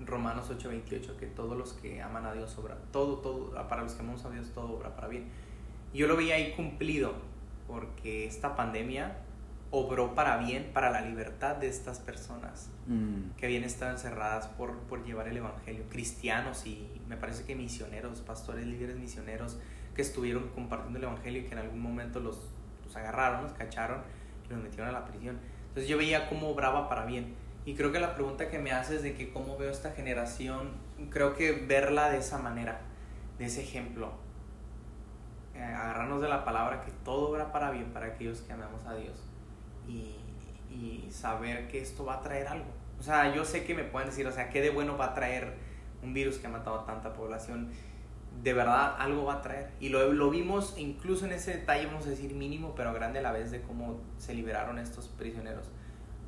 Romanos 0.05 0.49
8:28, 0.49 1.17
que 1.17 1.25
todos 1.25 1.57
los 1.57 1.73
que 1.73 2.01
aman 2.01 2.25
a 2.25 2.33
Dios 2.33 2.57
obra, 2.57 2.77
todo, 2.91 3.17
todo, 3.17 3.67
para 3.67 3.81
los 3.81 3.93
que 3.93 4.01
amamos 4.01 4.23
a 4.25 4.29
Dios, 4.29 4.51
todo 4.53 4.77
obra 4.77 4.95
para 4.95 5.07
bien. 5.07 5.25
Yo 5.93 6.07
lo 6.07 6.15
veía 6.15 6.35
ahí 6.35 6.53
cumplido 6.55 7.13
porque 7.67 8.25
esta 8.25 8.55
pandemia 8.55 9.17
obró 9.71 10.15
para 10.15 10.37
bien, 10.37 10.71
para 10.73 10.89
la 10.89 11.01
libertad 11.01 11.55
de 11.57 11.67
estas 11.67 11.99
personas 11.99 12.69
mm. 12.87 13.35
que 13.37 13.45
habían 13.45 13.63
estado 13.63 13.91
encerradas 13.91 14.47
por, 14.47 14.77
por 14.83 15.03
llevar 15.03 15.27
el 15.27 15.37
Evangelio, 15.37 15.83
cristianos 15.89 16.65
y 16.65 16.87
me 17.09 17.17
parece 17.17 17.43
que 17.43 17.55
misioneros, 17.55 18.21
pastores, 18.21 18.65
líderes 18.65 18.97
misioneros 18.97 19.57
que 19.93 20.01
estuvieron 20.01 20.49
compartiendo 20.49 20.99
el 20.99 21.05
Evangelio 21.05 21.41
y 21.41 21.45
que 21.45 21.53
en 21.53 21.59
algún 21.59 21.81
momento 21.81 22.19
los, 22.19 22.39
los 22.85 22.95
agarraron, 22.95 23.43
los 23.43 23.53
cacharon 23.53 24.01
y 24.45 24.53
los 24.53 24.61
metieron 24.61 24.89
a 24.89 24.91
la 24.91 25.05
prisión. 25.05 25.39
Entonces 25.69 25.89
yo 25.89 25.97
veía 25.97 26.29
cómo 26.29 26.49
obraba 26.49 26.87
para 26.87 27.05
bien. 27.05 27.33
Y 27.65 27.73
creo 27.73 27.91
que 27.91 27.99
la 27.99 28.13
pregunta 28.13 28.49
que 28.49 28.59
me 28.59 28.71
haces 28.71 29.01
de 29.01 29.15
que 29.15 29.31
cómo 29.31 29.57
veo 29.57 29.71
esta 29.71 29.91
generación, 29.91 30.73
creo 31.09 31.35
que 31.35 31.51
verla 31.51 32.09
de 32.11 32.19
esa 32.19 32.37
manera, 32.37 32.79
de 33.39 33.45
ese 33.45 33.63
ejemplo, 33.63 34.13
eh, 35.55 35.63
agarrarnos 35.63 36.21
de 36.21 36.27
la 36.27 36.43
palabra 36.43 36.81
que 36.81 36.91
todo 37.03 37.29
obra 37.29 37.51
para 37.51 37.71
bien 37.71 37.91
para 37.93 38.07
aquellos 38.07 38.41
que 38.41 38.51
amamos 38.51 38.85
a 38.85 38.93
Dios 38.93 39.23
y, 39.87 40.15
y, 40.69 41.07
saber 41.09 41.69
que 41.69 41.81
esto 41.81 42.03
va 42.03 42.15
a 42.15 42.21
traer 42.21 42.47
algo, 42.47 42.65
O 42.99 43.03
sea, 43.03 43.33
yo 43.33 43.45
sé 43.45 43.63
que 43.63 43.73
me 43.73 43.83
pueden 43.83 44.09
decir, 44.09 44.27
o 44.27 44.31
sea, 44.31 44.49
¿qué 44.49 44.61
de 44.61 44.69
bueno 44.69 44.97
va 44.97 45.05
a 45.05 45.13
traer 45.13 45.53
un 46.03 46.13
virus 46.13 46.39
que 46.39 46.47
ha 46.47 46.49
matado 46.49 46.81
a 46.81 46.85
tanta 46.85 47.13
población? 47.13 47.69
De 48.43 48.51
verdad, 48.51 48.95
algo 48.99 49.23
va 49.23 49.35
a 49.35 49.41
traer. 49.41 49.71
Y 49.79 49.89
lo, 49.89 50.11
lo 50.11 50.29
vimos 50.29 50.75
incluso 50.77 51.25
en 51.25 51.31
ese 51.31 51.51
detalle, 51.57 51.85
vamos 51.85 52.05
a 52.05 52.09
decir 52.09 52.33
mínimo, 52.33 52.73
pero 52.75 52.93
grande 52.93 53.19
a 53.19 53.21
la 53.21 53.31
vez 53.31 53.51
de 53.51 53.61
cómo 53.61 54.01
se 54.17 54.33
liberaron 54.33 54.77
estos 54.77 55.07
prisioneros. 55.07 55.71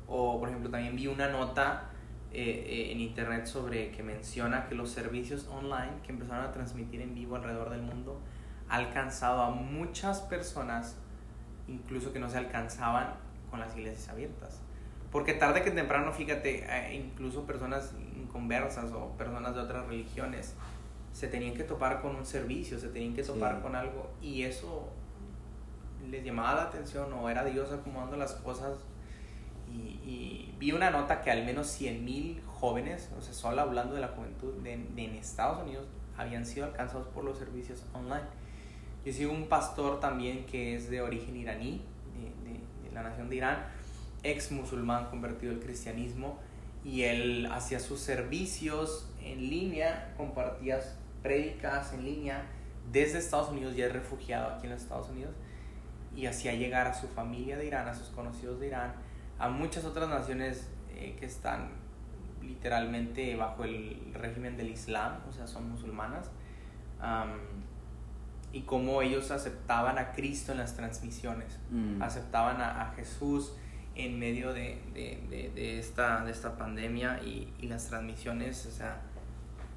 O, 0.06 0.40
por 0.40 0.48
ejemplo, 0.48 0.70
también 0.70 0.96
vi 0.96 1.06
una 1.06 1.28
nota 1.28 1.90
eh, 2.32 2.64
eh, 2.66 2.92
en 2.92 3.00
internet 3.00 3.46
sobre 3.46 3.90
que 3.90 4.02
menciona 4.02 4.66
que 4.68 4.74
los 4.74 4.90
servicios 4.90 5.46
online 5.48 6.00
que 6.02 6.12
empezaron 6.12 6.46
a 6.46 6.52
transmitir 6.52 7.02
en 7.02 7.14
vivo 7.14 7.36
alrededor 7.36 7.68
del 7.68 7.82
mundo 7.82 8.22
ha 8.68 8.76
alcanzado 8.76 9.42
a 9.42 9.50
muchas 9.50 10.20
personas, 10.20 10.96
incluso 11.66 12.12
que 12.12 12.18
no 12.18 12.28
se 12.28 12.38
alcanzaban 12.38 13.14
con 13.50 13.60
las 13.60 13.76
iglesias 13.76 14.08
abiertas. 14.08 14.60
Porque 15.10 15.32
tarde 15.32 15.62
que 15.62 15.70
temprano, 15.70 16.12
fíjate, 16.12 16.66
eh, 16.68 16.94
incluso 16.94 17.46
personas 17.46 17.94
inconversas 18.16 18.92
o 18.92 19.08
personas 19.16 19.54
de 19.54 19.60
otras 19.62 19.86
religiones 19.86 20.54
se 21.12 21.28
tenían 21.28 21.54
que 21.54 21.64
topar 21.64 22.02
con 22.02 22.14
un 22.14 22.26
servicio, 22.26 22.78
se 22.78 22.88
tenían 22.88 23.14
que 23.14 23.22
topar 23.22 23.62
con 23.62 23.74
algo 23.74 24.10
y 24.20 24.42
eso 24.42 24.92
les 26.10 26.24
llamaba 26.24 26.54
la 26.54 26.62
atención 26.64 27.12
o 27.12 27.28
era 27.28 27.44
Dios 27.44 27.72
acomodando 27.72 28.16
las 28.16 28.34
cosas 28.34 28.78
y, 29.70 30.54
vi 30.58 30.72
una 30.72 30.90
nota 30.90 31.22
que 31.22 31.30
al 31.30 31.44
menos 31.44 31.68
100 31.68 32.04
mil 32.04 32.42
jóvenes, 32.46 33.10
o 33.16 33.22
sea, 33.22 33.32
solo 33.32 33.60
hablando 33.60 33.94
de 33.94 34.00
la 34.00 34.08
juventud 34.08 34.54
de, 34.54 34.72
en 34.72 35.14
Estados 35.14 35.62
Unidos, 35.62 35.86
habían 36.16 36.44
sido 36.44 36.66
alcanzados 36.66 37.06
por 37.08 37.22
los 37.22 37.38
servicios 37.38 37.84
online. 37.92 38.24
Yo 39.08 39.14
sigo 39.14 39.32
un 39.32 39.46
pastor 39.46 40.00
también 40.00 40.44
que 40.44 40.76
es 40.76 40.90
de 40.90 41.00
origen 41.00 41.34
iraní, 41.34 41.80
de, 42.44 42.86
de 42.86 42.94
la 42.94 43.02
nación 43.02 43.30
de 43.30 43.36
Irán, 43.36 43.64
ex 44.22 44.52
musulmán 44.52 45.06
convertido 45.06 45.50
al 45.50 45.60
cristianismo, 45.60 46.38
y 46.84 47.04
él 47.04 47.48
hacía 47.50 47.80
sus 47.80 48.00
servicios 48.00 49.10
en 49.22 49.48
línea, 49.48 50.12
compartía 50.18 50.80
prédicas 51.22 51.94
en 51.94 52.04
línea 52.04 52.42
desde 52.92 53.16
Estados 53.16 53.48
Unidos, 53.48 53.74
ya 53.76 53.86
es 53.86 53.94
refugiado 53.94 54.54
aquí 54.54 54.66
en 54.66 54.72
los 54.72 54.82
Estados 54.82 55.08
Unidos, 55.08 55.34
y 56.14 56.26
hacía 56.26 56.52
llegar 56.52 56.86
a 56.86 56.92
su 56.92 57.08
familia 57.08 57.56
de 57.56 57.64
Irán, 57.64 57.88
a 57.88 57.94
sus 57.94 58.08
conocidos 58.10 58.60
de 58.60 58.66
Irán, 58.66 58.92
a 59.38 59.48
muchas 59.48 59.86
otras 59.86 60.10
naciones 60.10 60.68
eh, 60.90 61.16
que 61.18 61.24
están 61.24 61.70
literalmente 62.42 63.36
bajo 63.36 63.64
el 63.64 64.12
régimen 64.12 64.58
del 64.58 64.68
Islam, 64.68 65.22
o 65.26 65.32
sea, 65.32 65.46
son 65.46 65.70
musulmanas, 65.70 66.30
y 68.52 68.62
cómo 68.62 69.02
ellos 69.02 69.30
aceptaban 69.30 69.98
a 69.98 70.12
Cristo 70.12 70.52
en 70.52 70.58
las 70.58 70.74
transmisiones, 70.74 71.58
mm. 71.70 72.02
aceptaban 72.02 72.60
a, 72.60 72.92
Jesús 72.96 73.52
en 73.94 74.18
medio 74.18 74.52
de, 74.52 74.80
de, 74.94 75.50
de, 75.54 75.78
esta, 75.78 76.24
de 76.24 76.30
esta 76.30 76.56
pandemia 76.56 77.20
y, 77.22 77.52
y, 77.58 77.66
las 77.66 77.88
transmisiones, 77.88 78.66
o 78.66 78.70
sea, 78.70 79.02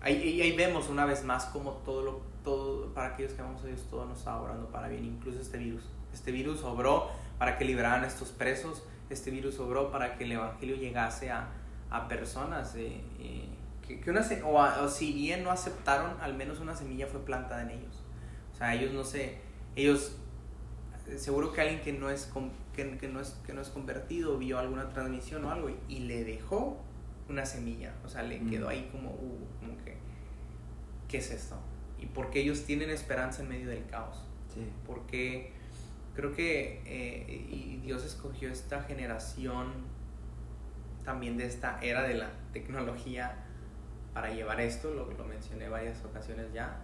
ahí, 0.02 0.42
ahí 0.42 0.56
vemos 0.56 0.90
una 0.90 1.06
vez 1.06 1.24
más 1.24 1.46
cómo 1.46 1.72
todo, 1.86 2.04
lo, 2.04 2.22
todo, 2.44 2.94
para 2.94 3.14
aquellos 3.14 3.34
que 3.34 3.42
amamos 3.42 3.64
a 3.64 3.68
Dios, 3.68 3.86
todo 3.90 4.06
nos 4.06 4.20
está 4.20 4.40
obrando 4.40 4.68
para 4.68 4.88
bien, 4.88 5.06
incluso 5.06 5.40
este 5.42 5.58
virus. 5.58 5.84
Este 6.14 6.32
virus 6.32 6.64
obró 6.64 7.10
para 7.38 7.58
que 7.58 7.66
liberaran 7.66 8.04
a 8.04 8.08
estos 8.08 8.30
presos, 8.30 8.84
este 9.10 9.32
virus 9.32 9.60
obró 9.60 9.92
para 9.92 10.16
que 10.18 10.24
el 10.24 10.34
Evangelio 10.34 10.76
llegase 10.76 11.32
a, 11.32 11.50
a 11.90 12.08
personas 12.08 12.76
eh, 12.76 13.02
eh, 13.20 13.50
que, 13.88 14.00
que, 14.00 14.10
una, 14.10 14.22
o, 14.46 14.88
si 14.88 15.12
bien 15.14 15.44
no 15.44 15.52
aceptaron, 15.52 16.20
al 16.22 16.34
menos 16.34 16.60
una 16.60 16.76
semilla 16.76 17.08
fue 17.08 17.24
plantada 17.26 17.64
en 17.64 17.72
ellos. 17.72 18.01
O 18.62 18.64
sea, 18.64 18.76
ellos 18.76 18.94
no 18.94 19.04
sé, 19.04 19.40
ellos, 19.76 20.16
seguro 21.18 21.52
que 21.52 21.62
alguien 21.62 21.82
que 21.82 21.94
no 21.94 22.12
es, 22.12 22.32
que, 22.76 22.96
que, 23.00 23.08
no 23.08 23.20
es, 23.20 23.30
que 23.44 23.54
no 23.54 23.62
es 23.62 23.70
convertido 23.70 24.38
vio 24.38 24.60
alguna 24.60 24.90
transmisión 24.90 25.44
o 25.46 25.52
algo 25.52 25.72
y, 25.90 26.02
le 26.02 26.24
dejó 26.24 26.78
una 27.28 27.44
semilla, 27.44 27.96
o 28.06 28.08
sea, 28.08 28.22
le 28.22 28.40
quedó 28.46 28.70
ahí 28.70 28.88
como, 28.92 29.10
uh, 29.10 29.48
como 29.60 29.84
que, 29.84 29.98
¿qué 31.08 31.18
es 31.18 31.32
esto? 31.32 31.56
Y 31.98 32.06
porque 32.06 32.42
ellos 32.42 32.64
tienen 32.64 32.92
esperanza 32.92 33.42
en 33.42 33.50
medio 33.50 33.68
del 33.68 33.84
caos. 33.88 34.28
Sí. 34.54 34.62
Porque 34.86 35.54
creo 36.14 36.32
que 36.36 36.84
eh, 36.86 37.48
y 37.50 37.78
Dios 37.84 38.06
escogió 38.06 38.52
esta 38.52 38.84
generación 38.84 39.72
también 41.04 41.36
de 41.36 41.48
esta 41.48 41.80
era 41.82 42.04
de 42.04 42.14
la 42.14 42.30
tecnología 42.54 43.44
para 44.14 44.32
llevar 44.32 44.62
esto, 44.62 44.94
lo, 44.94 45.10
lo 45.12 45.24
mencioné 45.24 45.68
varias 45.68 46.06
ocasiones 46.06 46.54
ya. 46.54 46.80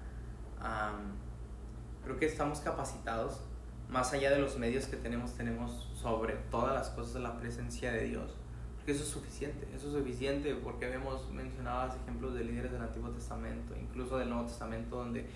Creo 2.07 2.19
que 2.19 2.25
estamos 2.25 2.61
capacitados, 2.61 3.41
más 3.89 4.13
allá 4.13 4.31
de 4.31 4.39
los 4.39 4.57
medios 4.57 4.85
que 4.85 4.95
tenemos, 4.95 5.33
tenemos 5.33 5.89
sobre 5.93 6.35
todas 6.49 6.73
las 6.73 6.89
cosas 6.89 7.21
la 7.21 7.37
presencia 7.37 7.91
de 7.91 8.05
Dios. 8.05 8.33
Porque 8.77 8.93
eso 8.93 9.03
es 9.03 9.09
suficiente, 9.09 9.67
eso 9.75 9.87
es 9.87 9.93
suficiente 9.93 10.55
porque 10.55 10.87
vemos 10.87 11.29
mencionados 11.31 11.95
ejemplos 12.01 12.33
de 12.33 12.45
líderes 12.45 12.71
del 12.71 12.81
Antiguo 12.81 13.09
Testamento, 13.09 13.75
incluso 13.77 14.17
del 14.17 14.29
Nuevo 14.29 14.45
Testamento, 14.45 14.95
donde 14.95 15.27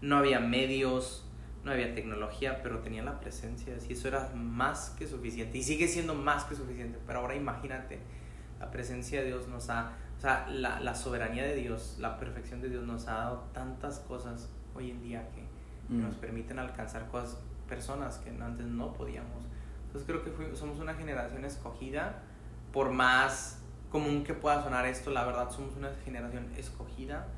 no 0.00 0.16
había 0.16 0.38
medios, 0.38 1.26
no 1.64 1.72
había 1.72 1.92
tecnología, 1.92 2.62
pero 2.62 2.78
tenía 2.78 3.02
la 3.02 3.18
presencia, 3.18 3.74
y 3.88 3.92
eso 3.92 4.06
era 4.06 4.30
más 4.34 4.90
que 4.90 5.08
suficiente, 5.08 5.58
y 5.58 5.64
sigue 5.64 5.88
siendo 5.88 6.14
más 6.14 6.44
que 6.44 6.54
suficiente, 6.54 7.00
pero 7.04 7.18
ahora 7.20 7.34
imagínate, 7.34 7.98
la 8.60 8.70
presencia 8.70 9.20
de 9.20 9.26
Dios 9.26 9.48
nos 9.48 9.70
ha, 9.70 9.96
o 10.18 10.20
sea, 10.20 10.46
la, 10.48 10.78
la 10.78 10.94
soberanía 10.94 11.42
de 11.42 11.56
Dios, 11.56 11.96
la 11.98 12.16
perfección 12.18 12.60
de 12.60 12.68
Dios 12.68 12.84
nos 12.84 13.08
ha 13.08 13.14
dado 13.14 13.48
tantas 13.52 13.98
cosas 13.98 14.48
hoy 14.74 14.90
en 14.90 15.02
día 15.02 15.28
que, 15.30 15.41
mm. 15.92 16.02
nos 16.02 16.14
permiten 16.16 16.58
alcanzar 16.58 17.08
cosas, 17.08 17.38
personas 17.68 18.18
que 18.18 18.30
antes 18.30 18.66
no 18.66 18.92
podíamos. 18.92 19.44
Entonces 19.86 20.06
creo 20.06 20.22
que 20.24 20.56
somos 20.56 20.78
una 20.78 20.94
generación 20.94 21.44
escogida, 21.44 22.22
por 22.72 22.90
más 22.90 23.62
común 23.90 24.24
que 24.24 24.32
pueda 24.32 24.62
sonar 24.62 24.86
esto, 24.86 25.10
la 25.10 25.24
verdad 25.24 25.50
somos 25.50 25.76
una 25.76 25.90
generación 26.04 26.50
escogida 26.56 27.28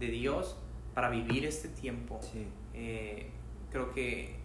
de 0.00 0.08
Dios 0.08 0.56
para 0.94 1.10
vivir 1.10 1.46
este 1.46 1.68
tiempo. 1.68 2.18
Sí. 2.20 2.48
Eh, 2.74 3.30
creo 3.70 3.92
que, 3.92 4.36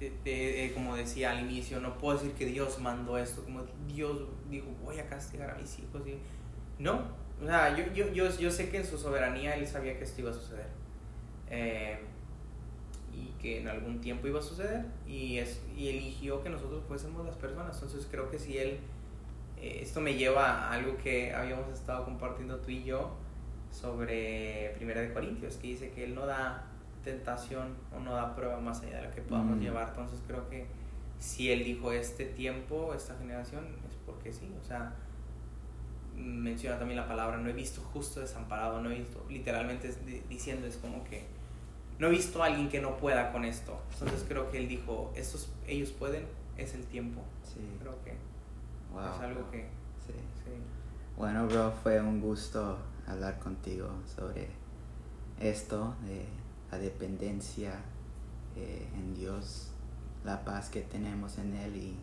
eh, 0.00 0.70
como 0.74 0.94
decía 0.96 1.32
al 1.32 1.40
inicio, 1.40 1.80
no 1.80 1.98
puedo 1.98 2.18
decir 2.18 2.32
que 2.34 2.46
Dios 2.46 2.78
mandó 2.78 3.18
esto, 3.18 3.42
como 3.42 3.62
Dios 3.88 4.20
dijo, 4.48 4.66
voy 4.84 4.98
a 5.00 5.06
castigar 5.06 5.50
a 5.50 5.54
mis 5.54 5.78
hijos. 5.80 6.06
Y, 6.06 6.18
no, 6.78 7.02
o 7.42 7.46
sea, 7.46 7.76
yo, 7.76 7.92
yo, 7.92 8.12
yo, 8.12 8.30
yo 8.38 8.50
sé 8.50 8.68
que 8.70 8.78
en 8.78 8.86
su 8.86 8.98
soberanía 8.98 9.56
Él 9.56 9.66
sabía 9.66 9.98
que 9.98 10.04
esto 10.04 10.20
iba 10.20 10.30
a 10.30 10.34
suceder. 10.34 10.68
Eh, 11.50 11.98
y 13.18 13.34
que 13.40 13.60
en 13.60 13.68
algún 13.68 14.00
tiempo 14.00 14.26
iba 14.26 14.38
a 14.38 14.42
suceder 14.42 14.86
y, 15.06 15.38
es, 15.38 15.60
y 15.76 15.88
eligió 15.88 16.42
que 16.42 16.50
nosotros 16.50 16.82
fuésemos 16.86 17.24
las 17.24 17.36
personas. 17.36 17.74
Entonces 17.74 18.06
creo 18.10 18.30
que 18.30 18.38
si 18.38 18.58
Él, 18.58 18.78
eh, 19.60 19.80
esto 19.82 20.00
me 20.00 20.14
lleva 20.14 20.68
a 20.68 20.72
algo 20.72 20.96
que 20.98 21.34
habíamos 21.34 21.68
estado 21.72 22.04
compartiendo 22.04 22.58
tú 22.58 22.70
y 22.70 22.84
yo 22.84 23.10
sobre 23.70 24.72
Primera 24.76 25.00
de 25.00 25.12
Corintios, 25.12 25.56
que 25.56 25.68
dice 25.68 25.90
que 25.90 26.04
Él 26.04 26.14
no 26.14 26.26
da 26.26 26.64
tentación 27.04 27.74
o 27.94 28.00
no 28.00 28.14
da 28.14 28.34
prueba 28.34 28.60
más 28.60 28.82
allá 28.82 28.96
de 28.96 29.02
la 29.02 29.10
que 29.10 29.22
podamos 29.22 29.56
mm. 29.56 29.60
llevar. 29.60 29.88
Entonces 29.88 30.20
creo 30.26 30.48
que 30.48 30.66
si 31.18 31.50
él 31.50 31.64
dijo 31.64 31.92
este 31.92 32.26
tiempo, 32.26 32.94
esta 32.94 33.16
generación, 33.16 33.64
es 33.88 33.96
porque 34.06 34.32
sí. 34.32 34.52
O 34.62 34.64
sea, 34.64 34.94
menciona 36.16 36.78
también 36.78 37.00
la 37.00 37.08
palabra, 37.08 37.38
no 37.38 37.48
he 37.48 37.52
visto 37.52 37.80
justo 37.80 38.20
desamparado, 38.20 38.80
no 38.80 38.90
he 38.90 38.98
visto, 38.98 39.24
literalmente 39.28 39.92
diciendo 40.28 40.66
es 40.66 40.76
como 40.76 41.04
que 41.04 41.24
no 41.98 42.06
he 42.06 42.10
visto 42.10 42.42
a 42.42 42.46
alguien 42.46 42.68
que 42.68 42.80
no 42.80 42.96
pueda 42.96 43.32
con 43.32 43.44
esto. 43.44 43.80
Entonces 43.92 44.24
creo 44.28 44.50
que 44.50 44.58
él 44.58 44.68
dijo, 44.68 45.12
estos, 45.16 45.48
ellos 45.66 45.90
pueden, 45.90 46.26
es 46.56 46.74
el 46.74 46.84
tiempo. 46.84 47.22
Sí. 47.42 47.60
Creo 47.80 48.02
que 48.04 48.10
es 48.12 49.20
algo 49.20 49.50
que... 49.50 49.62
Sí. 50.06 50.12
sí. 50.44 50.50
Bueno, 51.16 51.46
bro, 51.46 51.72
fue 51.82 52.00
un 52.00 52.20
gusto 52.20 52.78
hablar 53.06 53.38
contigo 53.38 53.90
sobre 54.06 54.48
esto, 55.40 55.94
de 56.04 56.26
la 56.70 56.78
dependencia 56.78 57.80
eh, 58.56 58.86
en 58.94 59.14
Dios, 59.14 59.70
la 60.24 60.44
paz 60.44 60.68
que 60.68 60.82
tenemos 60.82 61.38
en 61.38 61.54
Él 61.54 61.76
y 61.76 61.96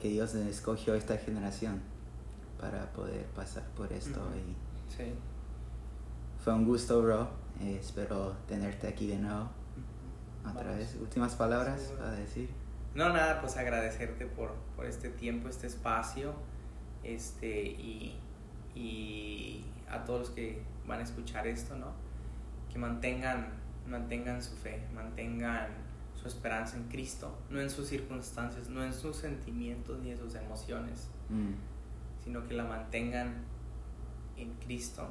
que 0.00 0.08
Dios 0.08 0.34
escogió 0.34 0.94
esta 0.94 1.16
generación 1.18 1.80
para 2.60 2.92
poder 2.92 3.26
pasar 3.26 3.64
por 3.76 3.92
esto. 3.92 4.20
y 4.36 4.96
sí. 4.96 5.12
Fue 6.48 6.54
un 6.54 6.64
gusto, 6.64 7.02
bro. 7.02 7.28
Eh, 7.60 7.76
espero 7.78 8.34
tenerte 8.46 8.88
aquí 8.88 9.06
de 9.06 9.18
nuevo. 9.18 9.50
Otra 10.50 10.72
vez, 10.72 10.96
últimas 10.98 11.34
palabras 11.34 11.92
para 11.98 12.12
decir. 12.12 12.48
No, 12.94 13.10
nada, 13.10 13.42
pues 13.42 13.58
agradecerte 13.58 14.24
por, 14.24 14.54
por 14.74 14.86
este 14.86 15.10
tiempo, 15.10 15.50
este 15.50 15.66
espacio, 15.66 16.32
este, 17.02 17.64
y, 17.64 18.18
y 18.74 19.62
a 19.90 20.06
todos 20.06 20.20
los 20.20 20.30
que 20.30 20.62
van 20.86 21.00
a 21.00 21.02
escuchar 21.02 21.46
esto, 21.46 21.76
¿no? 21.76 21.92
que 22.72 22.78
mantengan, 22.78 23.48
mantengan 23.86 24.42
su 24.42 24.56
fe, 24.56 24.86
mantengan 24.94 25.68
su 26.14 26.28
esperanza 26.28 26.78
en 26.78 26.84
Cristo, 26.84 27.36
no 27.50 27.60
en 27.60 27.68
sus 27.68 27.88
circunstancias, 27.88 28.70
no 28.70 28.82
en 28.82 28.94
sus 28.94 29.16
sentimientos 29.16 29.98
ni 29.98 30.12
en 30.12 30.16
sus 30.16 30.34
emociones, 30.34 31.10
mm. 31.28 32.24
sino 32.24 32.46
que 32.46 32.54
la 32.54 32.64
mantengan 32.64 33.34
en 34.38 34.54
Cristo. 34.54 35.10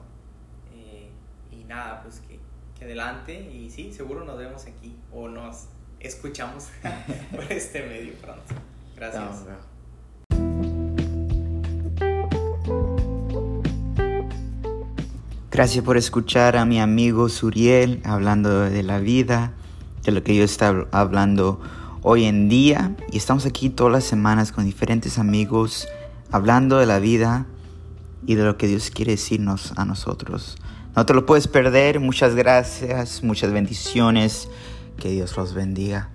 Eh, 0.74 1.07
y 1.60 1.64
nada, 1.66 2.02
pues 2.04 2.20
que, 2.28 2.40
que, 2.78 2.86
adelante 2.86 3.40
y 3.52 3.70
sí, 3.70 3.92
seguro 3.94 4.24
nos 4.24 4.38
vemos 4.38 4.66
aquí 4.66 4.96
o 5.12 5.28
nos 5.28 5.68
escuchamos 6.00 6.70
por 7.32 7.52
este 7.52 7.86
medio 7.86 8.14
pronto. 8.16 8.56
Gracias. 8.96 9.46
Gracias 15.52 15.84
por 15.84 15.98
escuchar 15.98 16.56
a 16.56 16.66
mi 16.66 16.80
amigo 16.80 17.30
Suriel 17.30 18.02
hablando 18.04 18.62
de 18.62 18.84
la 18.84 19.00
vida, 19.00 19.54
de 20.04 20.12
lo 20.12 20.24
que 20.24 20.36
yo 20.36 20.44
está 20.44 20.86
hablando 20.92 21.60
hoy 22.04 22.26
en 22.26 22.48
día. 22.48 22.96
Y 23.12 23.18
estamos 23.18 23.48
aquí 23.48 23.72
todas 23.72 23.92
las 23.92 24.04
semanas 24.04 24.52
con 24.52 24.66
diferentes 24.66 25.18
amigos 25.18 25.88
hablando 26.32 26.78
de 26.78 26.86
la 26.86 27.00
vida 27.00 27.48
y 28.28 28.36
de 28.36 28.44
lo 28.44 28.58
que 28.58 28.68
Dios 28.68 28.92
quiere 28.92 29.14
decirnos 29.14 29.74
a 29.78 29.86
nosotros. 29.86 30.58
No 30.98 31.06
te 31.06 31.14
lo 31.14 31.28
puedes 31.28 31.48
perder. 31.48 32.00
Muchas 32.00 32.34
gracias, 32.34 33.22
muchas 33.22 33.54
bendiciones. 33.54 34.50
Que 35.00 35.10
Dios 35.10 35.38
los 35.38 35.54
bendiga. 35.54 36.10